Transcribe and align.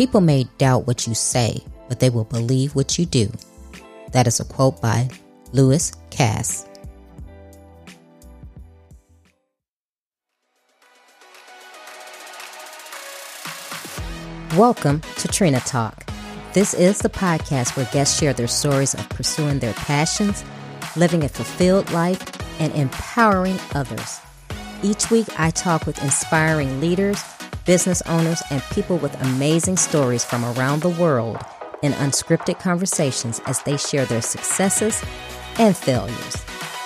People 0.00 0.22
may 0.22 0.44
doubt 0.56 0.86
what 0.86 1.06
you 1.06 1.14
say, 1.14 1.62
but 1.86 2.00
they 2.00 2.08
will 2.08 2.24
believe 2.24 2.74
what 2.74 2.98
you 2.98 3.04
do. 3.04 3.30
That 4.12 4.26
is 4.26 4.40
a 4.40 4.46
quote 4.46 4.80
by 4.80 5.10
Lewis 5.52 5.92
Cass. 6.08 6.66
Welcome 14.56 15.02
to 15.18 15.28
Trina 15.28 15.60
Talk. 15.60 16.08
This 16.54 16.72
is 16.72 17.00
the 17.00 17.10
podcast 17.10 17.76
where 17.76 17.84
guests 17.92 18.18
share 18.18 18.32
their 18.32 18.48
stories 18.48 18.94
of 18.94 19.06
pursuing 19.10 19.58
their 19.58 19.74
passions, 19.74 20.42
living 20.96 21.24
a 21.24 21.28
fulfilled 21.28 21.92
life, 21.92 22.26
and 22.58 22.72
empowering 22.72 23.58
others. 23.74 24.18
Each 24.82 25.10
week, 25.10 25.28
I 25.38 25.50
talk 25.50 25.84
with 25.84 26.02
inspiring 26.02 26.80
leaders, 26.80 27.22
business 27.64 28.02
owners, 28.02 28.42
and 28.50 28.62
people 28.70 28.98
with 28.98 29.20
amazing 29.22 29.76
stories 29.76 30.24
from 30.24 30.44
around 30.44 30.82
the 30.82 30.88
world 30.90 31.38
in 31.82 31.92
unscripted 31.92 32.58
conversations 32.58 33.40
as 33.46 33.62
they 33.62 33.76
share 33.76 34.04
their 34.06 34.22
successes 34.22 35.02
and 35.58 35.76
failures. 35.76 36.44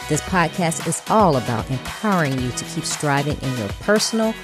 This 0.08 0.20
podcast 0.22 0.86
is 0.86 1.02
all 1.08 1.36
about 1.36 1.70
empowering 1.70 2.38
you 2.38 2.50
to 2.50 2.64
keep 2.66 2.84
striving 2.84 3.38
in 3.40 3.58
your 3.58 3.68
personal 3.80 4.34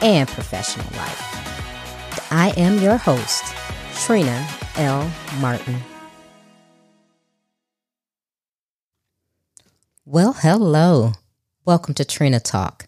and 0.00 0.28
professional 0.28 0.86
life. 0.96 2.32
I 2.32 2.52
am 2.56 2.78
your 2.78 2.96
host, 2.96 3.44
Trina 3.94 4.48
L. 4.76 5.10
Martin. 5.40 5.76
Well, 10.06 10.34
hello. 10.34 11.12
Welcome 11.64 11.94
to 11.94 12.04
Trina 12.04 12.40
Talk. 12.40 12.86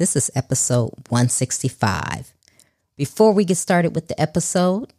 This 0.00 0.16
is 0.16 0.30
episode 0.34 0.94
165. 1.10 2.32
Before 2.96 3.32
we 3.34 3.44
get 3.44 3.58
started 3.58 3.94
with 3.94 4.08
the 4.08 4.18
episode, 4.18 4.94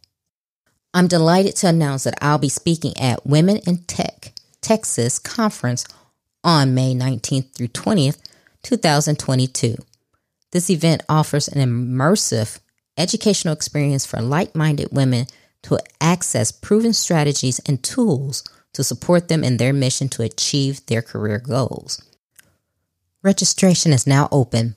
I'm 0.94 1.08
delighted 1.08 1.56
to 1.56 1.66
announce 1.66 2.04
that 2.04 2.14
I'll 2.22 2.38
be 2.38 2.48
speaking 2.48 2.96
at 2.96 3.26
Women 3.26 3.56
in 3.66 3.78
Tech 3.78 4.32
Texas 4.60 5.18
Conference 5.18 5.84
on 6.44 6.72
May 6.72 6.94
19th 6.94 7.52
through 7.52 7.66
20th, 7.66 8.18
2022. 8.62 9.74
This 10.52 10.70
event 10.70 11.02
offers 11.08 11.48
an 11.48 11.60
immersive 11.60 12.60
educational 12.96 13.54
experience 13.54 14.06
for 14.06 14.22
like 14.22 14.54
minded 14.54 14.90
women 14.92 15.26
to 15.62 15.80
access 16.00 16.52
proven 16.52 16.92
strategies 16.92 17.58
and 17.66 17.82
tools 17.82 18.44
to 18.72 18.84
support 18.84 19.26
them 19.26 19.42
in 19.42 19.56
their 19.56 19.72
mission 19.72 20.08
to 20.10 20.22
achieve 20.22 20.86
their 20.86 21.02
career 21.02 21.40
goals. 21.40 22.00
Registration 23.24 23.92
is 23.92 24.06
now 24.06 24.28
open. 24.30 24.76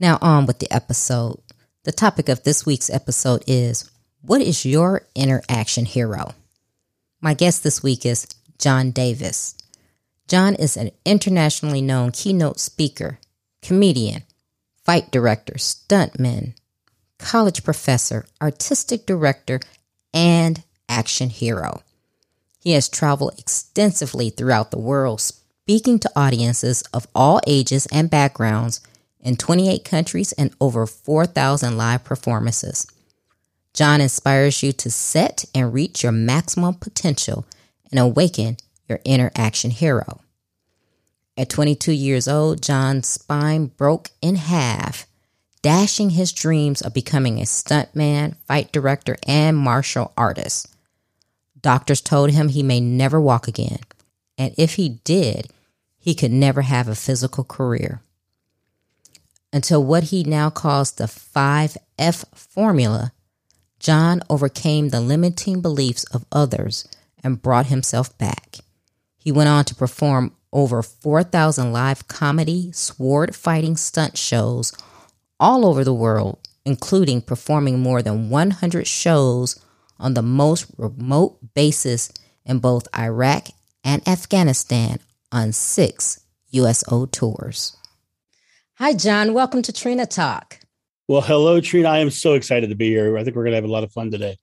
Now, 0.00 0.16
on 0.22 0.46
with 0.46 0.60
the 0.60 0.72
episode. 0.72 1.40
The 1.84 1.92
topic 1.92 2.30
of 2.30 2.42
this 2.42 2.64
week's 2.64 2.88
episode 2.88 3.44
is 3.46 3.90
What 4.22 4.40
is 4.40 4.64
your 4.64 5.06
inner 5.14 5.42
action 5.46 5.84
hero? 5.84 6.32
My 7.20 7.34
guest 7.34 7.62
this 7.62 7.82
week 7.82 8.06
is 8.06 8.26
John 8.58 8.92
Davis. 8.92 9.54
John 10.26 10.54
is 10.54 10.78
an 10.78 10.92
internationally 11.04 11.82
known 11.82 12.12
keynote 12.12 12.58
speaker, 12.58 13.18
comedian, 13.60 14.22
fight 14.84 15.10
director, 15.10 15.54
stuntman, 15.54 16.54
college 17.18 17.62
professor, 17.62 18.24
artistic 18.40 19.04
director, 19.04 19.60
and 20.14 20.62
action 20.88 21.28
hero. 21.28 21.82
He 22.58 22.72
has 22.72 22.88
traveled 22.88 23.38
extensively 23.38 24.30
throughout 24.30 24.70
the 24.70 24.78
world, 24.78 25.20
speaking 25.20 25.98
to 25.98 26.12
audiences 26.16 26.82
of 26.94 27.06
all 27.14 27.40
ages 27.46 27.86
and 27.92 28.08
backgrounds 28.08 28.80
in 29.22 29.36
28 29.36 29.84
countries 29.84 30.32
and 30.32 30.54
over 30.60 30.86
4,000 30.86 31.76
live 31.76 32.04
performances. 32.04 32.86
John 33.74 34.00
inspires 34.00 34.62
you 34.62 34.72
to 34.72 34.90
set 34.90 35.44
and 35.54 35.72
reach 35.72 36.02
your 36.02 36.12
maximum 36.12 36.74
potential 36.74 37.46
and 37.90 37.98
awaken 38.00 38.56
your 38.88 39.00
inner 39.04 39.30
action 39.36 39.70
hero. 39.70 40.20
At 41.36 41.48
22 41.48 41.92
years 41.92 42.28
old, 42.28 42.62
John's 42.62 43.06
spine 43.06 43.66
broke 43.66 44.10
in 44.20 44.36
half, 44.36 45.06
dashing 45.62 46.10
his 46.10 46.32
dreams 46.32 46.82
of 46.82 46.92
becoming 46.92 47.38
a 47.38 47.44
stuntman, 47.44 48.36
fight 48.46 48.72
director, 48.72 49.16
and 49.26 49.56
martial 49.56 50.12
artist. 50.16 50.68
Doctors 51.60 52.00
told 52.00 52.30
him 52.30 52.48
he 52.48 52.62
may 52.62 52.80
never 52.80 53.20
walk 53.20 53.46
again, 53.46 53.78
and 54.36 54.54
if 54.58 54.74
he 54.74 55.00
did, 55.04 55.48
he 55.98 56.14
could 56.14 56.32
never 56.32 56.62
have 56.62 56.88
a 56.88 56.94
physical 56.94 57.44
career. 57.44 58.02
Until 59.52 59.82
what 59.82 60.04
he 60.04 60.22
now 60.22 60.50
calls 60.50 60.92
the 60.92 61.04
5F 61.04 62.24
formula 62.34 63.12
John 63.80 64.22
overcame 64.28 64.90
the 64.90 65.00
limiting 65.00 65.62
beliefs 65.62 66.04
of 66.12 66.26
others 66.30 66.86
and 67.24 67.40
brought 67.40 67.66
himself 67.66 68.16
back. 68.18 68.58
He 69.16 69.32
went 69.32 69.48
on 69.48 69.64
to 69.64 69.74
perform 69.74 70.36
over 70.52 70.82
4,000 70.82 71.72
live 71.72 72.06
comedy, 72.06 72.72
sword 72.72 73.34
fighting 73.34 73.76
stunt 73.76 74.18
shows 74.18 74.72
all 75.38 75.64
over 75.64 75.82
the 75.82 75.94
world, 75.94 76.46
including 76.66 77.22
performing 77.22 77.80
more 77.80 78.02
than 78.02 78.28
100 78.28 78.86
shows 78.86 79.58
on 79.98 80.12
the 80.14 80.22
most 80.22 80.66
remote 80.76 81.38
bases 81.54 82.12
in 82.44 82.58
both 82.58 82.86
Iraq 82.96 83.48
and 83.82 84.06
Afghanistan 84.06 84.98
on 85.32 85.52
six 85.52 86.20
USO 86.50 87.06
tours. 87.06 87.76
Hi, 88.80 88.94
John. 88.94 89.34
Welcome 89.34 89.60
to 89.60 89.74
Trina 89.74 90.06
Talk. 90.06 90.58
Well, 91.06 91.20
hello, 91.20 91.60
Trina. 91.60 91.90
I 91.90 91.98
am 91.98 92.08
so 92.08 92.32
excited 92.32 92.70
to 92.70 92.74
be 92.74 92.88
here. 92.88 93.18
I 93.18 93.24
think 93.24 93.36
we're 93.36 93.42
going 93.42 93.52
to 93.52 93.56
have 93.56 93.64
a 93.64 93.68
lot 93.68 93.84
of 93.84 93.92
fun 93.92 94.10
today. 94.10 94.38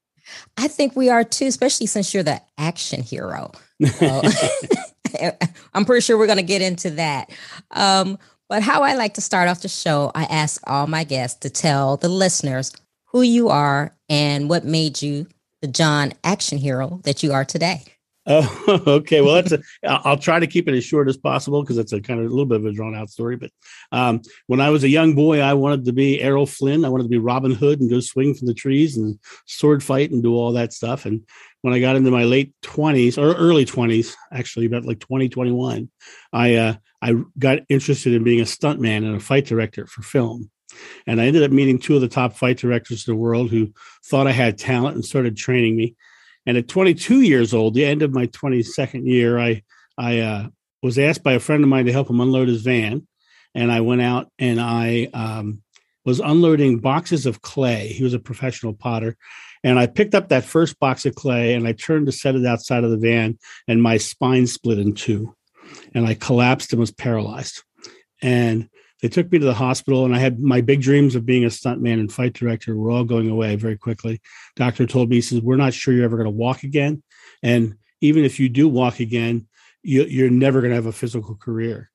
I 0.57 0.67
think 0.67 0.95
we 0.95 1.09
are 1.09 1.23
too, 1.23 1.47
especially 1.47 1.87
since 1.87 2.13
you're 2.13 2.21
the 2.21 2.39
action 2.55 3.01
hero. 3.01 3.51
I'm 5.73 5.85
pretty 5.85 6.01
sure 6.01 6.19
we're 6.19 6.27
going 6.27 6.37
to 6.37 6.43
get 6.43 6.61
into 6.61 6.91
that. 6.91 7.31
Um, 7.71 8.19
but 8.47 8.61
how 8.61 8.83
I 8.83 8.93
like 8.93 9.15
to 9.15 9.21
start 9.21 9.49
off 9.49 9.63
the 9.63 9.69
show, 9.69 10.11
I 10.13 10.25
ask 10.25 10.61
all 10.67 10.85
my 10.85 11.03
guests 11.03 11.39
to 11.39 11.49
tell 11.49 11.97
the 11.97 12.07
listeners 12.07 12.71
who 13.05 13.23
you 13.23 13.49
are 13.49 13.95
and 14.07 14.51
what 14.51 14.63
made 14.63 15.01
you 15.01 15.25
the 15.63 15.67
John 15.67 16.13
action 16.23 16.59
hero 16.59 16.99
that 17.05 17.23
you 17.23 17.33
are 17.33 17.43
today. 17.43 17.85
Oh, 18.29 18.81
okay. 18.87 19.21
Well, 19.21 19.35
that's 19.35 19.53
a, 19.53 19.61
I'll 19.87 20.17
try 20.17 20.39
to 20.39 20.47
keep 20.47 20.67
it 20.67 20.75
as 20.75 20.83
short 20.83 21.07
as 21.07 21.17
possible 21.17 21.63
because 21.63 21.77
it's 21.77 21.93
a 21.93 22.01
kind 22.01 22.19
of 22.19 22.25
a 22.25 22.29
little 22.29 22.45
bit 22.45 22.59
of 22.59 22.65
a 22.65 22.73
drawn 22.73 22.93
out 22.93 23.09
story. 23.09 23.37
But 23.37 23.51
um, 23.91 24.21
when 24.47 24.59
I 24.59 24.69
was 24.69 24.83
a 24.83 24.89
young 24.89 25.15
boy, 25.15 25.39
I 25.39 25.53
wanted 25.53 25.85
to 25.85 25.93
be 25.93 26.21
Errol 26.21 26.45
Flynn. 26.45 26.83
I 26.83 26.89
wanted 26.89 27.05
to 27.05 27.09
be 27.09 27.17
Robin 27.17 27.53
Hood 27.53 27.79
and 27.79 27.89
go 27.89 28.01
swing 28.01 28.33
from 28.33 28.47
the 28.47 28.53
trees 28.53 28.97
and 28.97 29.17
sword 29.45 29.81
fight 29.81 30.11
and 30.11 30.21
do 30.21 30.35
all 30.35 30.51
that 30.53 30.73
stuff. 30.73 31.05
And 31.05 31.21
when 31.61 31.73
I 31.73 31.79
got 31.79 31.95
into 31.95 32.11
my 32.11 32.25
late 32.25 32.53
twenties 32.61 33.17
or 33.17 33.33
early 33.33 33.63
twenties, 33.63 34.15
actually 34.31 34.65
about 34.65 34.85
like 34.85 34.99
2021, 34.99 35.89
I, 36.33 36.55
uh, 36.55 36.73
I 37.01 37.15
got 37.39 37.59
interested 37.69 38.13
in 38.13 38.23
being 38.23 38.41
a 38.41 38.45
stuntman 38.45 39.05
and 39.05 39.15
a 39.15 39.19
fight 39.21 39.45
director 39.45 39.87
for 39.87 40.01
film. 40.01 40.51
And 41.07 41.21
I 41.21 41.25
ended 41.25 41.43
up 41.43 41.51
meeting 41.51 41.79
two 41.79 41.95
of 41.95 42.01
the 42.01 42.07
top 42.07 42.33
fight 42.33 42.57
directors 42.57 43.07
in 43.07 43.13
the 43.13 43.19
world 43.19 43.49
who 43.49 43.73
thought 44.05 44.27
I 44.27 44.31
had 44.31 44.57
talent 44.57 44.95
and 44.95 45.05
started 45.05 45.37
training 45.37 45.75
me 45.77 45.95
and 46.47 46.57
at 46.57 46.69
22 46.69 47.21
years 47.21 47.53
old, 47.53 47.73
the 47.73 47.85
end 47.85 48.01
of 48.01 48.13
my 48.13 48.25
22nd 48.27 49.05
year, 49.05 49.37
I 49.37 49.61
I 49.97 50.19
uh, 50.19 50.47
was 50.81 50.97
asked 50.97 51.21
by 51.21 51.33
a 51.33 51.39
friend 51.39 51.61
of 51.61 51.69
mine 51.69 51.85
to 51.85 51.91
help 51.91 52.09
him 52.09 52.21
unload 52.21 52.47
his 52.47 52.61
van, 52.61 53.05
and 53.53 53.71
I 53.71 53.81
went 53.81 54.01
out 54.01 54.31
and 54.39 54.59
I 54.59 55.09
um, 55.13 55.61
was 56.05 56.21
unloading 56.21 56.79
boxes 56.79 57.25
of 57.25 57.41
clay. 57.41 57.89
He 57.89 58.03
was 58.03 58.13
a 58.13 58.19
professional 58.19 58.73
potter, 58.73 59.17
and 59.61 59.77
I 59.77 59.87
picked 59.87 60.15
up 60.15 60.29
that 60.29 60.45
first 60.45 60.79
box 60.79 61.05
of 61.05 61.15
clay 61.15 61.53
and 61.53 61.67
I 61.67 61.73
turned 61.73 62.05
to 62.05 62.13
set 62.13 62.35
it 62.35 62.45
outside 62.45 62.85
of 62.85 62.91
the 62.91 62.97
van, 62.97 63.37
and 63.67 63.83
my 63.83 63.97
spine 63.97 64.47
split 64.47 64.79
in 64.79 64.93
two, 64.93 65.35
and 65.93 66.07
I 66.07 66.13
collapsed 66.13 66.71
and 66.71 66.79
was 66.79 66.91
paralyzed. 66.91 67.61
And 68.21 68.69
they 69.01 69.07
took 69.07 69.31
me 69.31 69.39
to 69.39 69.45
the 69.45 69.53
hospital, 69.53 70.05
and 70.05 70.15
I 70.15 70.19
had 70.19 70.39
my 70.39 70.61
big 70.61 70.81
dreams 70.81 71.15
of 71.15 71.25
being 71.25 71.43
a 71.43 71.49
stuntman 71.49 71.99
and 71.99 72.11
fight 72.11 72.33
director 72.33 72.75
were 72.75 72.89
all 72.89 73.03
going 73.03 73.29
away 73.29 73.55
very 73.55 73.77
quickly. 73.77 74.21
Doctor 74.55 74.87
told 74.87 75.09
me, 75.09 75.17
he 75.17 75.21
says, 75.21 75.41
We're 75.41 75.55
not 75.55 75.73
sure 75.73 75.93
you're 75.93 76.05
ever 76.05 76.17
going 76.17 76.25
to 76.25 76.31
walk 76.31 76.63
again. 76.63 77.03
And 77.43 77.75
even 78.01 78.25
if 78.25 78.39
you 78.39 78.49
do 78.49 78.67
walk 78.67 78.99
again, 78.99 79.47
you, 79.83 80.25
are 80.25 80.29
never 80.29 80.61
going 80.61 80.71
to 80.71 80.75
have 80.75 80.87
a 80.87 80.91
physical 80.91 81.35
career. 81.35 81.91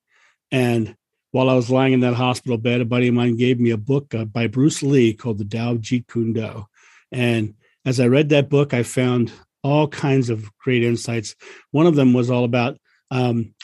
And 0.51 0.97
while 1.33 1.49
I 1.49 1.55
was 1.55 1.71
lying 1.71 1.93
in 1.93 2.01
that 2.01 2.15
hospital 2.15 2.59
bed, 2.59 2.81
a 2.81 2.85
buddy 2.85 3.09
of 3.09 3.15
mine 3.15 3.37
gave 3.37 3.59
me 3.59 3.71
a 3.71 3.77
book 3.77 4.15
uh, 4.15 4.25
by 4.25 4.47
Bruce 4.47 4.83
Lee 4.83 5.15
called 5.15 5.39
The 5.39 5.45
Tao 5.45 5.75
Jeet 5.77 6.07
Kune. 6.07 6.67
And 7.11 7.55
as 7.85 7.99
I 7.99 8.07
read 8.07 8.29
that 8.29 8.49
book, 8.49 8.75
I 8.75 8.83
found 8.83 9.33
all 9.65 9.89
kinds 9.89 10.31
of 10.31 10.57
great 10.59 10.85
insights. 10.85 11.35
One 11.71 11.87
of 11.87 11.97
them 11.97 12.13
was 12.13 12.31
all 12.31 12.45
about 12.45 12.79
um, 13.11 13.55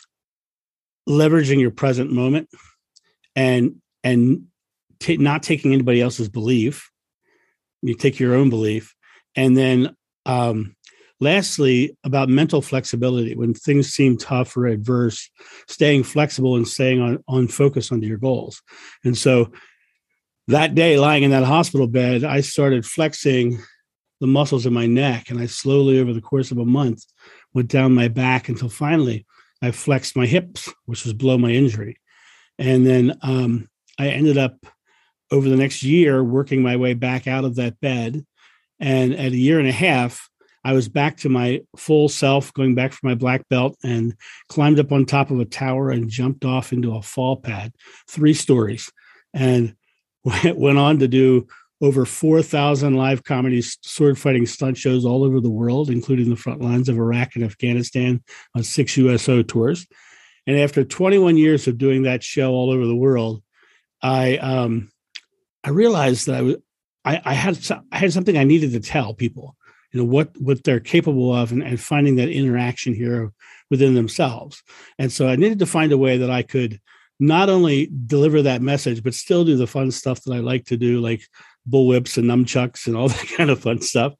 leveraging 1.08 1.60
your 1.60 1.70
present 1.70 2.10
moment 2.10 2.48
and 3.38 3.76
and 4.02 4.46
t- 4.98 5.16
not 5.16 5.44
taking 5.44 5.72
anybody 5.72 6.00
else's 6.00 6.28
belief. 6.28 6.90
You 7.82 7.94
take 7.94 8.18
your 8.18 8.34
own 8.34 8.50
belief, 8.50 8.94
and 9.36 9.56
then 9.56 9.96
um, 10.26 10.74
lastly, 11.20 11.96
about 12.02 12.28
mental 12.28 12.60
flexibility 12.60 13.36
when 13.36 13.54
things 13.54 13.90
seem 13.90 14.18
tough 14.18 14.56
or 14.56 14.66
adverse, 14.66 15.30
staying 15.68 16.02
flexible 16.02 16.56
and 16.56 16.66
staying 16.66 17.00
on 17.00 17.22
on 17.28 17.46
focus 17.46 17.92
onto 17.92 18.08
your 18.08 18.18
goals. 18.18 18.60
And 19.04 19.16
so 19.16 19.52
that 20.48 20.74
day, 20.74 20.98
lying 20.98 21.22
in 21.22 21.30
that 21.30 21.44
hospital 21.44 21.86
bed, 21.86 22.24
I 22.24 22.40
started 22.40 22.84
flexing 22.84 23.58
the 24.20 24.26
muscles 24.26 24.66
in 24.66 24.72
my 24.72 24.86
neck, 24.86 25.30
and 25.30 25.38
I 25.38 25.46
slowly, 25.46 26.00
over 26.00 26.12
the 26.12 26.20
course 26.20 26.50
of 26.50 26.58
a 26.58 26.64
month, 26.64 27.04
went 27.54 27.68
down 27.68 27.94
my 27.94 28.08
back 28.08 28.48
until 28.48 28.68
finally 28.68 29.24
I 29.62 29.70
flexed 29.70 30.16
my 30.16 30.26
hips, 30.26 30.68
which 30.86 31.04
was 31.04 31.14
below 31.14 31.38
my 31.38 31.50
injury. 31.50 31.98
And 32.58 32.86
then 32.86 33.18
um, 33.22 33.68
I 33.98 34.08
ended 34.08 34.38
up 34.38 34.54
over 35.30 35.48
the 35.48 35.56
next 35.56 35.82
year 35.82 36.22
working 36.24 36.62
my 36.62 36.76
way 36.76 36.94
back 36.94 37.26
out 37.26 37.44
of 37.44 37.56
that 37.56 37.80
bed. 37.80 38.24
And 38.80 39.14
at 39.14 39.32
a 39.32 39.36
year 39.36 39.58
and 39.58 39.68
a 39.68 39.72
half, 39.72 40.28
I 40.64 40.72
was 40.72 40.88
back 40.88 41.18
to 41.18 41.28
my 41.28 41.62
full 41.76 42.08
self, 42.08 42.52
going 42.52 42.74
back 42.74 42.92
for 42.92 43.06
my 43.06 43.14
black 43.14 43.48
belt, 43.48 43.76
and 43.82 44.14
climbed 44.48 44.78
up 44.78 44.92
on 44.92 45.04
top 45.04 45.30
of 45.30 45.40
a 45.40 45.44
tower 45.44 45.90
and 45.90 46.10
jumped 46.10 46.44
off 46.44 46.72
into 46.72 46.94
a 46.96 47.02
fall 47.02 47.36
pad, 47.36 47.72
three 48.08 48.34
stories, 48.34 48.90
and 49.32 49.74
went 50.24 50.78
on 50.78 50.98
to 50.98 51.08
do 51.08 51.46
over 51.80 52.04
4,000 52.04 52.94
live 52.94 53.22
comedy 53.22 53.62
sword 53.62 54.18
fighting 54.18 54.46
stunt 54.46 54.76
shows 54.76 55.04
all 55.04 55.22
over 55.22 55.40
the 55.40 55.50
world, 55.50 55.90
including 55.90 56.28
the 56.28 56.36
front 56.36 56.60
lines 56.60 56.88
of 56.88 56.98
Iraq 56.98 57.36
and 57.36 57.44
Afghanistan 57.44 58.22
on 58.54 58.64
six 58.64 58.96
USO 58.96 59.42
tours. 59.42 59.86
And 60.48 60.58
after 60.58 60.82
21 60.82 61.36
years 61.36 61.68
of 61.68 61.76
doing 61.76 62.02
that 62.02 62.24
show 62.24 62.52
all 62.52 62.70
over 62.70 62.86
the 62.86 62.96
world, 62.96 63.42
I 64.02 64.38
um, 64.38 64.90
I 65.62 65.70
realized 65.70 66.26
that 66.26 66.36
I 66.36 66.42
was 66.42 66.56
I, 67.04 67.20
I 67.24 67.34
had 67.34 67.58
I 67.92 67.98
had 67.98 68.12
something 68.12 68.36
I 68.36 68.44
needed 68.44 68.72
to 68.72 68.80
tell 68.80 69.12
people, 69.12 69.56
you 69.92 70.00
know 70.00 70.06
what 70.06 70.30
what 70.40 70.64
they're 70.64 70.80
capable 70.80 71.34
of, 71.34 71.52
and, 71.52 71.62
and 71.62 71.78
finding 71.78 72.16
that 72.16 72.30
interaction 72.30 72.94
here 72.94 73.30
within 73.70 73.94
themselves. 73.94 74.62
And 74.98 75.12
so 75.12 75.28
I 75.28 75.36
needed 75.36 75.58
to 75.58 75.66
find 75.66 75.92
a 75.92 75.98
way 75.98 76.16
that 76.16 76.30
I 76.30 76.42
could 76.42 76.80
not 77.20 77.50
only 77.50 77.90
deliver 78.06 78.40
that 78.40 78.62
message, 78.62 79.02
but 79.02 79.12
still 79.12 79.44
do 79.44 79.56
the 79.56 79.66
fun 79.66 79.90
stuff 79.90 80.22
that 80.22 80.32
I 80.32 80.38
like 80.38 80.64
to 80.66 80.78
do, 80.78 81.00
like 81.00 81.22
bullwhips 81.68 82.16
and 82.16 82.26
nunchucks 82.26 82.86
and 82.86 82.96
all 82.96 83.08
that 83.08 83.28
kind 83.36 83.50
of 83.50 83.60
fun 83.60 83.82
stuff. 83.82 84.14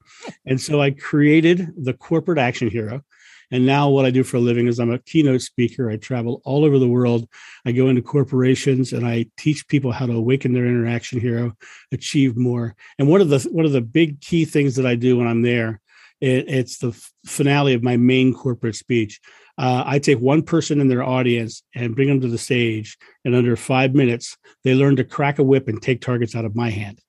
And 0.45 0.61
so 0.61 0.83
I 0.83 0.91
created 0.91 1.69
the 1.77 1.95
corporate 1.95 2.39
action 2.39 2.69
hero. 2.69 3.03
And 3.51 3.65
now 3.65 3.89
what 3.89 4.05
I 4.05 4.11
do 4.11 4.23
for 4.23 4.37
a 4.37 4.41
living 4.41 4.67
is 4.67 4.79
I'm 4.79 4.91
a 4.91 4.99
keynote 4.99 5.43
speaker. 5.43 5.91
I 5.91 5.97
travel 5.97 6.43
all 6.45 6.65
over 6.65 6.79
the 6.79 6.89
world. 6.89 7.29
I 7.65 7.73
go 7.73 7.89
into 7.89 8.03
corporations 8.03 8.93
and 8.93 9.07
I 9.07 9.27
teach 9.37 9.67
people 9.69 9.93
how 9.93 10.07
to 10.07 10.13
awaken 10.13 10.53
their 10.53 10.67
inner 10.67 10.87
action 10.87 11.21
hero, 11.21 11.55
achieve 11.93 12.37
more. 12.37 12.77
And 12.99 13.09
one 13.09 13.21
of 13.21 13.29
the 13.29 13.49
one 13.51 13.65
of 13.65 13.73
the 13.73 13.81
big 13.81 14.21
key 14.21 14.45
things 14.45 14.77
that 14.77 14.87
I 14.87 14.95
do 14.95 15.17
when 15.17 15.27
I'm 15.27 15.43
there, 15.43 15.81
it, 16.21 16.49
it's 16.49 16.79
the 16.79 16.93
finale 17.25 17.75
of 17.75 17.83
my 17.83 17.97
main 17.97 18.35
corporate 18.35 18.77
speech. 18.77 19.21
Uh, 19.57 19.83
I 19.85 19.99
take 19.99 20.21
one 20.21 20.43
person 20.43 20.81
in 20.81 20.89
their 20.89 21.03
audience 21.03 21.63
and 21.75 21.97
bring 21.97 22.09
them 22.09 22.21
to 22.21 22.29
the 22.29 22.39
stage, 22.39 22.97
and 23.25 23.35
under 23.35 23.57
five 23.57 23.93
minutes, 23.93 24.37
they 24.63 24.75
learn 24.75 24.95
to 24.97 25.05
crack 25.05 25.41
a 25.41 25.43
whip 25.43 25.67
and 25.67 25.83
take 25.83 26.01
targets 26.01 26.37
out 26.37 26.45
of 26.45 26.55
my 26.55 26.71
hand. 26.71 27.01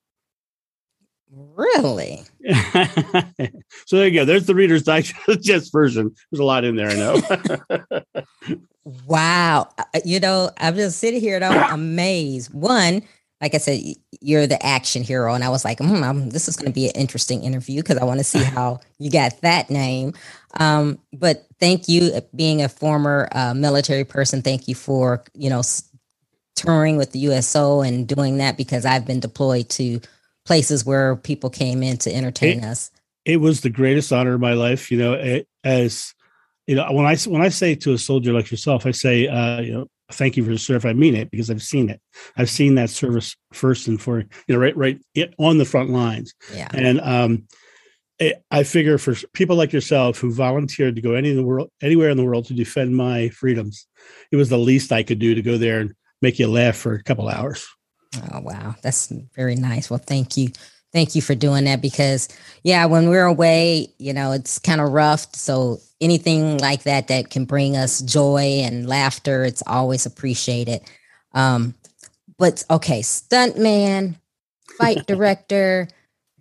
Really? 1.32 2.24
so 3.86 3.98
there 3.98 4.08
you 4.08 4.20
go. 4.20 4.26
There's 4.26 4.46
the 4.46 4.56
Reader's 4.56 4.84
Digest 4.84 5.72
version. 5.72 6.14
There's 6.32 6.40
a 6.40 6.44
lot 6.44 6.64
in 6.64 6.76
there, 6.76 6.90
I 6.90 6.96
know. 6.96 8.14
wow. 9.06 9.70
Uh, 9.78 9.84
uh, 9.94 10.00
you 10.04 10.20
know, 10.20 10.50
I'm 10.58 10.76
just 10.76 11.00
sitting 11.00 11.22
here 11.22 11.36
and 11.36 11.46
I'm 11.46 11.74
amazed. 11.74 12.54
One, 12.54 13.04
like 13.42 13.54
I 13.54 13.58
said, 13.60 13.82
you're 14.22 14.48
the 14.48 14.64
action 14.66 15.04
hero. 15.04 15.34
And 15.34 15.44
I 15.44 15.50
was 15.50 15.64
like, 15.64 15.78
mm, 15.78 16.32
this 16.32 16.48
is 16.48 16.56
going 16.56 16.72
to 16.72 16.74
be 16.74 16.88
an 16.88 16.96
interesting 16.96 17.44
interview 17.44 17.82
because 17.82 17.98
I 17.98 18.06
want 18.06 18.20
to 18.20 18.24
see 18.24 18.44
how 18.44 18.80
you 18.98 19.12
got 19.12 19.40
that 19.42 19.70
name. 19.70 20.14
Um, 20.60 20.98
but 21.14 21.46
thank 21.60 21.88
you, 21.88 22.12
uh, 22.16 22.22
being 22.36 22.64
a 22.64 22.70
former 22.70 23.30
uh, 23.34 23.54
military 23.54 24.04
person. 24.04 24.42
Thank 24.42 24.68
you 24.68 24.74
for, 24.74 25.24
you 25.36 25.50
know, 25.50 25.62
touring 26.56 26.98
with 26.98 27.12
the 27.12 27.20
USO 27.20 27.82
and 27.82 28.08
doing 28.08 28.38
that 28.38 28.58
because 28.58 28.86
I've 28.86 29.06
been 29.06 29.20
deployed 29.20 29.70
to 29.70 30.02
places 30.50 30.84
where 30.84 31.16
people 31.16 31.52
came 31.52 31.84
in 31.84 31.96
to 31.96 32.12
entertain 32.12 32.64
it, 32.64 32.66
us. 32.66 32.90
It 33.24 33.38
was 33.38 33.62
the 33.62 33.70
greatest 33.70 34.12
honor 34.12 34.34
of 34.34 34.42
my 34.42 34.54
life. 34.54 34.90
You 34.90 34.98
know, 34.98 35.14
it, 35.14 35.48
as 35.64 36.16
you 36.66 36.74
know, 36.74 36.92
when 36.92 37.06
I 37.06 37.16
when 37.18 37.44
I 37.44 37.50
say 37.50 37.76
to 37.76 37.94
a 37.94 38.00
soldier 38.00 38.34
like 38.34 38.50
yourself, 38.50 38.88
I 38.88 38.92
say, 38.92 39.28
uh, 39.28 39.62
you 39.62 39.74
know, 39.74 39.86
thank 40.12 40.38
you 40.38 40.44
for 40.44 40.50
the 40.50 40.58
service. 40.58 40.90
I 40.90 40.94
mean 40.94 41.14
it 41.14 41.30
because 41.30 41.52
I've 41.52 41.62
seen 41.62 41.88
it. 41.88 42.02
I've 42.36 42.50
seen 42.50 42.74
that 42.76 42.90
service 42.90 43.36
first 43.54 43.88
and 43.88 44.02
for 44.02 44.22
you 44.22 44.28
know, 44.50 44.58
right, 44.58 44.76
right 44.76 45.00
on 45.38 45.60
the 45.60 45.66
front 45.66 45.92
lines. 45.92 46.34
Yeah, 46.52 46.70
and 46.74 47.00
um, 47.00 47.48
it, 48.18 48.44
I 48.50 48.64
figure 48.64 48.98
for 48.98 49.14
people 49.34 49.56
like 49.56 49.72
yourself 49.72 50.18
who 50.18 50.34
volunteered 50.34 50.96
to 50.96 51.02
go 51.04 51.14
any 51.14 51.30
in 51.30 51.36
the 51.36 51.44
world, 51.44 51.70
anywhere 51.80 52.10
in 52.10 52.18
the 52.18 52.26
world 52.26 52.46
to 52.46 52.56
defend 52.56 52.98
my 52.98 53.30
freedoms, 53.30 53.86
it 54.32 54.36
was 54.36 54.50
the 54.50 54.58
least 54.58 54.92
I 54.92 55.04
could 55.04 55.20
do 55.20 55.36
to 55.36 55.44
go 55.44 55.60
there 55.60 55.80
and 55.80 55.94
make 56.24 56.40
you 56.40 56.48
laugh 56.48 56.76
for 56.76 56.96
a 56.96 57.04
couple 57.04 57.30
hours. 57.30 57.68
Oh 58.16 58.40
wow, 58.42 58.76
that's 58.82 59.08
very 59.36 59.56
nice. 59.56 59.90
Well, 59.90 60.02
thank 60.04 60.38
you. 60.38 60.50
Thank 60.92 61.14
you 61.14 61.22
for 61.22 61.36
doing 61.36 61.66
that 61.66 61.82
because 61.82 62.28
yeah, 62.64 62.86
when 62.86 63.10
we're 63.10 63.26
away, 63.26 63.94
you 64.00 64.12
know, 64.12 64.32
it's 64.32 64.58
kind 64.58 64.82
of 64.82 64.92
rough. 64.92 65.36
So 65.36 65.80
anything 66.02 66.58
like 66.58 66.84
that 66.84 67.10
that 67.10 67.30
can 67.30 67.46
bring 67.46 67.78
us 67.78 68.02
joy 68.02 68.62
and 68.64 68.88
laughter, 68.88 69.44
it's 69.44 69.62
always 69.68 70.08
appreciated. 70.08 70.82
Um, 71.34 71.76
but 72.40 72.64
okay, 72.72 73.02
stuntman, 73.02 74.16
fight 74.78 75.06
director, 75.08 75.88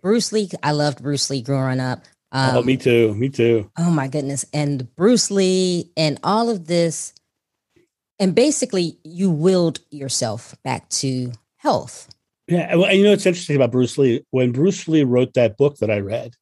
Bruce 0.00 0.32
Lee. 0.32 0.48
I 0.62 0.72
loved 0.72 1.02
Bruce 1.02 1.28
Lee 1.28 1.42
growing 1.42 1.80
up. 1.80 2.04
Um, 2.32 2.56
oh, 2.56 2.62
me 2.62 2.76
too. 2.76 3.14
Me 3.14 3.28
too. 3.28 3.70
Oh 3.78 3.90
my 3.90 4.08
goodness. 4.08 4.44
And 4.52 4.94
Bruce 4.96 5.30
Lee 5.30 5.90
and 5.96 6.18
all 6.22 6.48
of 6.48 6.66
this. 6.66 7.12
And 8.18 8.34
basically, 8.34 8.98
you 9.04 9.30
willed 9.30 9.80
yourself 9.90 10.54
back 10.64 10.88
to 10.90 11.32
health. 11.68 12.08
Yeah, 12.46 12.74
well, 12.76 12.92
you 12.94 13.04
know 13.04 13.12
it's 13.12 13.26
interesting 13.26 13.56
about 13.56 13.72
Bruce 13.72 13.98
Lee? 13.98 14.24
When 14.30 14.52
Bruce 14.52 14.88
Lee 14.88 15.04
wrote 15.04 15.34
that 15.34 15.58
book 15.58 15.76
that 15.78 15.90
I 15.90 16.00
read, 16.00 16.32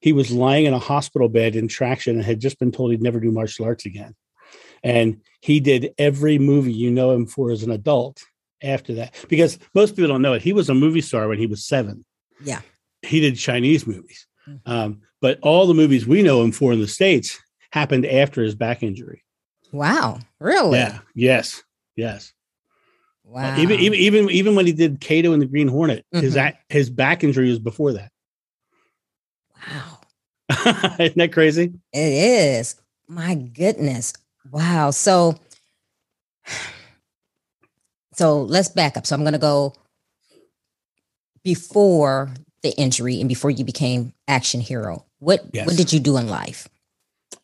he 0.00 0.12
was 0.14 0.30
lying 0.30 0.64
in 0.64 0.72
a 0.72 0.78
hospital 0.78 1.28
bed 1.28 1.56
in 1.56 1.68
traction 1.68 2.16
and 2.16 2.24
had 2.24 2.40
just 2.40 2.58
been 2.58 2.72
told 2.72 2.90
he'd 2.90 3.02
never 3.02 3.20
do 3.20 3.30
martial 3.30 3.66
arts 3.66 3.84
again. 3.84 4.14
And 4.82 5.20
he 5.42 5.60
did 5.60 5.94
every 5.98 6.38
movie 6.38 6.72
you 6.72 6.90
know 6.90 7.12
him 7.12 7.26
for 7.26 7.50
as 7.50 7.62
an 7.62 7.70
adult 7.70 8.22
after 8.62 8.94
that. 8.94 9.14
Because 9.28 9.58
most 9.74 9.94
people 9.94 10.08
don't 10.08 10.22
know 10.22 10.32
it. 10.32 10.42
He 10.42 10.54
was 10.54 10.70
a 10.70 10.74
movie 10.74 11.02
star 11.02 11.28
when 11.28 11.38
he 11.38 11.46
was 11.46 11.66
seven. 11.66 12.04
Yeah. 12.42 12.62
He 13.02 13.20
did 13.20 13.36
Chinese 13.36 13.86
movies. 13.86 14.26
Mm-hmm. 14.48 14.70
Um, 14.70 15.02
but 15.20 15.38
all 15.42 15.66
the 15.66 15.74
movies 15.74 16.06
we 16.06 16.22
know 16.22 16.42
him 16.42 16.50
for 16.50 16.72
in 16.72 16.80
the 16.80 16.88
States 16.88 17.38
happened 17.72 18.06
after 18.06 18.42
his 18.42 18.54
back 18.54 18.82
injury. 18.82 19.22
Wow. 19.70 20.20
Really? 20.40 20.78
Yeah. 20.78 21.00
Yes. 21.14 21.62
Yes. 21.94 22.32
Wow. 23.32 23.56
even 23.58 23.80
even 23.80 23.98
even 23.98 24.30
even 24.30 24.54
when 24.54 24.66
he 24.66 24.72
did 24.72 25.00
Kato 25.00 25.32
and 25.32 25.40
the 25.40 25.46
Green 25.46 25.68
Hornet, 25.68 26.04
mm-hmm. 26.14 26.22
his 26.22 26.38
his 26.68 26.90
back 26.90 27.24
injury 27.24 27.48
was 27.48 27.58
before 27.58 27.94
that. 27.94 28.10
Wow. 29.56 30.00
Isn't 31.00 31.16
that 31.16 31.32
crazy? 31.32 31.72
It 31.94 31.98
is. 31.98 32.76
My 33.08 33.34
goodness. 33.34 34.12
Wow. 34.50 34.90
So 34.90 35.38
so 38.12 38.42
let's 38.42 38.68
back 38.68 38.98
up. 38.98 39.06
So 39.06 39.16
I'm 39.16 39.22
going 39.22 39.32
to 39.32 39.38
go 39.38 39.74
before 41.42 42.34
the 42.62 42.70
injury 42.78 43.18
and 43.18 43.30
before 43.30 43.50
you 43.50 43.64
became 43.64 44.12
action 44.28 44.60
hero. 44.60 45.06
What 45.20 45.40
yes. 45.54 45.66
what 45.66 45.78
did 45.78 45.90
you 45.90 46.00
do 46.00 46.18
in 46.18 46.28
life? 46.28 46.68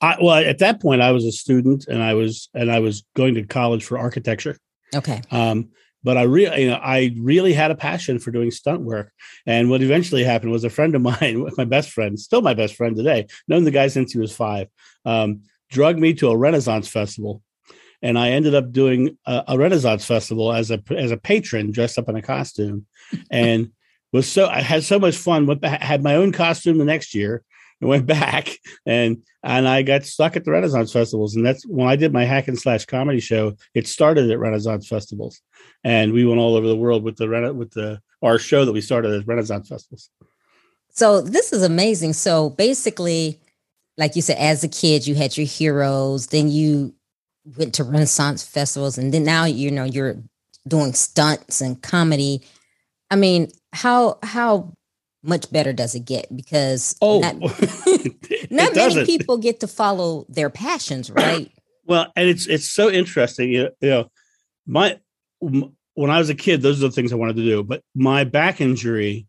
I, 0.02 0.16
well, 0.20 0.34
at 0.34 0.58
that 0.58 0.82
point, 0.82 1.00
I 1.00 1.12
was 1.12 1.24
a 1.24 1.32
student 1.32 1.86
and 1.88 2.02
I 2.02 2.12
was 2.12 2.50
and 2.52 2.70
I 2.70 2.80
was 2.80 3.04
going 3.16 3.34
to 3.36 3.42
college 3.42 3.84
for 3.84 3.98
architecture. 3.98 4.58
Okay. 4.94 5.20
Um, 5.30 5.70
but 6.02 6.16
I 6.16 6.22
really, 6.22 6.62
you 6.62 6.68
know, 6.68 6.80
I 6.82 7.14
really 7.18 7.52
had 7.52 7.70
a 7.70 7.76
passion 7.76 8.18
for 8.18 8.30
doing 8.30 8.50
stunt 8.50 8.82
work. 8.82 9.12
And 9.46 9.68
what 9.68 9.82
eventually 9.82 10.24
happened 10.24 10.52
was 10.52 10.64
a 10.64 10.70
friend 10.70 10.94
of 10.94 11.02
mine, 11.20 11.46
my 11.56 11.64
best 11.64 11.90
friend, 11.90 12.18
still 12.18 12.42
my 12.42 12.54
best 12.54 12.76
friend 12.76 12.96
today, 12.96 13.26
known 13.48 13.64
the 13.64 13.70
guy 13.70 13.88
since 13.88 14.12
he 14.12 14.18
was 14.18 14.34
five, 14.34 14.68
um, 15.04 15.42
drugged 15.70 15.98
me 15.98 16.14
to 16.14 16.30
a 16.30 16.36
Renaissance 16.36 16.88
festival. 16.88 17.42
And 18.00 18.16
I 18.16 18.30
ended 18.30 18.54
up 18.54 18.70
doing 18.70 19.18
a, 19.26 19.44
a 19.48 19.58
Renaissance 19.58 20.04
festival 20.04 20.52
as 20.52 20.70
a 20.70 20.80
as 20.96 21.10
a 21.10 21.16
patron, 21.16 21.72
dressed 21.72 21.98
up 21.98 22.08
in 22.08 22.14
a 22.14 22.22
costume, 22.22 22.86
and 23.30 23.72
was 24.12 24.30
so 24.30 24.46
I 24.46 24.60
had 24.62 24.84
so 24.84 25.00
much 25.00 25.16
fun. 25.16 25.46
With 25.46 25.64
had 25.64 26.04
my 26.04 26.14
own 26.14 26.30
costume 26.30 26.78
the 26.78 26.84
next 26.84 27.12
year, 27.12 27.42
I 27.82 27.86
went 27.86 28.06
back 28.06 28.48
and 28.86 29.22
and 29.42 29.68
I 29.68 29.82
got 29.82 30.04
stuck 30.04 30.36
at 30.36 30.44
the 30.44 30.50
Renaissance 30.50 30.92
festivals. 30.92 31.36
And 31.36 31.46
that's 31.46 31.64
when 31.66 31.88
I 31.88 31.96
did 31.96 32.12
my 32.12 32.24
hack 32.24 32.48
and 32.48 32.58
slash 32.58 32.84
comedy 32.86 33.20
show. 33.20 33.54
It 33.74 33.86
started 33.86 34.30
at 34.30 34.38
Renaissance 34.38 34.88
festivals, 34.88 35.40
and 35.84 36.12
we 36.12 36.26
went 36.26 36.40
all 36.40 36.56
over 36.56 36.66
the 36.66 36.76
world 36.76 37.02
with 37.02 37.16
the 37.16 37.52
with 37.54 37.70
the 37.72 38.00
our 38.22 38.38
show 38.38 38.64
that 38.64 38.72
we 38.72 38.80
started 38.80 39.12
at 39.12 39.26
Renaissance 39.26 39.68
festivals. 39.68 40.10
So 40.90 41.20
this 41.20 41.52
is 41.52 41.62
amazing. 41.62 42.14
So 42.14 42.50
basically, 42.50 43.40
like 43.96 44.16
you 44.16 44.22
said, 44.22 44.38
as 44.38 44.64
a 44.64 44.68
kid, 44.68 45.06
you 45.06 45.14
had 45.14 45.36
your 45.36 45.46
heroes. 45.46 46.28
Then 46.28 46.48
you 46.48 46.94
went 47.56 47.74
to 47.74 47.84
Renaissance 47.84 48.44
festivals, 48.44 48.98
and 48.98 49.14
then 49.14 49.24
now 49.24 49.44
you 49.44 49.70
know 49.70 49.84
you're 49.84 50.16
doing 50.66 50.92
stunts 50.92 51.60
and 51.60 51.80
comedy. 51.80 52.42
I 53.10 53.16
mean, 53.16 53.48
how 53.72 54.18
how 54.22 54.74
much 55.28 55.50
better 55.52 55.72
does 55.72 55.94
it 55.94 56.04
get? 56.04 56.34
Because 56.34 56.96
oh, 57.02 57.20
not, 57.20 57.36
not 58.50 58.74
many 58.74 59.04
people 59.04 59.38
get 59.38 59.60
to 59.60 59.68
follow 59.68 60.26
their 60.28 60.50
passions, 60.50 61.10
right? 61.10 61.50
well, 61.86 62.12
and 62.16 62.28
it's 62.28 62.46
it's 62.46 62.70
so 62.70 62.90
interesting. 62.90 63.50
You 63.50 63.70
know, 63.82 64.10
my 64.66 64.98
when 65.40 66.10
I 66.10 66.18
was 66.18 66.30
a 66.30 66.34
kid, 66.34 66.62
those 66.62 66.82
are 66.82 66.88
the 66.88 66.92
things 66.92 67.12
I 67.12 67.16
wanted 67.16 67.36
to 67.36 67.42
do. 67.42 67.64
But 67.64 67.82
my 67.94 68.24
back 68.24 68.60
injury 68.60 69.26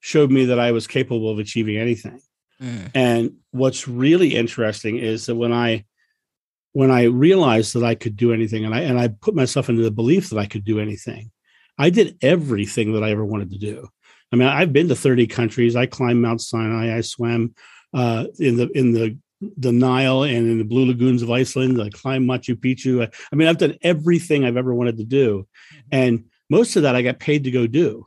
showed 0.00 0.30
me 0.30 0.44
that 0.46 0.60
I 0.60 0.70
was 0.70 0.86
capable 0.86 1.30
of 1.30 1.38
achieving 1.38 1.76
anything. 1.76 2.20
Mm. 2.60 2.90
And 2.94 3.36
what's 3.50 3.88
really 3.88 4.34
interesting 4.34 4.98
is 4.98 5.26
that 5.26 5.34
when 5.34 5.52
I 5.52 5.84
when 6.72 6.90
I 6.90 7.04
realized 7.04 7.74
that 7.74 7.84
I 7.84 7.94
could 7.94 8.16
do 8.16 8.32
anything 8.32 8.64
and 8.64 8.74
I 8.74 8.80
and 8.80 8.98
I 8.98 9.08
put 9.08 9.34
myself 9.34 9.68
into 9.68 9.82
the 9.82 9.90
belief 9.90 10.30
that 10.30 10.38
I 10.38 10.46
could 10.46 10.64
do 10.64 10.78
anything, 10.78 11.30
I 11.78 11.90
did 11.90 12.18
everything 12.22 12.92
that 12.92 13.02
I 13.02 13.10
ever 13.10 13.24
wanted 13.24 13.50
to 13.50 13.58
do. 13.58 13.88
I 14.34 14.36
mean, 14.36 14.48
I've 14.48 14.72
been 14.72 14.88
to 14.88 14.96
30 14.96 15.28
countries. 15.28 15.76
I 15.76 15.86
climbed 15.86 16.20
Mount 16.20 16.40
Sinai. 16.40 16.96
I 16.96 17.02
swam 17.02 17.54
uh, 17.92 18.26
in 18.40 18.56
the 18.56 18.68
in 18.74 18.90
the 18.90 19.16
the 19.56 19.70
Nile 19.70 20.24
and 20.24 20.50
in 20.50 20.58
the 20.58 20.64
blue 20.64 20.86
lagoons 20.86 21.22
of 21.22 21.30
Iceland. 21.30 21.80
I 21.80 21.88
climbed 21.90 22.28
Machu 22.28 22.56
Picchu. 22.56 23.04
I, 23.04 23.10
I 23.30 23.36
mean, 23.36 23.46
I've 23.46 23.58
done 23.58 23.78
everything 23.82 24.44
I've 24.44 24.56
ever 24.56 24.74
wanted 24.74 24.96
to 24.96 25.04
do, 25.04 25.46
mm-hmm. 25.72 25.88
and 25.92 26.24
most 26.50 26.74
of 26.74 26.82
that 26.82 26.96
I 26.96 27.02
got 27.02 27.20
paid 27.20 27.44
to 27.44 27.52
go 27.52 27.68
do 27.68 28.06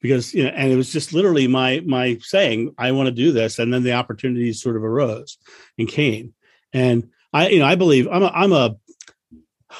because 0.00 0.32
you 0.32 0.44
know, 0.44 0.48
and 0.48 0.72
it 0.72 0.76
was 0.76 0.90
just 0.90 1.12
literally 1.12 1.48
my 1.48 1.82
my 1.84 2.16
saying 2.22 2.74
I 2.78 2.92
want 2.92 3.08
to 3.08 3.14
do 3.14 3.30
this, 3.32 3.58
and 3.58 3.74
then 3.74 3.82
the 3.82 3.92
opportunities 3.92 4.62
sort 4.62 4.76
of 4.76 4.84
arose 4.84 5.36
and 5.76 5.86
came, 5.86 6.32
and 6.72 7.10
I, 7.30 7.48
you 7.48 7.58
know, 7.58 7.66
I 7.66 7.74
believe 7.74 8.08
I'm 8.10 8.22
a, 8.22 8.32
I'm 8.34 8.52
a, 8.52 8.74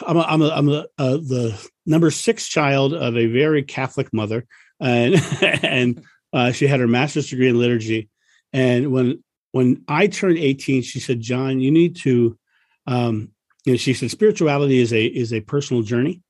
I'm 0.06 0.16
a, 0.18 0.20
I'm 0.20 0.42
a, 0.42 0.48
I'm 0.50 0.68
a, 0.68 0.86
uh, 0.98 1.16
the 1.16 1.68
number 1.86 2.10
six 2.10 2.46
child 2.46 2.92
of 2.92 3.16
a 3.16 3.24
very 3.24 3.62
Catholic 3.62 4.12
mother, 4.12 4.46
and 4.82 5.14
and 5.62 6.04
uh, 6.32 6.52
she 6.52 6.66
had 6.66 6.80
her 6.80 6.88
master's 6.88 7.30
degree 7.30 7.48
in 7.48 7.58
liturgy, 7.58 8.08
and 8.52 8.92
when 8.92 9.22
when 9.52 9.84
I 9.86 10.06
turned 10.06 10.38
18, 10.38 10.82
she 10.82 10.98
said, 10.98 11.20
John, 11.20 11.60
you 11.60 11.70
need 11.70 11.96
to, 11.96 12.38
um, 12.86 13.30
you 13.64 13.74
know, 13.74 13.76
she 13.76 13.92
said, 13.92 14.10
spirituality 14.10 14.80
is 14.80 14.92
a 14.92 15.04
is 15.04 15.32
a 15.32 15.40
personal 15.40 15.82
journey, 15.82 16.22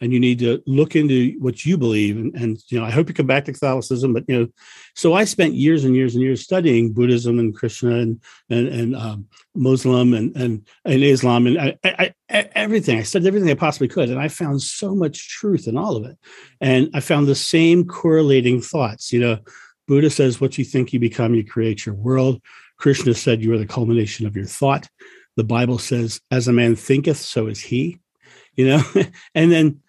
and 0.00 0.12
you 0.12 0.20
need 0.20 0.38
to 0.40 0.62
look 0.66 0.96
into 0.96 1.36
what 1.38 1.64
you 1.64 1.76
believe. 1.76 2.16
And, 2.16 2.34
and, 2.34 2.62
you 2.68 2.78
know, 2.78 2.84
I 2.84 2.90
hope 2.90 3.08
you 3.08 3.14
come 3.14 3.26
back 3.26 3.44
to 3.46 3.52
Catholicism, 3.52 4.12
but 4.12 4.24
you 4.28 4.38
know, 4.38 4.48
so 4.94 5.14
I 5.14 5.24
spent 5.24 5.54
years 5.54 5.84
and 5.84 5.94
years 5.94 6.14
and 6.14 6.22
years 6.22 6.42
studying 6.42 6.92
Buddhism 6.92 7.38
and 7.38 7.54
Krishna 7.54 7.96
and 7.96 8.20
and, 8.48 8.68
and 8.68 8.96
um, 8.96 9.26
Muslim 9.54 10.14
and, 10.14 10.34
and 10.36 10.66
and 10.84 11.02
Islam 11.02 11.46
and 11.46 11.58
I, 11.58 11.78
I, 11.84 12.14
I, 12.30 12.48
everything. 12.54 12.98
I 12.98 13.02
studied 13.02 13.26
everything 13.26 13.50
I 13.50 13.54
possibly 13.54 13.88
could, 13.88 14.10
and 14.10 14.20
I 14.20 14.28
found 14.28 14.62
so 14.62 14.94
much 14.94 15.28
truth 15.28 15.66
in 15.66 15.76
all 15.76 15.96
of 15.96 16.04
it. 16.04 16.16
And 16.60 16.90
I 16.94 17.00
found 17.00 17.26
the 17.26 17.34
same 17.34 17.84
correlating 17.84 18.60
thoughts. 18.60 19.12
You 19.12 19.20
know, 19.20 19.38
Buddha 19.88 20.10
says, 20.10 20.40
"What 20.40 20.58
you 20.58 20.64
think, 20.64 20.92
you 20.92 21.00
become. 21.00 21.34
You 21.34 21.44
create 21.44 21.86
your 21.86 21.94
world." 21.94 22.40
Krishna 22.78 23.14
said, 23.14 23.42
"You 23.42 23.52
are 23.52 23.58
the 23.58 23.66
culmination 23.66 24.26
of 24.26 24.36
your 24.36 24.46
thought." 24.46 24.88
The 25.36 25.44
Bible 25.44 25.78
says, 25.78 26.20
"As 26.30 26.48
a 26.48 26.52
man 26.52 26.76
thinketh, 26.76 27.18
so 27.18 27.46
is 27.46 27.60
he." 27.60 27.98
You 28.56 28.68
know, 28.68 28.82
and 29.34 29.50
then 29.50 29.80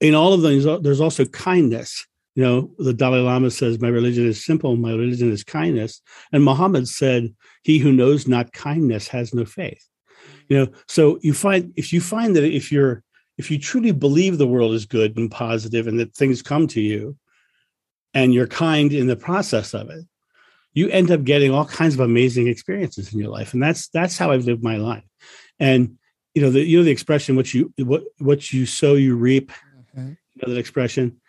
in 0.00 0.14
all 0.14 0.32
of 0.32 0.42
these, 0.42 0.66
uh, 0.66 0.78
there's 0.78 1.00
also 1.00 1.24
kindness. 1.26 2.06
You 2.34 2.44
know, 2.44 2.70
the 2.78 2.94
Dalai 2.94 3.20
Lama 3.20 3.50
says, 3.50 3.80
My 3.80 3.88
religion 3.88 4.26
is 4.26 4.44
simple, 4.44 4.76
my 4.76 4.92
religion 4.92 5.30
is 5.30 5.44
kindness. 5.44 6.00
And 6.32 6.44
Muhammad 6.44 6.88
said, 6.88 7.34
He 7.62 7.78
who 7.78 7.92
knows 7.92 8.26
not 8.26 8.52
kindness 8.52 9.08
has 9.08 9.34
no 9.34 9.44
faith. 9.44 9.84
You 10.48 10.58
know, 10.58 10.72
so 10.88 11.18
you 11.22 11.32
find 11.34 11.72
if 11.76 11.92
you 11.92 12.00
find 12.00 12.34
that 12.36 12.44
if 12.44 12.72
you're 12.72 13.02
if 13.38 13.50
you 13.50 13.58
truly 13.58 13.92
believe 13.92 14.36
the 14.36 14.46
world 14.46 14.74
is 14.74 14.86
good 14.86 15.16
and 15.16 15.30
positive 15.30 15.86
and 15.86 15.98
that 15.98 16.14
things 16.14 16.42
come 16.42 16.66
to 16.68 16.80
you 16.80 17.16
and 18.12 18.34
you're 18.34 18.46
kind 18.46 18.92
in 18.92 19.06
the 19.06 19.16
process 19.16 19.72
of 19.72 19.88
it, 19.90 20.04
you 20.72 20.88
end 20.90 21.10
up 21.10 21.24
getting 21.24 21.52
all 21.52 21.64
kinds 21.64 21.94
of 21.94 22.00
amazing 22.00 22.48
experiences 22.48 23.12
in 23.12 23.18
your 23.18 23.28
life. 23.28 23.54
And 23.54 23.62
that's 23.62 23.88
that's 23.88 24.18
how 24.18 24.30
I've 24.30 24.44
lived 24.44 24.62
my 24.62 24.76
life. 24.76 25.04
And 25.58 25.98
you 26.34 26.42
know, 26.42 26.50
the 26.50 26.62
you 26.62 26.78
know 26.78 26.84
the 26.84 26.90
expression 26.90 27.36
what 27.36 27.52
you 27.52 27.72
what 27.78 28.04
what 28.18 28.52
you 28.52 28.66
sow 28.66 28.94
you 28.94 29.16
reap 29.16 29.52
Mm-hmm. 29.96 30.08
You 30.08 30.42
know 30.42 30.54
that 30.54 30.60
expression. 30.60 31.20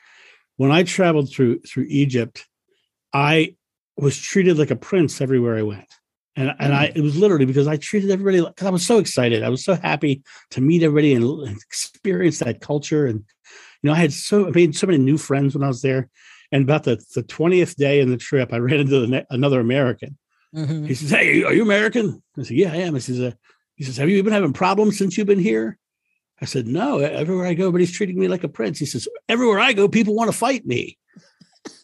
When 0.58 0.72
I 0.72 0.84
traveled 0.84 1.32
through 1.32 1.62
through 1.62 1.86
Egypt, 1.90 2.46
I 3.14 3.56
was 3.98 4.18
treated 4.18 4.58
like 4.58 4.72
a 4.72 4.76
prince 4.76 5.22
everywhere 5.22 5.58
I 5.58 5.64
went. 5.64 5.88
And, 6.36 6.54
and 6.60 6.74
I 6.74 6.88
mm. 6.88 6.96
it 6.96 7.02
was 7.02 7.18
literally 7.18 7.46
because 7.46 7.68
I 7.68 7.76
treated 7.78 8.10
everybody 8.10 8.42
because 8.42 8.68
I 8.68 8.72
was 8.72 8.86
so 8.86 9.00
excited. 9.00 9.44
I 9.44 9.50
was 9.50 9.66
so 9.66 9.76
happy 9.76 10.24
to 10.52 10.62
meet 10.62 10.82
everybody 10.82 11.14
and, 11.14 11.26
and 11.26 11.58
experience 11.58 12.40
that 12.40 12.62
culture. 12.62 13.06
And 13.06 13.24
you 13.82 13.90
know, 13.90 13.94
I 13.94 13.98
had 13.98 14.14
so 14.14 14.48
I 14.48 14.52
made 14.52 14.76
so 14.76 14.88
many 14.88 15.00
new 15.00 15.18
friends 15.18 15.54
when 15.54 15.64
I 15.64 15.68
was 15.68 15.82
there. 15.82 16.10
And 16.52 16.64
about 16.64 16.84
the 16.84 17.04
the 17.16 17.24
twentieth 17.24 17.76
day 17.76 18.00
in 18.00 18.10
the 18.10 18.18
trip, 18.18 18.54
I 18.54 18.58
ran 18.58 18.80
into 18.80 19.06
the, 19.06 19.26
another 19.30 19.60
American. 19.60 20.18
Mm-hmm. 20.56 20.86
He 20.86 20.94
says, 20.94 21.10
"Hey, 21.10 21.44
are 21.44 21.54
you 21.54 21.64
American?" 21.64 22.24
I 22.38 22.44
said, 22.44 22.58
"Yeah, 22.58 22.72
I 22.72 22.78
am." 22.78 22.94
He 22.94 23.02
says, 23.02 23.20
uh, 23.20 23.32
"He 23.76 23.84
says, 23.84 23.98
have 23.98 24.10
you 24.10 24.22
been 24.24 24.34
having 24.34 24.54
problems 24.54 24.98
since 24.98 25.18
you've 25.18 25.28
been 25.28 25.40
here?" 25.40 25.78
I 26.42 26.46
said, 26.46 26.68
No, 26.68 27.00
everywhere 27.00 27.46
I 27.46 27.54
go, 27.54 27.68
everybody's 27.68 27.92
treating 27.92 28.20
me 28.20 28.28
like 28.28 28.44
a 28.44 28.50
prince. 28.50 28.80
He 28.80 28.86
says, 28.86 29.08
Everywhere 29.30 29.60
I 29.60 29.74
go, 29.74 29.88
people 29.88 30.16
want 30.16 30.32
to 30.32 30.38
fight 30.38 30.66
me. 30.66 30.98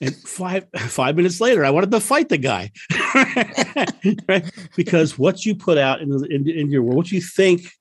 And 0.02 0.16
five 0.16 0.66
five 0.76 1.16
minutes 1.16 1.40
later, 1.40 1.64
I 1.64 1.70
wanted 1.70 1.92
to 1.92 2.00
fight 2.00 2.30
the 2.30 2.38
guy, 2.38 2.72
right? 4.28 4.52
Because 4.76 5.20
what 5.20 5.46
you 5.46 5.56
put 5.56 5.78
out 5.78 6.02
into 6.02 6.28
your 6.68 6.82
world, 6.82 6.98
what 6.98 7.12
you 7.12 7.22
think, 7.22 7.72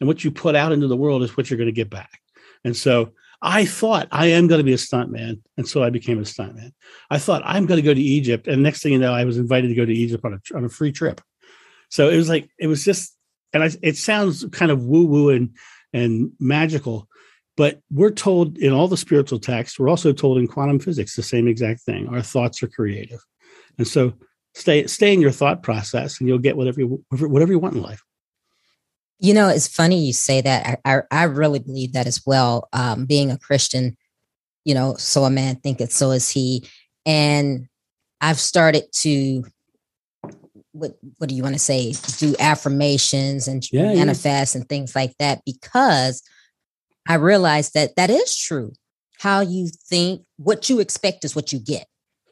and 0.00 0.06
what 0.06 0.24
you 0.24 0.30
put 0.30 0.54
out 0.54 0.72
into 0.72 0.88
the 0.88 0.96
world 0.96 1.22
is 1.22 1.36
what 1.36 1.48
you're 1.48 1.56
going 1.56 1.68
to 1.68 1.72
get 1.72 1.88
back. 1.88 2.20
And 2.64 2.76
so 2.76 3.12
I 3.40 3.64
thought 3.64 4.08
I 4.10 4.26
am 4.26 4.46
going 4.46 4.58
to 4.58 4.64
be 4.64 4.74
a 4.74 4.76
stuntman, 4.76 5.40
and 5.56 5.66
so 5.66 5.82
I 5.82 5.90
became 5.90 6.18
a 6.18 6.22
stuntman. 6.22 6.72
I 7.10 7.18
thought 7.18 7.42
I'm 7.44 7.66
going 7.66 7.78
to 7.78 7.86
go 7.86 7.94
to 7.94 8.00
Egypt, 8.00 8.46
and 8.46 8.62
next 8.62 8.82
thing 8.82 8.92
you 8.92 8.98
know, 8.98 9.14
I 9.14 9.24
was 9.24 9.38
invited 9.38 9.68
to 9.68 9.74
go 9.74 9.86
to 9.86 9.92
Egypt 9.92 10.24
on 10.24 10.34
a 10.34 10.56
on 10.56 10.64
a 10.64 10.68
free 10.68 10.92
trip. 10.92 11.20
So 11.88 12.10
it 12.10 12.16
was 12.16 12.28
like 12.28 12.50
it 12.58 12.66
was 12.66 12.84
just, 12.84 13.16
and 13.52 13.62
I, 13.62 13.70
it 13.82 13.96
sounds 13.96 14.44
kind 14.52 14.70
of 14.70 14.84
woo 14.84 15.06
woo 15.06 15.30
and 15.30 15.56
and 15.92 16.32
magical. 16.38 17.08
But 17.56 17.80
we're 17.90 18.12
told 18.12 18.56
in 18.58 18.72
all 18.72 18.86
the 18.86 18.96
spiritual 18.96 19.40
texts, 19.40 19.78
we're 19.78 19.88
also 19.88 20.12
told 20.12 20.38
in 20.38 20.46
quantum 20.46 20.78
physics 20.78 21.16
the 21.16 21.22
same 21.22 21.48
exact 21.48 21.80
thing. 21.80 22.08
Our 22.08 22.22
thoughts 22.22 22.62
are 22.62 22.68
creative. 22.68 23.20
And 23.78 23.86
so 23.86 24.14
stay 24.54 24.86
stay 24.86 25.12
in 25.12 25.20
your 25.20 25.32
thought 25.32 25.62
process 25.62 26.20
and 26.20 26.28
you'll 26.28 26.38
get 26.38 26.56
whatever 26.56 26.80
you, 26.80 27.04
whatever 27.10 27.52
you 27.52 27.58
want 27.58 27.74
in 27.74 27.82
life. 27.82 28.02
You 29.20 29.34
know, 29.34 29.48
it's 29.48 29.66
funny 29.66 30.06
you 30.06 30.12
say 30.12 30.40
that. 30.40 30.78
I, 30.84 30.98
I, 30.98 31.02
I 31.10 31.22
really 31.24 31.58
believe 31.58 31.94
that 31.94 32.06
as 32.06 32.22
well. 32.24 32.68
Um, 32.72 33.04
being 33.04 33.32
a 33.32 33.38
Christian, 33.38 33.96
you 34.64 34.74
know, 34.74 34.94
so 34.94 35.24
a 35.24 35.30
man 35.30 35.56
thinketh, 35.56 35.90
so 35.90 36.12
is 36.12 36.30
he. 36.30 36.64
And 37.04 37.66
I've 38.20 38.38
started 38.38 38.84
to 39.00 39.44
what 40.78 40.98
what 41.18 41.28
do 41.28 41.34
you 41.34 41.42
want 41.42 41.54
to 41.54 41.58
say? 41.58 41.92
Do 42.18 42.34
affirmations 42.38 43.48
and 43.48 43.62
yeah, 43.72 43.94
manifest 43.94 44.54
yeah. 44.54 44.60
and 44.60 44.68
things 44.68 44.94
like 44.94 45.16
that 45.18 45.42
because 45.44 46.22
i 47.08 47.14
realized 47.14 47.74
that 47.74 47.96
that 47.96 48.10
is 48.10 48.36
true. 48.36 48.72
How 49.18 49.40
you 49.40 49.68
think 49.88 50.22
what 50.36 50.70
you 50.70 50.78
expect 50.78 51.24
is 51.24 51.34
what 51.34 51.52
you 51.52 51.58
get. 51.58 51.86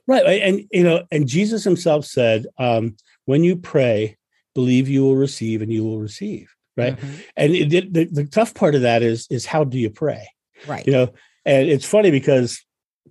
Right 0.06 0.24
and 0.42 0.62
you 0.70 0.84
know 0.84 1.04
and 1.10 1.26
jesus 1.26 1.64
himself 1.64 2.04
said 2.04 2.46
um, 2.58 2.96
when 3.24 3.42
you 3.42 3.56
pray 3.56 4.16
believe 4.54 4.88
you 4.88 5.02
will 5.02 5.16
receive 5.16 5.62
and 5.62 5.72
you 5.72 5.84
will 5.84 5.98
receive 5.98 6.54
right? 6.76 6.96
Mm-hmm. 6.96 7.14
and 7.36 7.54
it, 7.54 7.92
the, 7.92 8.04
the 8.04 8.24
tough 8.24 8.54
part 8.54 8.74
of 8.74 8.82
that 8.82 9.02
is 9.02 9.26
is 9.30 9.46
how 9.46 9.64
do 9.64 9.78
you 9.78 9.90
pray? 9.90 10.28
Right. 10.66 10.86
You 10.86 10.92
know 10.92 11.14
and 11.44 11.68
it's 11.68 11.86
funny 11.86 12.10
because 12.10 12.64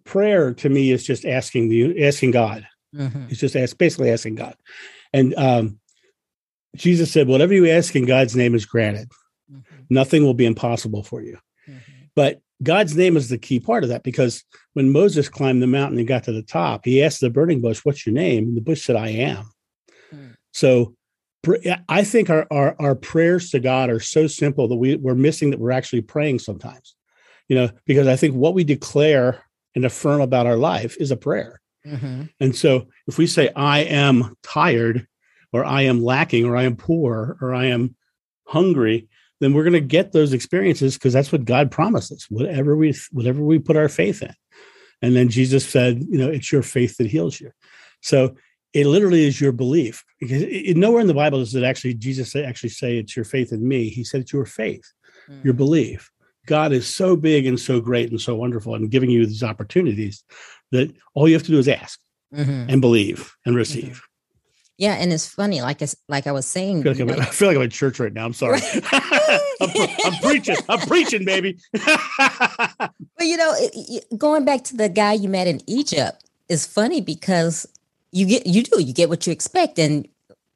prayer 0.03 0.53
to 0.53 0.69
me 0.69 0.91
is 0.91 1.05
just 1.05 1.25
asking 1.25 1.69
the 1.69 2.05
asking 2.05 2.31
god. 2.31 2.67
Mm-hmm. 2.95 3.25
it's 3.27 3.41
just 3.41 3.57
ask, 3.57 3.77
basically 3.77 4.09
asking 4.09 4.35
god 4.35 4.55
and 5.15 5.33
um, 5.35 5.79
Jesus 6.75 7.11
said, 7.11 7.27
Whatever 7.27 7.53
you 7.53 7.69
ask 7.69 7.95
in 7.95 8.05
God's 8.05 8.35
name 8.35 8.53
is 8.53 8.65
granted. 8.65 9.09
Mm-hmm. 9.51 9.83
Nothing 9.89 10.23
will 10.23 10.33
be 10.33 10.45
impossible 10.45 11.03
for 11.03 11.21
you. 11.21 11.37
Mm-hmm. 11.67 11.79
But 12.15 12.41
God's 12.61 12.97
name 12.97 13.15
is 13.15 13.29
the 13.29 13.37
key 13.37 13.61
part 13.61 13.83
of 13.83 13.89
that 13.89 14.03
because 14.03 14.43
when 14.73 14.91
Moses 14.91 15.29
climbed 15.29 15.61
the 15.61 15.67
mountain 15.67 15.97
and 15.97 16.07
got 16.07 16.25
to 16.25 16.33
the 16.33 16.41
top, 16.41 16.83
he 16.83 17.01
asked 17.01 17.21
the 17.21 17.29
burning 17.29 17.61
bush, 17.61 17.79
What's 17.83 18.05
your 18.05 18.13
name? 18.13 18.45
And 18.45 18.57
the 18.57 18.61
bush 18.61 18.83
said, 18.83 18.97
I 18.97 19.07
am. 19.07 19.49
Mm-hmm. 20.13 20.31
So 20.53 20.95
I 21.87 22.03
think 22.03 22.29
our, 22.29 22.45
our, 22.51 22.75
our 22.79 22.95
prayers 22.95 23.51
to 23.51 23.59
God 23.59 23.89
are 23.89 23.99
so 24.01 24.27
simple 24.27 24.67
that 24.67 24.75
we, 24.75 24.97
we're 24.97 25.15
missing 25.15 25.51
that 25.51 25.59
we're 25.59 25.71
actually 25.71 26.01
praying 26.01 26.39
sometimes. 26.39 26.95
You 27.47 27.55
know, 27.55 27.69
because 27.85 28.07
I 28.07 28.17
think 28.17 28.35
what 28.35 28.55
we 28.55 28.63
declare 28.65 29.45
and 29.75 29.85
affirm 29.85 30.19
about 30.19 30.47
our 30.47 30.57
life 30.57 30.97
is 30.99 31.11
a 31.11 31.17
prayer. 31.17 31.61
Mm-hmm. 31.85 32.23
And 32.39 32.55
so 32.55 32.87
if 33.07 33.17
we 33.17 33.27
say, 33.27 33.51
I 33.55 33.79
am 33.79 34.35
tired, 34.43 35.07
or 35.53 35.63
I 35.63 35.83
am 35.83 36.03
lacking, 36.03 36.45
or 36.45 36.57
I 36.57 36.63
am 36.63 36.75
poor, 36.75 37.37
or 37.41 37.53
I 37.53 37.65
am 37.65 37.95
hungry, 38.45 39.07
then 39.39 39.53
we're 39.53 39.63
going 39.63 39.73
to 39.73 39.81
get 39.81 40.11
those 40.11 40.33
experiences 40.33 40.95
because 40.95 41.13
that's 41.13 41.31
what 41.31 41.45
God 41.45 41.71
promises. 41.71 42.25
Whatever 42.29 42.75
we 42.75 42.95
whatever 43.11 43.41
we 43.43 43.59
put 43.59 43.77
our 43.77 43.89
faith 43.89 44.21
in. 44.21 44.33
And 45.01 45.15
then 45.15 45.29
Jesus 45.29 45.67
said, 45.67 46.01
you 46.09 46.17
know, 46.17 46.29
it's 46.29 46.51
your 46.51 46.63
faith 46.63 46.97
that 46.97 47.07
heals 47.07 47.39
you. 47.39 47.51
So 48.01 48.35
it 48.73 48.87
literally 48.87 49.25
is 49.25 49.39
your 49.39 49.51
belief. 49.51 50.03
Because 50.19 50.43
it, 50.43 50.77
nowhere 50.77 51.01
in 51.01 51.07
the 51.07 51.13
Bible 51.13 51.39
does 51.39 51.55
it 51.55 51.63
actually 51.63 51.95
Jesus 51.95 52.35
actually 52.35 52.69
say 52.69 52.97
it's 52.97 53.15
your 53.15 53.25
faith 53.25 53.51
in 53.51 53.67
me. 53.67 53.89
He 53.89 54.03
said 54.03 54.21
it's 54.21 54.33
your 54.33 54.45
faith, 54.45 54.91
mm. 55.29 55.43
your 55.43 55.53
belief. 55.53 56.11
God 56.45 56.71
is 56.71 56.87
so 56.87 57.15
big 57.15 57.45
and 57.45 57.59
so 57.59 57.81
great 57.81 58.11
and 58.11 58.21
so 58.21 58.35
wonderful 58.35 58.75
and 58.75 58.91
giving 58.91 59.09
you 59.09 59.25
these 59.25 59.43
opportunities 59.43 60.23
that 60.71 60.93
all 61.13 61.27
you 61.27 61.33
have 61.33 61.43
to 61.43 61.51
do 61.51 61.59
is 61.59 61.67
ask 61.67 61.99
mm-hmm. 62.33 62.69
and 62.69 62.81
believe 62.81 63.35
and 63.45 63.51
mm-hmm. 63.51 63.57
receive. 63.57 63.83
Mm-hmm. 63.83 63.99
Yeah, 64.77 64.95
and 64.95 65.13
it's 65.13 65.25
funny, 65.25 65.61
like 65.61 65.81
I, 65.81 65.87
like 66.09 66.27
I 66.27 66.33
was 66.33 66.45
saying. 66.45 66.85
I 66.85 66.93
feel 66.93 67.07
like, 67.07 67.17
I'm, 67.17 67.21
I 67.21 67.25
feel 67.27 67.47
like 67.47 67.55
I'm 67.55 67.63
in 67.63 67.69
church 67.69 67.97
right 67.97 68.11
now. 68.11 68.25
I'm 68.25 68.33
sorry. 68.33 68.59
I'm, 68.91 69.69
I'm, 70.05 70.13
preaching. 70.21 70.57
I'm 70.67 70.79
preaching, 70.79 71.23
baby. 71.23 71.57
but 71.71 72.91
you 73.21 73.37
know, 73.37 73.55
going 74.17 74.43
back 74.43 74.65
to 74.65 74.75
the 74.75 74.89
guy 74.89 75.13
you 75.13 75.29
met 75.29 75.47
in 75.47 75.61
Egypt 75.65 76.25
is 76.49 76.65
funny 76.65 76.99
because 76.99 77.65
you 78.11 78.25
get 78.25 78.45
you 78.47 78.63
do 78.63 78.83
you 78.83 78.93
get 78.93 79.07
what 79.07 79.25
you 79.25 79.31
expect, 79.31 79.79
and 79.79 80.09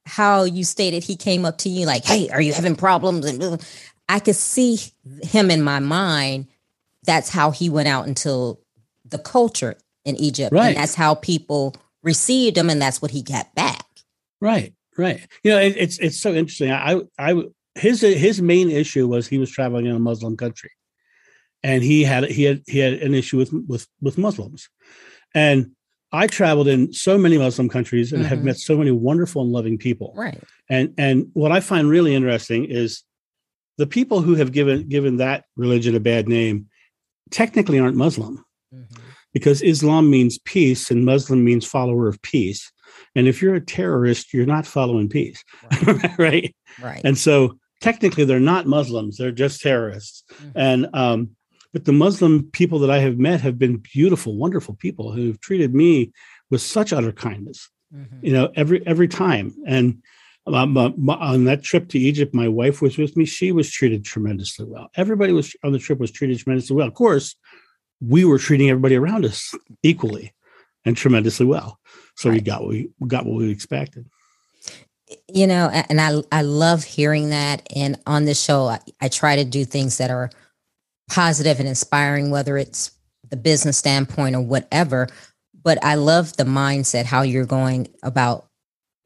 how 0.06 0.44
you 0.44 0.66
stated 0.66 1.06
he 1.06 1.16
came 1.16 1.46
up 1.46 1.58
to 1.60 1.70
you 1.70 1.86
like, 1.86 2.04
"Hey, 2.04 2.28
are 2.28 2.42
you 2.42 2.52
having 2.52 2.76
problems?" 2.76 3.26
And 3.26 3.66
I 4.10 4.20
could 4.20 4.36
see 4.36 4.80
him 5.24 5.50
in 5.50 5.62
my 5.62 5.80
mind. 5.80 6.48
That's 7.04 7.30
how 7.30 7.52
he 7.52 7.70
went 7.70 7.88
out 7.88 8.06
into 8.06 8.58
the 9.06 9.18
culture 9.18 9.78
in 10.10 10.16
Egypt, 10.18 10.52
right. 10.52 10.70
and 10.70 10.78
that's 10.78 10.96
how 10.96 11.16
people 11.16 11.76
received 12.04 12.58
him, 12.58 12.70
and 12.70 12.82
that's 12.82 13.02
what 13.02 13.12
he 13.12 13.22
got 13.22 13.54
back. 13.56 13.86
Right, 14.42 14.74
right. 14.98 15.26
You 15.44 15.52
know, 15.52 15.60
it, 15.60 15.76
it's 15.78 15.98
it's 16.00 16.20
so 16.20 16.34
interesting. 16.34 16.72
I 16.72 17.02
I 17.18 17.44
his 17.76 18.02
his 18.02 18.42
main 18.42 18.70
issue 18.70 19.08
was 19.08 19.28
he 19.28 19.38
was 19.38 19.52
traveling 19.52 19.86
in 19.86 19.96
a 19.96 20.00
Muslim 20.00 20.36
country, 20.36 20.72
and 21.64 21.84
he 21.84 22.04
had 22.04 22.26
he 22.26 22.44
had 22.44 22.64
he 22.68 22.80
had 22.80 22.94
an 22.94 23.14
issue 23.14 23.38
with 23.38 23.54
with 23.68 23.88
with 24.02 24.18
Muslims, 24.18 24.70
and 25.34 25.72
I 26.12 26.28
traveled 26.28 26.68
in 26.68 26.92
so 26.92 27.18
many 27.18 27.38
Muslim 27.38 27.70
countries 27.70 28.12
and 28.12 28.22
mm-hmm. 28.22 28.30
have 28.30 28.44
met 28.44 28.58
so 28.58 28.78
many 28.78 28.92
wonderful 28.92 29.44
and 29.44 29.52
loving 29.52 29.78
people. 29.78 30.14
Right. 30.16 30.42
And 30.70 30.94
and 30.98 31.30
what 31.34 31.52
I 31.52 31.60
find 31.60 31.90
really 31.90 32.16
interesting 32.16 32.66
is 32.66 33.04
the 33.78 33.88
people 33.88 34.22
who 34.22 34.36
have 34.36 34.52
given 34.52 34.90
given 34.90 35.18
that 35.18 35.46
religion 35.56 35.96
a 35.96 36.00
bad 36.00 36.28
name 36.28 36.68
technically 37.32 37.80
aren't 37.80 37.96
Muslim. 37.96 38.44
Mm-hmm. 38.74 38.99
Because 39.34 39.62
Islam 39.62 40.10
means 40.10 40.40
peace 40.40 40.90
and 40.90 41.06
Muslim 41.06 41.44
means 41.44 41.66
follower 41.66 42.08
of 42.08 42.22
peace. 42.22 42.72
And 43.16 43.28
if 43.28 43.42
you're 43.42 43.56
a 43.56 43.62
terrorist, 43.62 44.34
you're 44.34 44.46
not 44.46 44.66
following 44.66 45.10
peace. 45.10 45.44
Right. 45.86 46.12
right? 46.20 46.56
Right. 46.82 47.02
And 47.04 47.18
so 47.18 47.60
technically 47.82 48.26
they're 48.26 48.40
not 48.40 48.66
Muslims, 48.66 49.18
they're 49.18 49.32
just 49.32 49.62
terrorists. 49.62 50.24
Mm-hmm. 50.34 50.50
And 50.56 50.88
um, 50.94 51.30
but 51.72 51.86
the 51.86 51.94
Muslim 51.94 52.50
people 52.52 52.80
that 52.80 52.90
I 52.90 53.00
have 53.00 53.20
met 53.20 53.42
have 53.42 53.60
been 53.60 53.78
beautiful, 53.78 54.36
wonderful 54.36 54.76
people 54.76 55.12
who've 55.12 55.40
treated 55.40 55.76
me 55.76 56.12
with 56.50 56.62
such 56.62 56.92
utter 56.94 57.12
kindness. 57.12 57.70
Mm-hmm. 57.94 58.26
You 58.26 58.34
know, 58.34 58.52
every 58.56 58.86
every 58.88 59.08
time. 59.08 59.54
And 59.68 60.02
um, 60.48 60.78
on 60.78 61.44
that 61.46 61.64
trip 61.64 61.90
to 61.90 62.00
Egypt, 62.00 62.34
my 62.34 62.48
wife 62.48 62.82
was 62.82 62.98
with 62.98 63.16
me. 63.16 63.26
She 63.26 63.52
was 63.52 63.70
treated 63.70 64.04
tremendously 64.04 64.66
well. 64.66 64.90
Everybody 64.96 65.34
was 65.34 65.56
on 65.64 65.72
the 65.72 65.80
trip 65.80 66.00
was 66.00 66.12
treated 66.12 66.40
tremendously 66.40 66.76
well. 66.76 66.88
Of 66.88 66.94
course, 66.96 67.36
we 68.02 68.26
were 68.26 68.38
treating 68.38 68.70
everybody 68.70 68.96
around 68.96 69.26
us 69.26 69.54
equally 69.84 70.34
and 70.86 70.96
tremendously 70.96 71.46
well. 71.46 71.80
So 72.16 72.30
right. 72.30 72.36
we 72.36 72.42
got 72.42 72.64
what 72.64 72.72
we 72.72 73.08
got 73.08 73.26
what 73.26 73.38
we 73.38 73.50
expected. 73.50 74.06
You 75.28 75.48
know, 75.48 75.70
and 75.90 76.00
I 76.00 76.22
I 76.32 76.44
love 76.44 76.84
hearing 76.84 77.30
that. 77.30 77.68
And 77.76 78.00
on 78.06 78.26
this 78.26 78.42
show, 78.42 78.68
I, 78.68 78.80
I 79.02 79.08
try 79.08 79.36
to 79.36 79.46
do 79.46 79.66
things 79.66 79.98
that 79.98 80.12
are 80.12 80.30
positive 81.10 81.60
and 81.60 81.68
inspiring, 81.68 82.30
whether 82.30 82.58
it's 82.58 82.92
the 83.30 83.38
business 83.38 83.78
standpoint 83.78 84.36
or 84.36 84.42
whatever. 84.42 85.08
But 85.62 85.84
I 85.84 85.96
love 85.96 86.38
the 86.38 86.46
mindset, 86.46 87.06
how 87.06 87.24
you're 87.24 87.46
going 87.46 87.90
about 88.04 88.48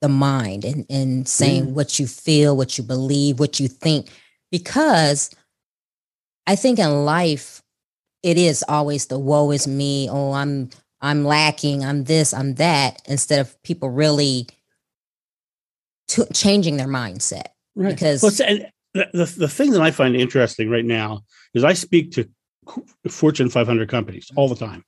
the 0.01 0.09
mind 0.09 0.65
and, 0.65 0.85
and 0.89 1.27
saying 1.27 1.67
mm. 1.67 1.71
what 1.71 1.97
you 1.97 2.05
feel, 2.07 2.55
what 2.57 2.77
you 2.77 2.83
believe, 2.83 3.39
what 3.39 3.59
you 3.59 3.67
think, 3.67 4.09
because 4.51 5.33
I 6.45 6.55
think 6.55 6.77
in 6.77 7.05
life, 7.05 7.62
it 8.23 8.37
is 8.37 8.63
always 8.67 9.07
the 9.07 9.19
woe 9.19 9.51
is 9.51 9.67
me. 9.67 10.09
Oh, 10.09 10.31
I'm 10.31 10.69
I'm 11.01 11.25
lacking. 11.25 11.83
I'm 11.83 12.05
this. 12.05 12.33
I'm 12.33 12.55
that. 12.55 13.01
Instead 13.05 13.41
of 13.41 13.61
people 13.63 13.89
really 13.89 14.47
t- 16.07 16.23
changing 16.33 16.77
their 16.77 16.87
mindset. 16.87 17.47
Right. 17.75 17.89
Because 17.89 18.23
well, 18.23 18.31
the, 18.31 19.07
the 19.13 19.25
the 19.37 19.47
thing 19.47 19.71
that 19.71 19.81
I 19.81 19.91
find 19.91 20.15
interesting 20.15 20.69
right 20.69 20.85
now 20.85 21.23
is 21.53 21.63
I 21.63 21.73
speak 21.73 22.11
to 22.13 22.29
Fortune 23.09 23.49
500 23.49 23.89
companies 23.89 24.31
all 24.35 24.47
the 24.47 24.55
time, 24.55 24.85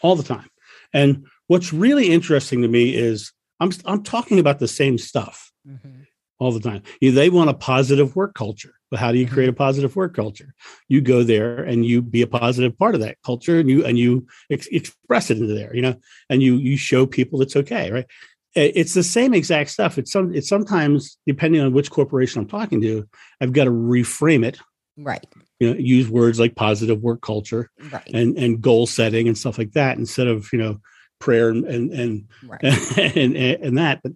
all 0.00 0.14
the 0.14 0.22
time. 0.22 0.48
And 0.94 1.26
what's 1.48 1.72
really 1.72 2.10
interesting 2.10 2.62
to 2.62 2.68
me 2.68 2.94
is 2.94 3.32
I'm 3.60 3.72
I'm 3.84 4.02
talking 4.04 4.38
about 4.38 4.60
the 4.60 4.68
same 4.68 4.98
stuff 4.98 5.50
mm-hmm. 5.66 5.97
All 6.38 6.52
the 6.52 6.60
time. 6.60 6.82
You, 7.00 7.12
they 7.12 7.30
want 7.30 7.50
a 7.50 7.54
positive 7.54 8.14
work 8.16 8.34
culture, 8.34 8.74
but 8.90 9.00
how 9.00 9.12
do 9.12 9.18
you 9.18 9.26
mm-hmm. 9.26 9.34
create 9.34 9.48
a 9.48 9.54
positive 9.54 9.96
work 9.96 10.14
culture? 10.14 10.54
You 10.88 11.00
go 11.00 11.22
there 11.22 11.62
and 11.62 11.84
you 11.84 12.02
be 12.02 12.22
a 12.22 12.26
positive 12.26 12.76
part 12.78 12.94
of 12.94 13.00
that 13.00 13.18
culture, 13.24 13.58
and 13.58 13.68
you 13.68 13.84
and 13.84 13.98
you 13.98 14.26
ex- 14.50 14.68
express 14.68 15.30
it 15.30 15.38
into 15.38 15.54
there, 15.54 15.74
you 15.74 15.82
know, 15.82 15.96
and 16.30 16.42
you 16.42 16.56
you 16.56 16.76
show 16.76 17.06
people 17.06 17.42
it's 17.42 17.56
okay, 17.56 17.90
right? 17.90 18.06
It's 18.54 18.94
the 18.94 19.04
same 19.04 19.34
exact 19.34 19.70
stuff. 19.70 19.98
It's 19.98 20.10
some. 20.10 20.34
It's 20.34 20.48
sometimes 20.48 21.16
depending 21.26 21.60
on 21.60 21.72
which 21.72 21.90
corporation 21.90 22.40
I'm 22.40 22.48
talking 22.48 22.80
to, 22.80 23.06
I've 23.40 23.52
got 23.52 23.64
to 23.64 23.70
reframe 23.70 24.44
it 24.44 24.58
right 24.98 25.24
you 25.60 25.70
know 25.70 25.78
use 25.78 26.08
words 26.08 26.40
like 26.40 26.54
positive 26.54 27.00
work 27.02 27.22
culture 27.22 27.70
right. 27.92 28.10
and 28.12 28.36
and 28.36 28.60
goal 28.60 28.86
setting 28.86 29.28
and 29.28 29.38
stuff 29.38 29.58
like 29.58 29.72
that 29.72 29.96
instead 29.96 30.26
of 30.26 30.48
you 30.52 30.58
know 30.58 30.80
prayer 31.18 31.50
and 31.50 31.64
and 31.64 31.92
and, 31.92 32.28
right. 32.46 32.64
and, 32.98 33.36
and, 33.36 33.62
and 33.62 33.78
that 33.78 34.00
but 34.02 34.12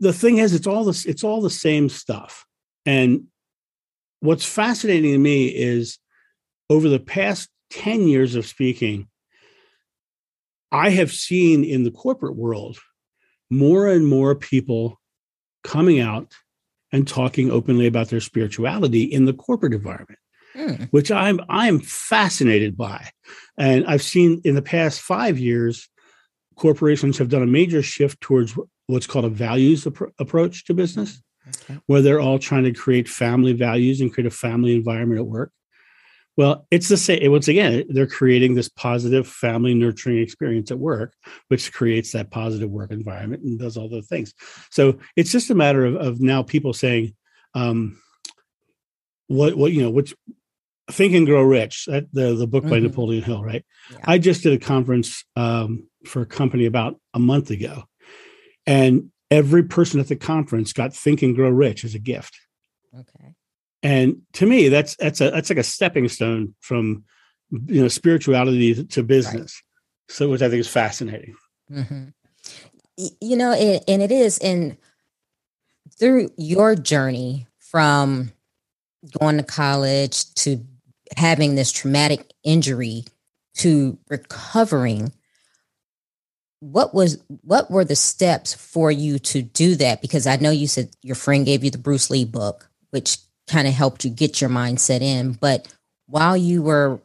the 0.00 0.12
thing 0.12 0.38
is 0.38 0.54
it's 0.54 0.66
all 0.66 0.84
this 0.84 1.04
it's 1.04 1.24
all 1.24 1.40
the 1.40 1.50
same 1.50 1.88
stuff 1.88 2.44
and 2.84 3.24
what's 4.20 4.44
fascinating 4.44 5.12
to 5.12 5.18
me 5.18 5.46
is 5.46 5.98
over 6.70 6.88
the 6.88 7.00
past 7.00 7.48
10 7.70 8.08
years 8.08 8.34
of 8.34 8.46
speaking 8.46 9.08
i 10.72 10.90
have 10.90 11.12
seen 11.12 11.64
in 11.64 11.84
the 11.84 11.90
corporate 11.90 12.36
world 12.36 12.78
more 13.50 13.88
and 13.88 14.06
more 14.06 14.34
people 14.34 15.00
coming 15.64 16.00
out 16.00 16.32
and 16.92 17.06
talking 17.06 17.50
openly 17.50 17.86
about 17.86 18.08
their 18.08 18.20
spirituality 18.20 19.02
in 19.02 19.24
the 19.24 19.32
corporate 19.32 19.74
environment, 19.74 20.18
mm. 20.54 20.88
which 20.90 21.10
I'm 21.10 21.40
I'm 21.48 21.80
fascinated 21.80 22.76
by. 22.76 23.10
And 23.58 23.84
I've 23.86 24.02
seen 24.02 24.40
in 24.44 24.54
the 24.54 24.62
past 24.62 25.00
five 25.00 25.38
years, 25.38 25.88
corporations 26.56 27.18
have 27.18 27.28
done 27.28 27.42
a 27.42 27.46
major 27.46 27.82
shift 27.82 28.20
towards 28.20 28.56
what's 28.86 29.06
called 29.06 29.24
a 29.24 29.28
values 29.30 29.86
ap- 29.86 30.12
approach 30.18 30.64
to 30.64 30.74
business, 30.74 31.22
okay. 31.48 31.78
where 31.86 32.02
they're 32.02 32.20
all 32.20 32.38
trying 32.38 32.64
to 32.64 32.72
create 32.72 33.08
family 33.08 33.52
values 33.52 34.00
and 34.00 34.12
create 34.12 34.26
a 34.26 34.30
family 34.30 34.74
environment 34.74 35.20
at 35.20 35.26
work. 35.26 35.52
Well, 36.36 36.66
it's 36.70 36.88
the 36.88 36.98
same. 36.98 37.30
Once 37.30 37.48
again, 37.48 37.84
they're 37.88 38.06
creating 38.06 38.54
this 38.54 38.68
positive 38.68 39.26
family 39.26 39.72
nurturing 39.72 40.18
experience 40.18 40.70
at 40.70 40.78
work, 40.78 41.14
which 41.48 41.72
creates 41.72 42.12
that 42.12 42.30
positive 42.30 42.70
work 42.70 42.90
environment 42.90 43.42
and 43.42 43.58
does 43.58 43.78
all 43.78 43.88
the 43.88 44.02
things. 44.02 44.34
So 44.70 44.98
it's 45.16 45.32
just 45.32 45.50
a 45.50 45.54
matter 45.54 45.86
of, 45.86 45.96
of 45.96 46.20
now 46.20 46.42
people 46.42 46.74
saying, 46.74 47.14
um, 47.54 47.98
what, 49.28 49.56
what, 49.56 49.72
you 49.72 49.82
know, 49.82 49.90
which 49.90 50.14
Think 50.90 51.14
and 51.14 51.26
Grow 51.26 51.42
Rich, 51.42 51.86
that, 51.86 52.12
the, 52.12 52.34
the 52.34 52.46
book 52.46 52.64
mm-hmm. 52.64 52.70
by 52.70 52.78
Napoleon 52.80 53.22
Hill, 53.24 53.42
right? 53.42 53.64
Yeah. 53.90 53.98
I 54.04 54.18
just 54.18 54.42
did 54.42 54.52
a 54.52 54.64
conference 54.64 55.24
um, 55.36 55.88
for 56.04 56.20
a 56.20 56.26
company 56.26 56.66
about 56.66 57.00
a 57.14 57.18
month 57.18 57.50
ago. 57.50 57.84
And 58.66 59.10
every 59.30 59.62
person 59.62 60.00
at 60.00 60.08
the 60.08 60.16
conference 60.16 60.72
got 60.72 60.94
Think 60.94 61.22
and 61.22 61.34
Grow 61.34 61.50
Rich 61.50 61.84
as 61.84 61.94
a 61.94 61.98
gift. 61.98 62.38
Okay. 62.98 63.34
And 63.82 64.22
to 64.34 64.46
me, 64.46 64.68
that's 64.68 64.96
that's 64.96 65.20
a 65.20 65.30
that's 65.30 65.50
like 65.50 65.58
a 65.58 65.62
stepping 65.62 66.08
stone 66.08 66.54
from 66.60 67.04
you 67.50 67.82
know 67.82 67.88
spirituality 67.88 68.84
to 68.84 69.02
business. 69.02 69.62
Right. 70.08 70.14
So, 70.14 70.28
which 70.28 70.42
I 70.42 70.48
think 70.48 70.60
is 70.60 70.68
fascinating. 70.68 71.36
Mm-hmm. 71.70 72.08
You 73.20 73.36
know, 73.36 73.52
it, 73.52 73.84
and 73.86 74.02
it 74.02 74.10
is 74.10 74.38
in 74.38 74.78
through 75.98 76.30
your 76.36 76.74
journey 76.74 77.46
from 77.58 78.32
going 79.20 79.36
to 79.36 79.42
college 79.42 80.32
to 80.34 80.64
having 81.16 81.54
this 81.54 81.70
traumatic 81.70 82.32
injury 82.42 83.04
to 83.54 83.98
recovering 84.08 85.12
what 86.60 86.94
was 86.94 87.22
what 87.42 87.70
were 87.70 87.84
the 87.84 87.96
steps 87.96 88.54
for 88.54 88.90
you 88.90 89.18
to 89.18 89.42
do 89.42 89.74
that 89.74 90.00
because 90.00 90.26
i 90.26 90.36
know 90.36 90.50
you 90.50 90.66
said 90.66 90.88
your 91.02 91.14
friend 91.14 91.44
gave 91.44 91.62
you 91.62 91.70
the 91.70 91.78
bruce 91.78 92.10
lee 92.10 92.24
book 92.24 92.70
which 92.90 93.18
kind 93.46 93.68
of 93.68 93.74
helped 93.74 94.04
you 94.04 94.10
get 94.10 94.40
your 94.40 94.50
mindset 94.50 95.00
in. 95.00 95.32
But 95.32 95.72
while 96.06 96.36
you 96.36 96.62
were 96.62 97.00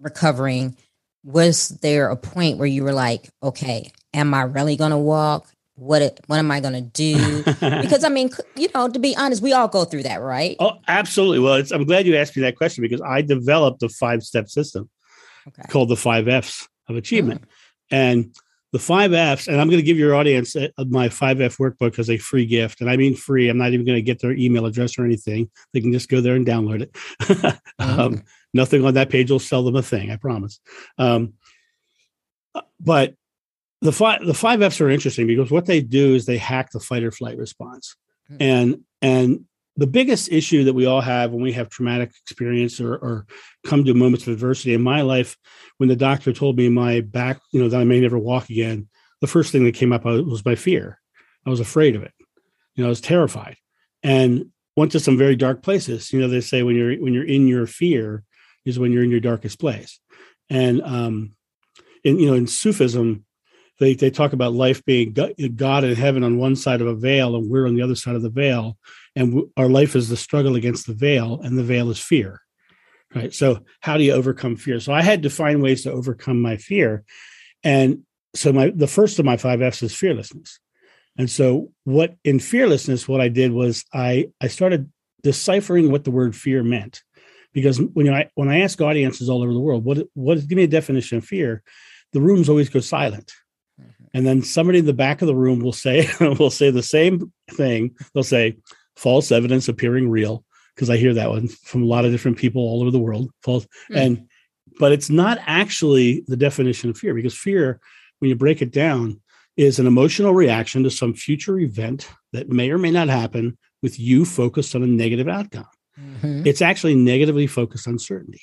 recovering, 0.00 0.76
was 1.24 1.68
there 1.68 2.08
a 2.08 2.16
point 2.16 2.58
where 2.58 2.66
you 2.66 2.84
were 2.84 2.92
like, 2.92 3.30
okay, 3.42 3.92
am 4.14 4.32
I 4.34 4.42
really 4.42 4.76
going 4.76 4.92
to 4.92 4.98
walk? 4.98 5.46
What 5.74 6.20
what 6.26 6.38
am 6.38 6.50
I 6.50 6.60
going 6.60 6.74
to 6.74 6.82
do? 6.82 7.42
Because 7.60 8.04
I 8.04 8.10
mean, 8.10 8.30
you 8.54 8.68
know, 8.74 8.88
to 8.88 8.98
be 8.98 9.16
honest, 9.16 9.42
we 9.42 9.52
all 9.52 9.68
go 9.68 9.84
through 9.84 10.02
that, 10.02 10.20
right? 10.20 10.56
Oh, 10.60 10.78
absolutely. 10.86 11.38
Well, 11.38 11.62
I'm 11.72 11.84
glad 11.84 12.06
you 12.06 12.16
asked 12.16 12.36
me 12.36 12.42
that 12.42 12.56
question 12.56 12.82
because 12.82 13.00
I 13.00 13.22
developed 13.22 13.82
a 13.82 13.88
five 13.88 14.22
step 14.22 14.48
system 14.48 14.90
okay. 15.48 15.62
called 15.68 15.88
the 15.88 15.96
five 15.96 16.28
F's 16.28 16.68
of 16.88 16.96
achievement. 16.96 17.42
Mm. 17.42 17.46
And 17.92 18.34
the 18.72 18.78
five 18.78 19.12
F's, 19.12 19.48
and 19.48 19.60
I'm 19.60 19.68
going 19.68 19.80
to 19.80 19.84
give 19.86 19.98
your 19.98 20.14
audience 20.14 20.54
uh, 20.54 20.68
my 20.88 21.08
five 21.08 21.40
F 21.40 21.58
workbook 21.58 21.98
as 21.98 22.08
a 22.08 22.18
free 22.18 22.46
gift. 22.46 22.80
And 22.80 22.88
I 22.88 22.96
mean 22.96 23.16
free. 23.16 23.48
I'm 23.48 23.58
not 23.58 23.72
even 23.72 23.84
going 23.84 23.96
to 23.96 24.02
get 24.02 24.20
their 24.20 24.32
email 24.32 24.66
address 24.66 24.98
or 24.98 25.04
anything. 25.04 25.50
They 25.72 25.80
can 25.80 25.92
just 25.92 26.08
go 26.08 26.20
there 26.20 26.36
and 26.36 26.46
download 26.46 26.82
it. 26.82 26.92
mm-hmm. 26.92 27.56
um, 28.00 28.22
nothing 28.54 28.84
on 28.84 28.94
that 28.94 29.10
page 29.10 29.30
will 29.30 29.38
sell 29.38 29.64
them 29.64 29.76
a 29.76 29.82
thing. 29.82 30.10
I 30.10 30.16
promise. 30.16 30.60
Um, 30.98 31.34
uh, 32.54 32.62
but 32.78 33.14
the 33.80 33.92
five 33.92 34.24
the 34.24 34.34
five 34.34 34.62
F's 34.62 34.80
are 34.80 34.90
interesting 34.90 35.26
because 35.26 35.50
what 35.50 35.66
they 35.66 35.80
do 35.80 36.14
is 36.14 36.26
they 36.26 36.38
hack 36.38 36.70
the 36.70 36.80
fight 36.80 37.02
or 37.02 37.10
flight 37.10 37.38
response. 37.38 37.96
Mm-hmm. 38.30 38.42
And 38.42 38.84
and 39.02 39.44
the 39.80 39.86
biggest 39.86 40.30
issue 40.30 40.64
that 40.64 40.74
we 40.74 40.84
all 40.84 41.00
have 41.00 41.32
when 41.32 41.42
we 41.42 41.52
have 41.52 41.70
traumatic 41.70 42.12
experience 42.24 42.82
or, 42.82 42.96
or 42.96 43.26
come 43.64 43.82
to 43.82 43.94
moments 43.94 44.26
of 44.26 44.34
adversity 44.34 44.74
in 44.74 44.82
my 44.82 45.00
life, 45.00 45.38
when 45.78 45.88
the 45.88 45.96
doctor 45.96 46.34
told 46.34 46.58
me 46.58 46.68
my 46.68 47.00
back, 47.00 47.40
you 47.50 47.62
know, 47.62 47.66
that 47.66 47.80
I 47.80 47.84
may 47.84 47.98
never 47.98 48.18
walk 48.18 48.50
again, 48.50 48.90
the 49.22 49.26
first 49.26 49.52
thing 49.52 49.64
that 49.64 49.74
came 49.74 49.90
up 49.90 50.04
was 50.04 50.44
my 50.44 50.54
fear. 50.54 51.00
I 51.46 51.50
was 51.50 51.60
afraid 51.60 51.96
of 51.96 52.02
it. 52.02 52.12
You 52.74 52.84
know, 52.84 52.88
I 52.88 52.90
was 52.90 53.00
terrified 53.00 53.56
and 54.02 54.50
went 54.76 54.92
to 54.92 55.00
some 55.00 55.16
very 55.16 55.34
dark 55.34 55.62
places. 55.62 56.12
You 56.12 56.20
know, 56.20 56.28
they 56.28 56.42
say 56.42 56.62
when 56.62 56.76
you're 56.76 56.96
when 56.96 57.14
you're 57.14 57.24
in 57.24 57.48
your 57.48 57.66
fear 57.66 58.22
is 58.66 58.78
when 58.78 58.92
you're 58.92 59.02
in 59.02 59.10
your 59.10 59.20
darkest 59.20 59.58
place. 59.58 59.98
And 60.50 60.82
um, 60.82 61.32
in 62.04 62.18
you 62.18 62.26
know, 62.26 62.34
in 62.34 62.46
Sufism, 62.46 63.24
they 63.78 63.94
they 63.94 64.10
talk 64.10 64.34
about 64.34 64.52
life 64.52 64.84
being 64.84 65.14
God 65.14 65.84
in 65.84 65.94
heaven 65.96 66.22
on 66.22 66.36
one 66.36 66.54
side 66.54 66.82
of 66.82 66.86
a 66.86 66.94
veil, 66.94 67.34
and 67.34 67.50
we're 67.50 67.66
on 67.66 67.74
the 67.74 67.82
other 67.82 67.96
side 67.96 68.14
of 68.14 68.20
the 68.20 68.28
veil, 68.28 68.76
and 69.16 69.42
our 69.56 69.68
life 69.68 69.96
is 69.96 70.08
the 70.08 70.16
struggle 70.16 70.54
against 70.54 70.86
the 70.86 70.94
veil, 70.94 71.40
and 71.42 71.58
the 71.58 71.64
veil 71.64 71.90
is 71.90 71.98
fear. 71.98 72.40
Right. 73.14 73.34
So 73.34 73.64
how 73.80 73.96
do 73.96 74.04
you 74.04 74.12
overcome 74.12 74.54
fear? 74.54 74.78
So 74.78 74.92
I 74.92 75.02
had 75.02 75.24
to 75.24 75.30
find 75.30 75.62
ways 75.62 75.82
to 75.82 75.92
overcome 75.92 76.40
my 76.40 76.56
fear, 76.56 77.04
and 77.64 78.04
so 78.34 78.52
my 78.52 78.70
the 78.70 78.86
first 78.86 79.18
of 79.18 79.24
my 79.24 79.36
five 79.36 79.62
F's 79.62 79.82
is 79.82 79.94
fearlessness. 79.94 80.60
And 81.18 81.28
so 81.28 81.72
what 81.84 82.14
in 82.24 82.38
fearlessness, 82.38 83.08
what 83.08 83.20
I 83.20 83.28
did 83.28 83.52
was 83.52 83.84
I 83.92 84.30
I 84.40 84.46
started 84.46 84.90
deciphering 85.22 85.90
what 85.90 86.04
the 86.04 86.12
word 86.12 86.36
fear 86.36 86.62
meant, 86.62 87.02
because 87.52 87.80
when 87.80 88.06
you 88.06 88.24
when 88.36 88.48
I 88.48 88.60
ask 88.60 88.80
audiences 88.80 89.28
all 89.28 89.42
over 89.42 89.52
the 89.52 89.58
world, 89.58 89.84
what 89.84 90.06
what 90.14 90.46
give 90.46 90.56
me 90.56 90.64
a 90.64 90.68
definition 90.68 91.18
of 91.18 91.24
fear, 91.24 91.64
the 92.12 92.20
rooms 92.20 92.48
always 92.48 92.68
go 92.68 92.80
silent 92.80 93.32
mm-hmm. 93.80 94.04
and 94.14 94.26
then 94.26 94.42
somebody 94.42 94.78
in 94.78 94.86
the 94.86 94.92
back 94.92 95.22
of 95.22 95.26
the 95.26 95.34
room 95.34 95.60
will 95.60 95.72
say 95.72 96.08
will 96.20 96.50
say 96.50 96.70
the 96.70 96.82
same 96.82 97.32
thing 97.50 97.94
they'll 98.14 98.22
say 98.22 98.56
false 99.00 99.32
evidence 99.32 99.66
appearing 99.66 100.10
real 100.10 100.44
because 100.74 100.90
I 100.90 100.98
hear 100.98 101.14
that 101.14 101.30
one 101.30 101.48
from 101.48 101.82
a 101.82 101.86
lot 101.86 102.04
of 102.04 102.12
different 102.12 102.36
people 102.36 102.62
all 102.62 102.82
over 102.82 102.90
the 102.90 102.98
world. 102.98 103.30
False 103.42 103.66
mm. 103.90 103.96
and 103.96 104.28
but 104.78 104.92
it's 104.92 105.10
not 105.10 105.38
actually 105.46 106.24
the 106.26 106.36
definition 106.36 106.90
of 106.90 106.98
fear 106.98 107.14
because 107.14 107.36
fear, 107.36 107.80
when 108.18 108.28
you 108.28 108.36
break 108.36 108.62
it 108.62 108.70
down, 108.70 109.20
is 109.56 109.78
an 109.78 109.86
emotional 109.86 110.32
reaction 110.32 110.82
to 110.84 110.90
some 110.90 111.12
future 111.14 111.58
event 111.58 112.08
that 112.32 112.48
may 112.48 112.70
or 112.70 112.78
may 112.78 112.90
not 112.90 113.08
happen 113.08 113.58
with 113.82 113.98
you 113.98 114.24
focused 114.24 114.74
on 114.74 114.82
a 114.82 114.86
negative 114.86 115.28
outcome. 115.28 115.66
Mm-hmm. 115.98 116.46
It's 116.46 116.62
actually 116.62 116.94
negatively 116.94 117.46
focused 117.46 117.88
on 117.88 117.98
certainty, 117.98 118.42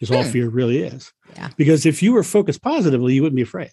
is 0.00 0.10
all 0.10 0.24
hmm. 0.24 0.30
fear 0.30 0.48
really 0.48 0.78
is. 0.78 1.12
Yeah. 1.36 1.50
Because 1.56 1.86
if 1.86 2.02
you 2.02 2.12
were 2.12 2.24
focused 2.24 2.62
positively, 2.62 3.14
you 3.14 3.22
wouldn't 3.22 3.36
be 3.36 3.42
afraid. 3.42 3.70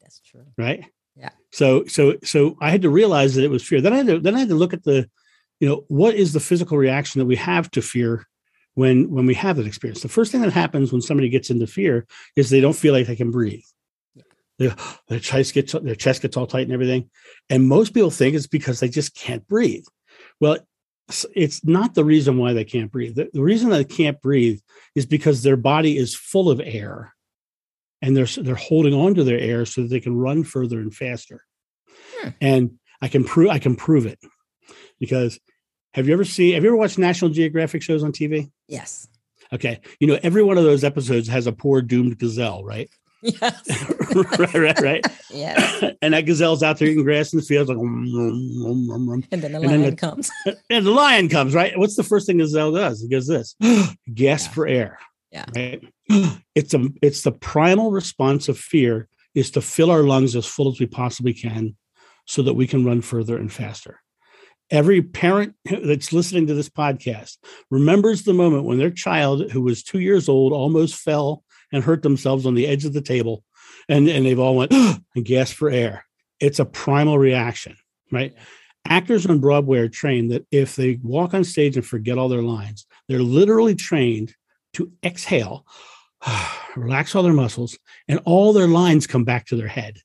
That's 0.00 0.20
true. 0.20 0.44
Right. 0.56 0.84
Yeah. 1.16 1.30
So 1.50 1.84
so 1.86 2.16
so 2.22 2.56
I 2.60 2.70
had 2.70 2.82
to 2.82 2.90
realize 2.90 3.34
that 3.34 3.44
it 3.44 3.50
was 3.50 3.66
fear. 3.66 3.80
Then 3.80 3.92
I 3.92 3.96
had 3.96 4.06
to 4.06 4.20
then 4.20 4.36
I 4.36 4.40
had 4.40 4.48
to 4.50 4.54
look 4.54 4.72
at 4.72 4.84
the 4.84 5.10
you 5.60 5.68
know 5.68 5.84
what 5.88 6.14
is 6.14 6.32
the 6.32 6.40
physical 6.40 6.78
reaction 6.78 7.18
that 7.18 7.26
we 7.26 7.36
have 7.36 7.70
to 7.72 7.82
fear 7.82 8.26
when 8.74 9.10
when 9.10 9.26
we 9.26 9.34
have 9.34 9.56
that 9.56 9.66
experience? 9.66 10.02
The 10.02 10.08
first 10.08 10.32
thing 10.32 10.40
that 10.42 10.52
happens 10.52 10.92
when 10.92 11.02
somebody 11.02 11.28
gets 11.28 11.50
into 11.50 11.66
fear 11.66 12.06
is 12.36 12.50
they 12.50 12.60
don't 12.60 12.76
feel 12.76 12.94
like 12.94 13.06
they 13.06 13.16
can 13.16 13.30
breathe. 13.30 13.64
They, 14.58 14.72
their 15.08 15.20
chest 15.20 15.54
gets 15.54 15.72
their 15.72 15.94
chest 15.94 16.22
gets 16.22 16.36
all 16.36 16.46
tight 16.46 16.62
and 16.62 16.72
everything. 16.72 17.10
And 17.50 17.68
most 17.68 17.94
people 17.94 18.10
think 18.10 18.34
it's 18.34 18.46
because 18.46 18.80
they 18.80 18.88
just 18.88 19.14
can't 19.14 19.46
breathe. 19.48 19.84
Well 20.40 20.58
it's 21.34 21.64
not 21.64 21.94
the 21.94 22.04
reason 22.04 22.36
why 22.36 22.52
they 22.52 22.64
can't 22.64 22.92
breathe. 22.92 23.14
The, 23.14 23.30
the 23.32 23.40
reason 23.40 23.70
they 23.70 23.82
can't 23.82 24.20
breathe 24.20 24.60
is 24.94 25.06
because 25.06 25.42
their 25.42 25.56
body 25.56 25.96
is 25.96 26.14
full 26.14 26.50
of 26.50 26.60
air. 26.62 27.14
And 28.02 28.14
they're 28.14 28.26
they're 28.26 28.54
holding 28.54 28.92
on 28.94 29.14
to 29.14 29.24
their 29.24 29.38
air 29.38 29.64
so 29.64 29.80
that 29.80 29.88
they 29.88 30.00
can 30.00 30.14
run 30.16 30.44
further 30.44 30.78
and 30.78 30.94
faster. 30.94 31.40
Hmm. 32.20 32.28
and 32.40 32.70
i 33.00 33.08
can 33.08 33.24
prove 33.24 33.50
i 33.50 33.58
can 33.58 33.76
prove 33.76 34.06
it 34.06 34.18
because 34.98 35.38
have 35.94 36.06
you 36.06 36.12
ever 36.12 36.24
seen 36.24 36.54
have 36.54 36.62
you 36.62 36.70
ever 36.70 36.76
watched 36.76 36.98
National 36.98 37.30
Geographic 37.30 37.82
shows 37.82 38.02
on 38.04 38.12
TV? 38.12 38.50
Yes. 38.66 39.08
Okay. 39.52 39.80
You 40.00 40.06
know, 40.06 40.18
every 40.22 40.42
one 40.42 40.58
of 40.58 40.64
those 40.64 40.84
episodes 40.84 41.28
has 41.28 41.46
a 41.46 41.52
poor 41.52 41.80
doomed 41.80 42.18
gazelle, 42.18 42.64
right? 42.64 42.90
Yes. 43.22 43.68
right, 44.14 44.54
right, 44.54 44.80
right. 44.80 45.06
Yes. 45.30 45.84
And 46.02 46.14
that 46.14 46.26
gazelle's 46.26 46.62
out 46.62 46.78
there 46.78 46.86
eating 46.86 47.02
grass 47.02 47.32
in 47.32 47.40
the 47.40 47.44
fields, 47.44 47.68
like, 47.68 47.78
um, 47.78 48.06
um, 48.14 48.90
um, 48.90 49.24
and 49.32 49.42
then 49.42 49.52
the 49.52 49.58
and 49.58 49.66
lion 49.66 49.80
then 49.82 49.90
the, 49.90 49.96
comes. 49.96 50.30
and 50.70 50.86
the 50.86 50.92
lion 50.92 51.28
comes, 51.28 51.54
right? 51.54 51.76
What's 51.76 51.96
the 51.96 52.04
first 52.04 52.26
thing 52.26 52.38
gazelle 52.38 52.70
does? 52.70 53.02
It 53.02 53.10
goes 53.10 53.26
this 53.26 53.56
gasp 54.14 54.50
yeah. 54.50 54.54
for 54.54 54.66
air. 54.68 54.98
Yeah. 55.32 55.44
Right. 55.54 55.82
It's 56.54 56.74
a 56.74 56.88
it's 57.02 57.22
the 57.22 57.32
primal 57.32 57.92
response 57.92 58.48
of 58.48 58.58
fear 58.58 59.08
is 59.34 59.52
to 59.52 59.60
fill 59.60 59.90
our 59.90 60.02
lungs 60.02 60.34
as 60.34 60.46
full 60.46 60.68
as 60.68 60.80
we 60.80 60.86
possibly 60.86 61.32
can 61.32 61.76
so 62.26 62.42
that 62.42 62.54
we 62.54 62.66
can 62.66 62.84
run 62.84 63.00
further 63.00 63.36
and 63.36 63.52
faster 63.52 64.00
every 64.70 65.02
parent 65.02 65.54
that's 65.82 66.12
listening 66.12 66.46
to 66.46 66.54
this 66.54 66.68
podcast 66.68 67.36
remembers 67.70 68.22
the 68.22 68.34
moment 68.34 68.64
when 68.64 68.78
their 68.78 68.90
child 68.90 69.50
who 69.50 69.62
was 69.62 69.82
two 69.82 70.00
years 70.00 70.28
old 70.28 70.52
almost 70.52 70.94
fell 70.94 71.42
and 71.72 71.84
hurt 71.84 72.02
themselves 72.02 72.46
on 72.46 72.54
the 72.54 72.66
edge 72.66 72.84
of 72.84 72.92
the 72.92 73.00
table 73.00 73.44
and, 73.88 74.08
and 74.08 74.24
they've 74.26 74.38
all 74.38 74.56
went 74.56 74.72
and 74.72 75.24
gasped 75.24 75.56
for 75.56 75.70
air. 75.70 76.04
It's 76.40 76.58
a 76.58 76.64
primal 76.64 77.18
reaction 77.18 77.76
right? 78.10 78.34
Actors 78.86 79.26
on 79.26 79.38
broadway 79.38 79.80
are 79.80 79.88
trained 79.88 80.30
that 80.30 80.46
if 80.50 80.76
they 80.76 80.98
walk 81.02 81.34
on 81.34 81.44
stage 81.44 81.76
and 81.76 81.84
forget 81.84 82.18
all 82.18 82.28
their 82.28 82.42
lines 82.42 82.86
they're 83.08 83.20
literally 83.20 83.74
trained 83.74 84.34
to 84.74 84.92
exhale 85.04 85.66
relax 86.76 87.14
all 87.14 87.22
their 87.22 87.32
muscles 87.32 87.78
and 88.06 88.20
all 88.24 88.52
their 88.52 88.68
lines 88.68 89.06
come 89.06 89.24
back 89.24 89.46
to 89.46 89.56
their 89.56 89.68
head 89.68 89.98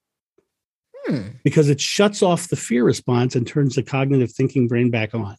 Hmm. 1.06 1.28
because 1.44 1.70
it 1.70 1.82
shuts 1.82 2.24
off 2.24 2.48
the 2.48 2.56
fear 2.56 2.84
response 2.84 3.36
and 3.36 3.46
turns 3.46 3.76
the 3.76 3.84
cognitive 3.84 4.32
thinking 4.32 4.70
brain 4.70 4.90
back 4.90 5.14
on. 5.14 5.36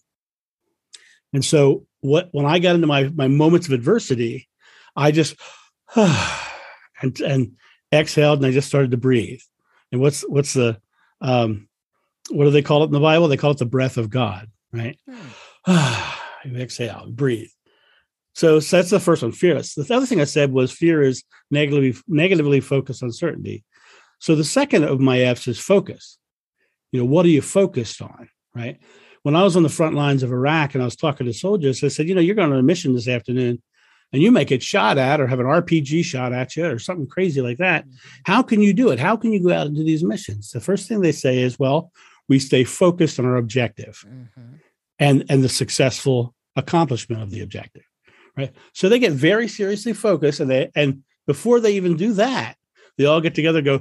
And 1.33 1.43
so, 1.45 1.87
what 2.01 2.29
when 2.33 2.45
I 2.45 2.59
got 2.59 2.75
into 2.75 2.87
my 2.87 3.05
my 3.05 3.29
moments 3.29 3.67
of 3.67 3.73
adversity, 3.73 4.49
I 4.95 5.11
just 5.11 5.37
and 5.97 7.19
and 7.21 7.53
exhaled 7.93 8.41
and 8.41 8.47
I 8.47 8.53
just 8.53 8.69
started 8.69 8.91
to 8.91 8.97
breathe. 8.97 9.41
And 9.91 10.01
what's 10.01 10.23
what's 10.23 10.53
the 10.53 10.79
um, 11.21 11.69
what 12.31 12.45
do 12.45 12.51
they 12.51 12.63
call 12.63 12.83
it 12.83 12.87
in 12.87 12.93
the 12.93 13.01
Bible? 13.01 13.29
They 13.29 13.37
call 13.37 13.53
it 13.53 13.59
the 13.59 13.67
breath 13.67 13.97
of 13.97 14.11
God, 14.11 14.51
right? 14.73 14.99
Hmm. 15.67 16.11
you 16.51 16.57
exhale, 16.59 17.07
breathe. 17.11 17.49
So, 18.35 18.59
so 18.59 18.77
that's 18.77 18.91
the 18.91 19.01
first 19.01 19.23
one, 19.23 19.33
fearless. 19.33 19.75
The 19.75 19.95
other 19.95 20.07
thing 20.07 20.21
I 20.21 20.25
said 20.25 20.53
was 20.53 20.73
fear 20.73 21.03
is 21.03 21.23
negatively 21.51 21.95
negatively 22.09 22.61
focused 22.61 23.03
uncertainty. 23.03 23.65
So 24.19 24.35
the 24.35 24.45
second 24.45 24.85
of 24.85 25.01
my 25.01 25.21
F's 25.21 25.49
is 25.49 25.59
focus. 25.59 26.19
You 26.93 27.01
know, 27.01 27.07
what 27.07 27.27
are 27.27 27.31
you 27.31 27.43
focused 27.43 28.01
on? 28.01 28.29
Right. 28.55 28.79
When 29.23 29.35
I 29.35 29.43
was 29.43 29.57
on 29.57 29.63
the 29.63 29.69
front 29.69 29.95
lines 29.95 30.23
of 30.23 30.31
Iraq 30.31 30.75
and 30.75 30.83
I 30.83 30.85
was 30.85 30.97
talking 30.97 31.27
to 31.27 31.33
soldiers, 31.33 31.83
I 31.83 31.89
said, 31.89 32.09
you 32.09 32.15
know, 32.15 32.21
you're 32.21 32.35
going 32.35 32.53
on 32.53 32.59
a 32.59 32.63
mission 32.63 32.95
this 32.95 33.09
afternoon 33.09 33.63
and 34.13 34.23
you 34.23 34.31
may 34.31 34.45
get 34.45 34.63
shot 34.63 34.97
at 34.97 35.21
or 35.21 35.27
have 35.27 35.41
an 35.41 35.47
RPG 35.47 36.05
shot 36.05 36.33
at 36.33 36.55
you 36.55 36.67
or 36.67 36.79
something 36.79 37.07
crazy 37.07 37.41
like 37.41 37.59
that. 37.59 37.85
Mm-hmm. 37.85 37.97
How 38.27 38.43
can 38.43 38.61
you 38.61 38.73
do 38.73 38.91
it? 38.91 39.01
How 39.01 39.17
can 39.17 39.33
you 39.33 39.43
go 39.43 39.53
out 39.53 39.67
and 39.67 39.75
do 39.75 39.83
these 39.83 40.05
missions? 40.05 40.53
The 40.53 40.61
first 40.61 40.87
thing 40.89 41.01
they 41.01 41.11
say 41.11 41.39
is, 41.39 41.59
well, 41.59 41.91
we 42.29 42.39
stay 42.39 42.65
focused 42.65 43.19
on 43.19 43.27
our 43.27 43.37
objective 43.37 44.05
mm-hmm. 44.07 44.57
and, 44.99 45.25
and 45.29 45.43
the 45.43 45.49
successful 45.49 46.35
accomplishment 46.55 47.23
of 47.23 47.31
the 47.31 47.41
objective. 47.41 47.83
Right. 48.37 48.53
So 48.73 48.89
they 48.89 48.99
get 48.99 49.13
very 49.13 49.49
seriously 49.49 49.93
focused 49.93 50.41
and 50.41 50.51
they 50.51 50.71
and 50.75 51.03
before 51.27 51.61
they 51.61 51.75
even 51.77 51.97
do 51.97 52.13
that, 52.15 52.57
they 52.99 53.07
all 53.07 53.21
get 53.21 53.35
together 53.35 53.63
go, 53.63 53.81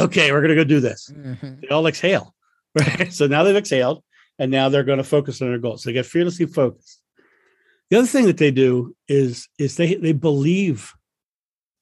okay, 0.00 0.32
we're 0.32 0.40
going 0.40 0.48
to 0.48 0.56
go 0.56 0.64
do 0.64 0.80
this. 0.80 1.10
Mm-hmm. 1.12 1.60
They 1.60 1.68
all 1.68 1.86
exhale. 1.86 2.34
Right. 2.74 3.12
So 3.12 3.26
now 3.26 3.42
they've 3.42 3.54
exhaled 3.54 4.02
and 4.38 4.50
now 4.50 4.70
they're 4.70 4.82
going 4.82 4.96
to 4.96 5.04
focus 5.04 5.42
on 5.42 5.48
their 5.48 5.58
goals. 5.58 5.82
So 5.82 5.90
they 5.90 5.92
get 5.92 6.06
fearlessly 6.06 6.46
focused. 6.46 7.02
The 7.90 7.98
other 7.98 8.06
thing 8.06 8.24
that 8.24 8.38
they 8.38 8.50
do 8.50 8.96
is, 9.08 9.46
is 9.58 9.76
they, 9.76 9.96
they 9.96 10.12
believe, 10.12 10.94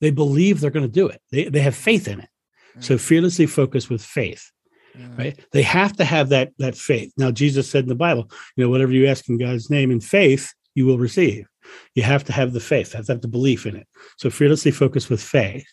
they 0.01 0.11
believe 0.11 0.59
they're 0.61 0.73
going 0.73 0.85
to 0.85 0.93
do 0.93 1.07
it. 1.07 1.23
They, 1.31 1.45
they 1.45 1.61
have 1.61 1.77
faith 1.77 2.09
in 2.09 2.19
it. 2.19 2.29
Mm-hmm. 2.71 2.81
So 2.81 2.99
fearlessly 2.99 3.47
focused 3.47 3.89
with 3.89 4.03
faith. 4.03 4.51
Mm-hmm. 4.99 5.17
Right. 5.17 5.47
They 5.53 5.63
have 5.63 5.97
to 5.99 6.05
have 6.05 6.31
that, 6.31 6.51
that 6.59 6.75
faith. 6.75 7.13
Now, 7.17 7.31
Jesus 7.31 7.71
said 7.71 7.85
in 7.85 7.89
the 7.89 7.95
Bible, 7.95 8.29
you 8.57 8.65
know, 8.65 8.71
whatever 8.71 8.91
you 8.91 9.07
ask 9.07 9.29
in 9.29 9.39
God's 9.39 9.71
name 9.71 9.93
in 9.93 10.01
faith, 10.01 10.53
you 10.75 10.87
will 10.87 10.99
receive. 10.99 11.47
You 11.95 12.03
have 12.03 12.25
to 12.25 12.33
have 12.33 12.53
the 12.53 12.59
faith, 12.59 12.95
have 12.95 13.07
to 13.07 13.13
have 13.13 13.23
the 13.23 13.29
belief 13.29 13.65
in 13.65 13.77
it. 13.77 13.87
So 14.17 14.29
fearlessly 14.29 14.73
focus 14.73 15.09
with 15.09 15.23
faith. 15.23 15.67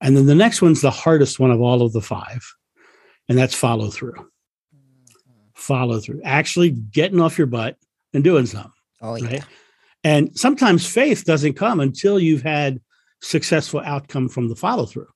And 0.00 0.16
then 0.16 0.26
the 0.26 0.34
next 0.34 0.62
one's 0.62 0.80
the 0.80 0.90
hardest 0.90 1.40
one 1.40 1.50
of 1.50 1.60
all 1.60 1.82
of 1.82 1.92
the 1.92 2.00
five, 2.00 2.46
and 3.28 3.36
that's 3.36 3.54
follow 3.54 3.90
through. 3.90 4.14
Follow 5.54 5.98
through, 6.00 6.22
actually 6.24 6.70
getting 6.70 7.20
off 7.20 7.36
your 7.36 7.48
butt 7.48 7.76
and 8.14 8.22
doing 8.22 8.46
something. 8.46 8.72
Oh, 9.02 9.16
yeah. 9.16 9.26
Right? 9.26 9.44
And 10.04 10.38
sometimes 10.38 10.86
faith 10.86 11.24
doesn't 11.24 11.54
come 11.54 11.80
until 11.80 12.20
you've 12.20 12.42
had 12.42 12.80
successful 13.20 13.80
outcome 13.84 14.28
from 14.28 14.48
the 14.48 14.54
follow 14.54 14.86
through. 14.86 15.08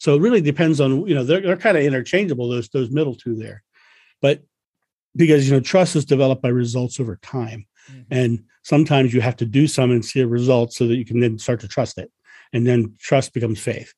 So 0.00 0.14
it 0.14 0.20
really 0.20 0.40
depends 0.40 0.80
on, 0.80 1.06
you 1.06 1.14
know, 1.14 1.24
they're, 1.24 1.40
they're 1.40 1.56
kind 1.56 1.76
of 1.76 1.84
interchangeable, 1.84 2.48
those, 2.48 2.68
those 2.68 2.90
middle 2.90 3.14
two 3.14 3.36
there. 3.36 3.62
But 4.20 4.42
because, 5.14 5.48
you 5.48 5.54
know, 5.54 5.60
trust 5.60 5.96
is 5.96 6.04
developed 6.04 6.42
by 6.42 6.48
results 6.48 7.00
over 7.00 7.16
time. 7.22 7.66
Mm-hmm. 7.90 8.02
And 8.10 8.44
sometimes 8.62 9.14
you 9.14 9.20
have 9.20 9.36
to 9.36 9.46
do 9.46 9.66
some 9.68 9.92
and 9.92 10.04
see 10.04 10.20
a 10.20 10.26
result 10.26 10.72
so 10.72 10.86
that 10.88 10.96
you 10.96 11.04
can 11.04 11.20
then 11.20 11.38
start 11.38 11.60
to 11.60 11.68
trust 11.68 11.96
it. 11.98 12.10
And 12.52 12.66
then 12.66 12.94
trust 12.98 13.34
becomes 13.34 13.60
faith. 13.60 13.92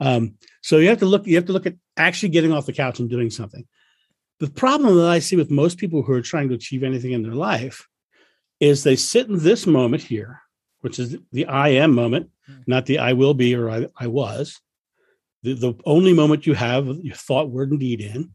Um, 0.00 0.34
so 0.62 0.78
you 0.78 0.88
have 0.88 0.98
to 0.98 1.06
look, 1.06 1.26
you 1.26 1.36
have 1.36 1.46
to 1.46 1.52
look 1.52 1.66
at 1.66 1.76
actually 1.96 2.30
getting 2.30 2.52
off 2.52 2.66
the 2.66 2.72
couch 2.72 2.98
and 2.98 3.08
doing 3.08 3.30
something. 3.30 3.66
The 4.40 4.50
problem 4.50 4.96
that 4.96 5.08
I 5.08 5.20
see 5.20 5.36
with 5.36 5.50
most 5.50 5.78
people 5.78 6.02
who 6.02 6.12
are 6.12 6.22
trying 6.22 6.48
to 6.48 6.54
achieve 6.54 6.82
anything 6.82 7.12
in 7.12 7.22
their 7.22 7.34
life 7.34 7.88
is 8.60 8.82
they 8.82 8.96
sit 8.96 9.28
in 9.28 9.38
this 9.38 9.66
moment 9.66 10.02
here, 10.02 10.40
which 10.80 10.98
is 10.98 11.16
the 11.32 11.46
I 11.46 11.68
am 11.68 11.94
moment, 11.94 12.30
mm-hmm. 12.50 12.62
not 12.66 12.86
the 12.86 12.98
I 12.98 13.12
will 13.12 13.34
be 13.34 13.54
or 13.54 13.70
I, 13.70 13.86
I 13.96 14.08
was 14.08 14.60
the, 15.44 15.52
the 15.52 15.74
only 15.84 16.14
moment 16.14 16.46
you 16.46 16.54
have 16.54 16.86
your 16.86 17.14
thought, 17.14 17.50
word, 17.50 17.70
and 17.70 17.78
deed 17.78 18.00
in. 18.00 18.30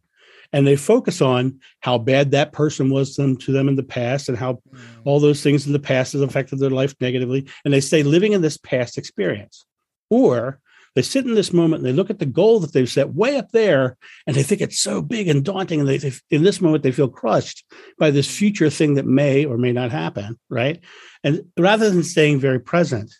And 0.52 0.66
they 0.66 0.76
focus 0.76 1.22
on 1.22 1.60
how 1.82 1.98
bad 1.98 2.32
that 2.32 2.54
person 2.54 2.90
was 2.90 3.16
to 3.16 3.22
them, 3.22 3.38
to 3.38 3.52
them 3.52 3.68
in 3.68 3.76
the 3.76 3.84
past 3.84 4.30
and 4.30 4.38
how 4.38 4.54
mm. 4.54 4.80
all 5.06 5.20
those 5.20 5.44
things 5.44 5.68
in 5.68 5.74
the 5.74 5.80
past 5.80 6.14
has 6.14 6.22
affected 6.22 6.60
their 6.60 6.72
life 6.72 6.96
negatively. 7.00 7.48
And 7.64 7.74
they 7.74 7.82
stay 7.82 8.04
living 8.04 8.34
in 8.34 8.42
this 8.42 8.58
past 8.58 8.98
experience. 8.98 9.66
Or 10.10 10.60
they 10.96 11.04
sit 11.04 11.26
in 11.26 11.36
this 11.36 11.54
moment 11.54 11.82
and 11.82 11.88
they 11.88 11.96
look 11.96 12.10
at 12.10 12.20
the 12.20 12.26
goal 12.26 12.60
that 12.60 12.74
they've 12.74 12.90
set 12.90 13.14
way 13.14 13.38
up 13.38 13.52
there 13.52 13.96
and 14.26 14.36
they 14.36 14.44
think 14.44 14.62
it's 14.62 14.80
so 14.80 15.02
big 15.02 15.28
and 15.28 15.46
daunting. 15.46 15.80
And 15.80 15.88
they, 15.88 15.98
they, 15.98 16.14
in 16.32 16.44
this 16.44 16.62
moment, 16.62 16.84
they 16.84 16.92
feel 16.92 17.08
crushed 17.08 17.64
by 17.98 18.10
this 18.12 18.30
future 18.30 18.70
thing 18.70 18.96
that 18.96 19.06
may 19.06 19.46
or 19.46 19.58
may 19.58 19.72
not 19.72 19.92
happen. 19.92 20.40
Right. 20.50 20.80
And 21.24 21.46
rather 21.58 21.90
than 21.90 22.04
staying 22.04 22.40
very 22.40 22.60
present, 22.60 23.14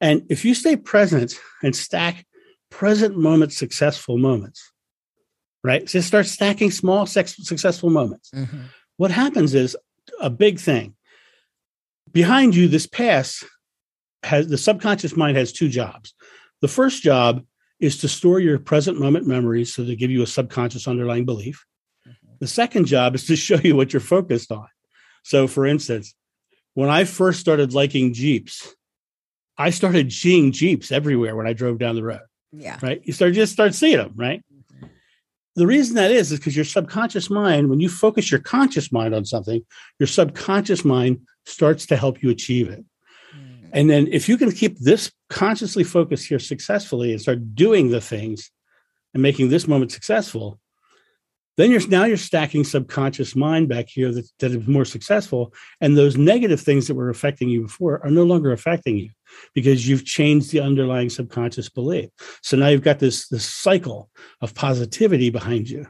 and 0.00 0.22
if 0.28 0.44
you 0.44 0.54
stay 0.54 0.76
present 0.76 1.38
and 1.62 1.74
stack 1.74 2.26
present 2.70 3.16
moment 3.16 3.52
successful 3.52 4.18
moments, 4.18 4.72
right? 5.64 5.86
Just 5.86 6.08
start 6.08 6.26
stacking 6.26 6.70
small 6.70 7.06
sex, 7.06 7.36
successful 7.36 7.90
moments. 7.90 8.30
Mm-hmm. 8.30 8.62
What 8.96 9.10
happens 9.10 9.54
is 9.54 9.76
a 10.20 10.30
big 10.30 10.58
thing. 10.58 10.94
Behind 12.10 12.54
you, 12.54 12.68
this 12.68 12.86
past 12.86 13.44
has 14.22 14.48
the 14.48 14.58
subconscious 14.58 15.16
mind 15.16 15.36
has 15.36 15.52
two 15.52 15.68
jobs. 15.68 16.14
The 16.60 16.68
first 16.68 17.02
job 17.02 17.44
is 17.80 17.98
to 17.98 18.08
store 18.08 18.40
your 18.40 18.58
present 18.58 18.98
moment 18.98 19.26
memories 19.26 19.72
so 19.72 19.84
they 19.84 19.94
give 19.94 20.10
you 20.10 20.22
a 20.22 20.26
subconscious 20.26 20.88
underlying 20.88 21.24
belief. 21.24 21.64
Mm-hmm. 22.06 22.34
The 22.40 22.48
second 22.48 22.86
job 22.86 23.14
is 23.14 23.26
to 23.26 23.36
show 23.36 23.56
you 23.56 23.76
what 23.76 23.92
you're 23.92 24.00
focused 24.00 24.50
on. 24.50 24.66
So, 25.22 25.46
for 25.46 25.66
instance, 25.66 26.14
when 26.74 26.88
I 26.88 27.04
first 27.04 27.40
started 27.40 27.74
liking 27.74 28.14
Jeeps, 28.14 28.74
I 29.56 29.70
started 29.70 30.12
seeing 30.12 30.52
Jeeps 30.52 30.92
everywhere 30.92 31.36
when 31.36 31.46
I 31.46 31.52
drove 31.52 31.78
down 31.78 31.96
the 31.96 32.04
road. 32.04 32.20
Yeah. 32.52 32.78
Right. 32.80 33.00
You 33.04 33.12
start 33.12 33.34
just 33.34 33.52
start 33.52 33.74
seeing 33.74 33.98
them, 33.98 34.14
right? 34.16 34.42
The 35.58 35.66
reason 35.66 35.96
that 35.96 36.12
is 36.12 36.30
is 36.30 36.38
because 36.38 36.54
your 36.54 36.64
subconscious 36.64 37.28
mind, 37.28 37.68
when 37.68 37.80
you 37.80 37.88
focus 37.88 38.30
your 38.30 38.38
conscious 38.38 38.92
mind 38.92 39.12
on 39.12 39.24
something, 39.24 39.60
your 39.98 40.06
subconscious 40.06 40.84
mind 40.84 41.22
starts 41.46 41.84
to 41.86 41.96
help 41.96 42.22
you 42.22 42.30
achieve 42.30 42.68
it. 42.68 42.84
Mm. 43.36 43.70
And 43.72 43.90
then 43.90 44.06
if 44.06 44.28
you 44.28 44.36
can 44.36 44.52
keep 44.52 44.78
this 44.78 45.10
consciously 45.30 45.82
focused 45.82 46.28
here 46.28 46.38
successfully 46.38 47.10
and 47.10 47.20
start 47.20 47.56
doing 47.56 47.90
the 47.90 48.00
things 48.00 48.52
and 49.12 49.20
making 49.20 49.48
this 49.48 49.66
moment 49.66 49.90
successful, 49.90 50.60
then 51.58 51.72
you're 51.72 51.86
now 51.88 52.04
you're 52.04 52.16
stacking 52.16 52.64
subconscious 52.64 53.36
mind 53.36 53.68
back 53.68 53.88
here 53.88 54.12
that, 54.12 54.26
that 54.38 54.52
is 54.52 54.66
more 54.66 54.86
successful 54.86 55.52
and 55.80 55.96
those 55.96 56.16
negative 56.16 56.60
things 56.60 56.86
that 56.86 56.94
were 56.94 57.10
affecting 57.10 57.48
you 57.50 57.62
before 57.62 58.00
are 58.04 58.10
no 58.10 58.22
longer 58.22 58.52
affecting 58.52 58.96
you 58.96 59.10
because 59.54 59.86
you've 59.86 60.04
changed 60.04 60.50
the 60.50 60.60
underlying 60.60 61.10
subconscious 61.10 61.68
belief. 61.68 62.08
So 62.42 62.56
now 62.56 62.68
you've 62.68 62.82
got 62.82 63.00
this 63.00 63.28
this 63.28 63.44
cycle 63.44 64.08
of 64.40 64.54
positivity 64.54 65.30
behind 65.30 65.68
you. 65.68 65.86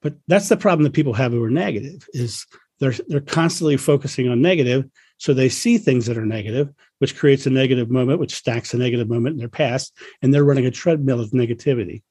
But 0.00 0.14
that's 0.28 0.48
the 0.48 0.56
problem 0.56 0.84
that 0.84 0.92
people 0.92 1.14
have 1.14 1.32
who 1.32 1.42
are 1.42 1.50
negative 1.50 2.06
is 2.12 2.46
they're 2.80 2.94
they're 3.08 3.20
constantly 3.20 3.76
focusing 3.76 4.28
on 4.28 4.40
negative 4.40 4.84
so 5.18 5.32
they 5.32 5.48
see 5.48 5.78
things 5.78 6.06
that 6.06 6.18
are 6.18 6.26
negative 6.26 6.70
which 6.98 7.16
creates 7.16 7.46
a 7.46 7.50
negative 7.50 7.90
moment 7.90 8.20
which 8.20 8.34
stacks 8.34 8.74
a 8.74 8.78
negative 8.78 9.08
moment 9.08 9.34
in 9.34 9.38
their 9.38 9.48
past 9.48 9.96
and 10.22 10.32
they're 10.32 10.44
running 10.44 10.66
a 10.66 10.70
treadmill 10.70 11.20
of 11.20 11.30
negativity 11.30 12.02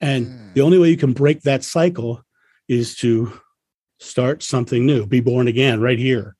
and 0.00 0.26
mm. 0.26 0.54
the 0.54 0.62
only 0.62 0.78
way 0.78 0.90
you 0.90 0.96
can 0.96 1.12
break 1.12 1.42
that 1.42 1.64
cycle 1.64 2.22
is 2.68 2.96
to 2.96 3.32
start 3.98 4.42
something 4.42 4.86
new, 4.86 5.06
be 5.06 5.20
born 5.20 5.48
again 5.48 5.80
right 5.80 5.98
here. 5.98 6.36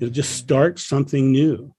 Mm. 0.00 0.10
just 0.10 0.36
start 0.36 0.78
something 0.78 1.30
new. 1.30 1.72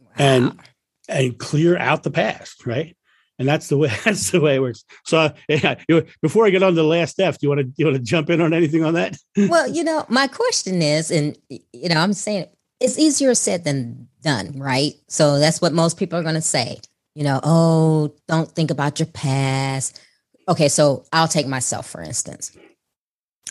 Wow. 0.00 0.08
And 0.16 0.60
and 1.08 1.38
clear 1.38 1.76
out 1.76 2.02
the 2.02 2.10
past, 2.10 2.66
right? 2.66 2.96
And 3.38 3.48
that's 3.48 3.68
the 3.68 3.76
way 3.76 3.90
that's 4.04 4.30
the 4.30 4.40
way 4.40 4.56
it 4.56 4.60
works. 4.60 4.84
So 5.04 5.32
yeah, 5.48 5.76
before 6.22 6.46
I 6.46 6.50
get 6.50 6.62
on 6.62 6.74
to 6.74 6.76
the 6.76 6.84
last 6.84 7.20
F, 7.20 7.38
do 7.38 7.46
you 7.46 7.48
want 7.48 7.58
to 7.60 7.64
do 7.64 7.74
you 7.76 7.86
want 7.86 7.96
to 7.96 8.02
jump 8.02 8.30
in 8.30 8.40
on 8.40 8.54
anything 8.54 8.84
on 8.84 8.94
that? 8.94 9.16
well, 9.36 9.68
you 9.68 9.84
know, 9.88 10.06
my 10.08 10.26
question 10.26 10.80
is, 10.80 11.10
and 11.10 11.36
you 11.48 11.88
know, 11.88 11.96
I'm 11.96 12.14
saying 12.14 12.46
it's 12.80 12.98
easier 12.98 13.34
said 13.34 13.64
than 13.64 14.08
done, 14.22 14.58
right? 14.58 14.94
So 15.08 15.38
that's 15.38 15.60
what 15.60 15.72
most 15.72 15.98
people 15.98 16.18
are 16.18 16.22
going 16.22 16.34
to 16.34 16.40
say. 16.40 16.80
You 17.14 17.24
know, 17.24 17.40
oh, 17.42 18.14
don't 18.26 18.50
think 18.50 18.70
about 18.70 18.98
your 18.98 19.06
past 19.06 20.00
okay, 20.48 20.68
so 20.68 21.04
I'll 21.12 21.28
take 21.28 21.46
myself 21.46 21.88
for 21.88 22.02
instance. 22.02 22.56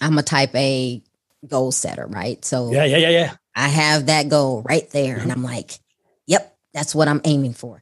I'm 0.01 0.17
a 0.17 0.23
type 0.23 0.56
A 0.56 1.04
goal 1.47 1.71
setter, 1.71 2.08
right? 2.08 2.43
So 2.43 2.71
yeah, 2.71 2.86
yeah, 2.86 2.97
yeah, 2.97 3.10
yeah. 3.10 3.36
I 3.56 3.67
have 3.67 4.06
that 4.06 4.30
goal 4.30 4.62
right 4.63 4.89
there, 4.91 5.15
and 5.15 5.30
mm-hmm. 5.30 5.32
I'm 5.32 5.43
like, 5.43 5.80
yep, 6.25 6.58
that's 6.73 6.95
what 6.95 7.08
I'm 7.08 7.21
aiming 7.25 7.54
for. 7.54 7.82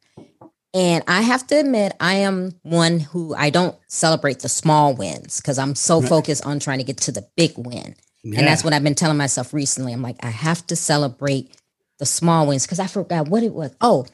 And 0.73 1.03
I 1.07 1.21
have 1.21 1.47
to 1.47 1.55
admit, 1.55 1.93
I 1.99 2.15
am 2.15 2.53
one 2.61 2.99
who 2.99 3.33
I 3.33 3.49
don't 3.49 3.75
celebrate 3.87 4.39
the 4.39 4.49
small 4.49 4.93
wins 4.93 5.37
because 5.37 5.57
I'm 5.57 5.73
so 5.73 5.99
right. 5.99 6.09
focused 6.09 6.45
on 6.45 6.59
trying 6.59 6.77
to 6.77 6.83
get 6.83 6.97
to 6.97 7.11
the 7.11 7.27
big 7.35 7.53
win. 7.57 7.95
Yeah. 8.23 8.39
And 8.39 8.47
that's 8.47 8.63
what 8.63 8.73
I've 8.73 8.83
been 8.83 8.95
telling 8.95 9.17
myself 9.17 9.53
recently. 9.53 9.93
I'm 9.93 10.03
like, 10.03 10.23
I 10.23 10.29
have 10.29 10.65
to 10.67 10.75
celebrate 10.75 11.55
the 11.97 12.05
small 12.05 12.45
wins 12.47 12.65
because 12.65 12.79
I 12.79 12.85
forgot 12.85 13.27
what 13.27 13.41
it 13.41 13.53
was. 13.53 13.75
Oh, 13.81 14.05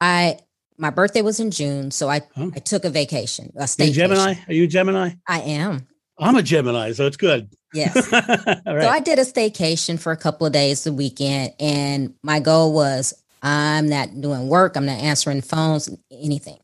I 0.00 0.38
my 0.78 0.90
birthday 0.90 1.22
was 1.22 1.40
in 1.40 1.50
June, 1.50 1.90
so 1.90 2.08
I, 2.08 2.22
huh? 2.34 2.50
I 2.54 2.60
took 2.60 2.84
a 2.84 2.90
vacation. 2.90 3.52
A 3.56 3.64
staycation. 3.64 3.92
Gemini? 3.92 4.34
Are 4.46 4.52
you 4.52 4.66
Gemini? 4.66 5.10
I 5.26 5.40
am. 5.40 5.86
I'm 6.18 6.36
a 6.36 6.42
Gemini, 6.42 6.92
so 6.92 7.06
it's 7.06 7.16
good. 7.16 7.50
Yes. 7.74 8.10
right. 8.12 8.62
So 8.64 8.88
I 8.88 9.00
did 9.00 9.18
a 9.18 9.22
staycation 9.22 10.00
for 10.00 10.12
a 10.12 10.16
couple 10.16 10.46
of 10.46 10.52
days 10.52 10.84
the 10.84 10.92
weekend, 10.92 11.52
and 11.60 12.14
my 12.22 12.40
goal 12.40 12.72
was 12.72 13.14
I'm 13.42 13.88
not 13.88 14.20
doing 14.20 14.48
work, 14.48 14.76
I'm 14.76 14.86
not 14.86 14.98
answering 14.98 15.42
phones, 15.42 15.88
anything. 16.10 16.58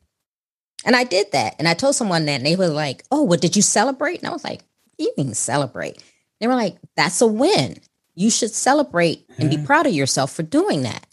And 0.85 0.95
I 0.95 1.03
did 1.03 1.31
that. 1.31 1.55
And 1.57 1.67
I 1.67 1.73
told 1.73 1.95
someone 1.95 2.25
that, 2.25 2.35
and 2.35 2.45
they 2.45 2.55
were 2.55 2.67
like, 2.67 3.03
Oh, 3.11 3.23
what 3.23 3.41
did 3.41 3.55
you 3.55 3.61
celebrate? 3.61 4.19
And 4.19 4.27
I 4.27 4.31
was 4.31 4.43
like, 4.43 4.61
You 4.97 5.11
mean 5.17 5.33
celebrate? 5.33 6.03
They 6.39 6.47
were 6.47 6.55
like, 6.55 6.77
That's 6.95 7.21
a 7.21 7.27
win. 7.27 7.77
You 8.13 8.29
should 8.29 8.51
celebrate 8.51 9.25
and 9.37 9.49
be 9.49 9.57
proud 9.57 9.87
of 9.87 9.93
yourself 9.93 10.31
for 10.31 10.43
doing 10.43 10.83
that. 10.83 11.04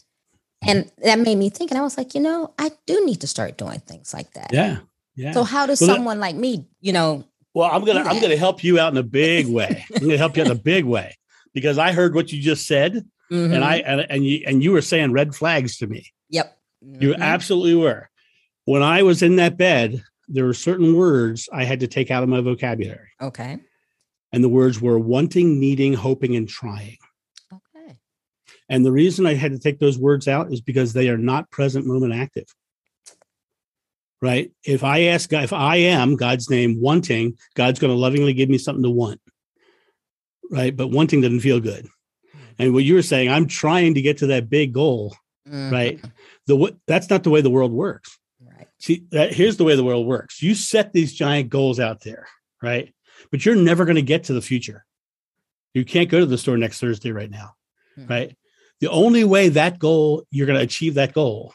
And 0.66 0.90
that 1.04 1.18
made 1.18 1.36
me 1.36 1.50
think, 1.50 1.70
and 1.70 1.78
I 1.78 1.82
was 1.82 1.96
like, 1.96 2.14
you 2.14 2.20
know, 2.20 2.52
I 2.58 2.70
do 2.86 3.04
need 3.04 3.20
to 3.22 3.26
start 3.26 3.58
doing 3.58 3.80
things 3.80 4.14
like 4.14 4.32
that. 4.34 4.52
Yeah. 4.52 4.78
Yeah. 5.14 5.32
So 5.32 5.44
how 5.44 5.66
does 5.66 5.80
well, 5.80 5.94
someone 5.94 6.18
that, 6.18 6.22
like 6.22 6.36
me, 6.36 6.66
you 6.80 6.92
know? 6.92 7.24
Well, 7.54 7.70
I'm 7.70 7.84
gonna 7.84 8.00
I'm 8.00 8.20
gonna 8.20 8.36
help 8.36 8.64
you 8.64 8.78
out 8.78 8.92
in 8.92 8.96
a 8.96 9.02
big 9.02 9.46
way. 9.48 9.84
I'm 9.94 10.02
gonna 10.02 10.16
help 10.16 10.36
you 10.36 10.42
out 10.42 10.46
in 10.46 10.52
a 10.52 10.60
big 10.60 10.84
way 10.84 11.16
because 11.52 11.78
I 11.78 11.92
heard 11.92 12.14
what 12.14 12.32
you 12.32 12.40
just 12.40 12.66
said, 12.66 12.94
mm-hmm. 13.30 13.52
and 13.52 13.62
I 13.62 13.76
and, 13.78 14.06
and 14.08 14.24
you 14.24 14.42
and 14.46 14.62
you 14.62 14.72
were 14.72 14.80
saying 14.80 15.12
red 15.12 15.34
flags 15.34 15.76
to 15.78 15.86
me. 15.86 16.10
Yep. 16.30 16.56
Mm-hmm. 16.84 17.02
You 17.02 17.14
absolutely 17.14 17.74
were. 17.74 18.08
When 18.64 18.82
I 18.82 19.02
was 19.02 19.22
in 19.22 19.36
that 19.36 19.58
bed, 19.58 20.02
there 20.28 20.46
were 20.46 20.54
certain 20.54 20.96
words 20.96 21.48
I 21.52 21.64
had 21.64 21.80
to 21.80 21.86
take 21.86 22.10
out 22.10 22.22
of 22.22 22.28
my 22.28 22.40
vocabulary. 22.40 23.08
Okay. 23.20 23.58
And 24.32 24.42
the 24.42 24.48
words 24.48 24.80
were 24.80 24.98
wanting, 24.98 25.60
needing, 25.60 25.92
hoping, 25.92 26.36
and 26.36 26.48
trying. 26.48 26.96
And 28.72 28.86
the 28.86 28.90
reason 28.90 29.26
I 29.26 29.34
had 29.34 29.52
to 29.52 29.58
take 29.58 29.78
those 29.78 29.98
words 29.98 30.26
out 30.26 30.50
is 30.50 30.62
because 30.62 30.94
they 30.94 31.10
are 31.10 31.18
not 31.18 31.50
present 31.50 31.86
moment 31.86 32.14
active. 32.14 32.46
Right? 34.22 34.50
If 34.64 34.82
I 34.82 35.02
ask 35.02 35.28
God, 35.28 35.44
if 35.44 35.52
I 35.52 35.76
am 35.76 36.16
God's 36.16 36.48
name 36.48 36.80
wanting, 36.80 37.36
God's 37.54 37.78
going 37.78 37.92
to 37.92 37.98
lovingly 37.98 38.32
give 38.32 38.48
me 38.48 38.56
something 38.56 38.82
to 38.82 38.88
want. 38.88 39.20
Right? 40.50 40.74
But 40.74 40.88
wanting 40.88 41.20
doesn't 41.20 41.40
feel 41.40 41.60
good. 41.60 41.86
And 42.58 42.72
what 42.72 42.84
you 42.84 42.94
were 42.94 43.02
saying, 43.02 43.28
I'm 43.28 43.46
trying 43.46 43.92
to 43.94 44.00
get 44.00 44.18
to 44.18 44.28
that 44.28 44.48
big 44.48 44.72
goal. 44.72 45.14
Mm-hmm. 45.46 45.70
Right? 45.70 46.00
The 46.46 46.74
that's 46.86 47.10
not 47.10 47.24
the 47.24 47.30
way 47.30 47.42
the 47.42 47.50
world 47.50 47.72
works. 47.72 48.18
Right. 48.40 48.68
See, 48.78 49.04
that, 49.10 49.34
here's 49.34 49.58
the 49.58 49.64
way 49.64 49.76
the 49.76 49.84
world 49.84 50.06
works. 50.06 50.40
You 50.40 50.54
set 50.54 50.94
these 50.94 51.12
giant 51.12 51.50
goals 51.50 51.78
out 51.78 52.00
there, 52.00 52.26
right? 52.62 52.90
But 53.30 53.44
you're 53.44 53.54
never 53.54 53.84
going 53.84 53.96
to 53.96 54.02
get 54.02 54.24
to 54.24 54.32
the 54.32 54.40
future. 54.40 54.86
You 55.74 55.84
can't 55.84 56.08
go 56.08 56.20
to 56.20 56.26
the 56.26 56.38
store 56.38 56.56
next 56.56 56.80
Thursday 56.80 57.12
right 57.12 57.30
now, 57.30 57.52
mm-hmm. 57.98 58.10
right? 58.10 58.36
The 58.82 58.90
only 58.90 59.22
way 59.22 59.48
that 59.48 59.78
goal, 59.78 60.26
you're 60.32 60.48
going 60.48 60.58
to 60.58 60.64
achieve 60.64 60.94
that 60.94 61.12
goal, 61.12 61.54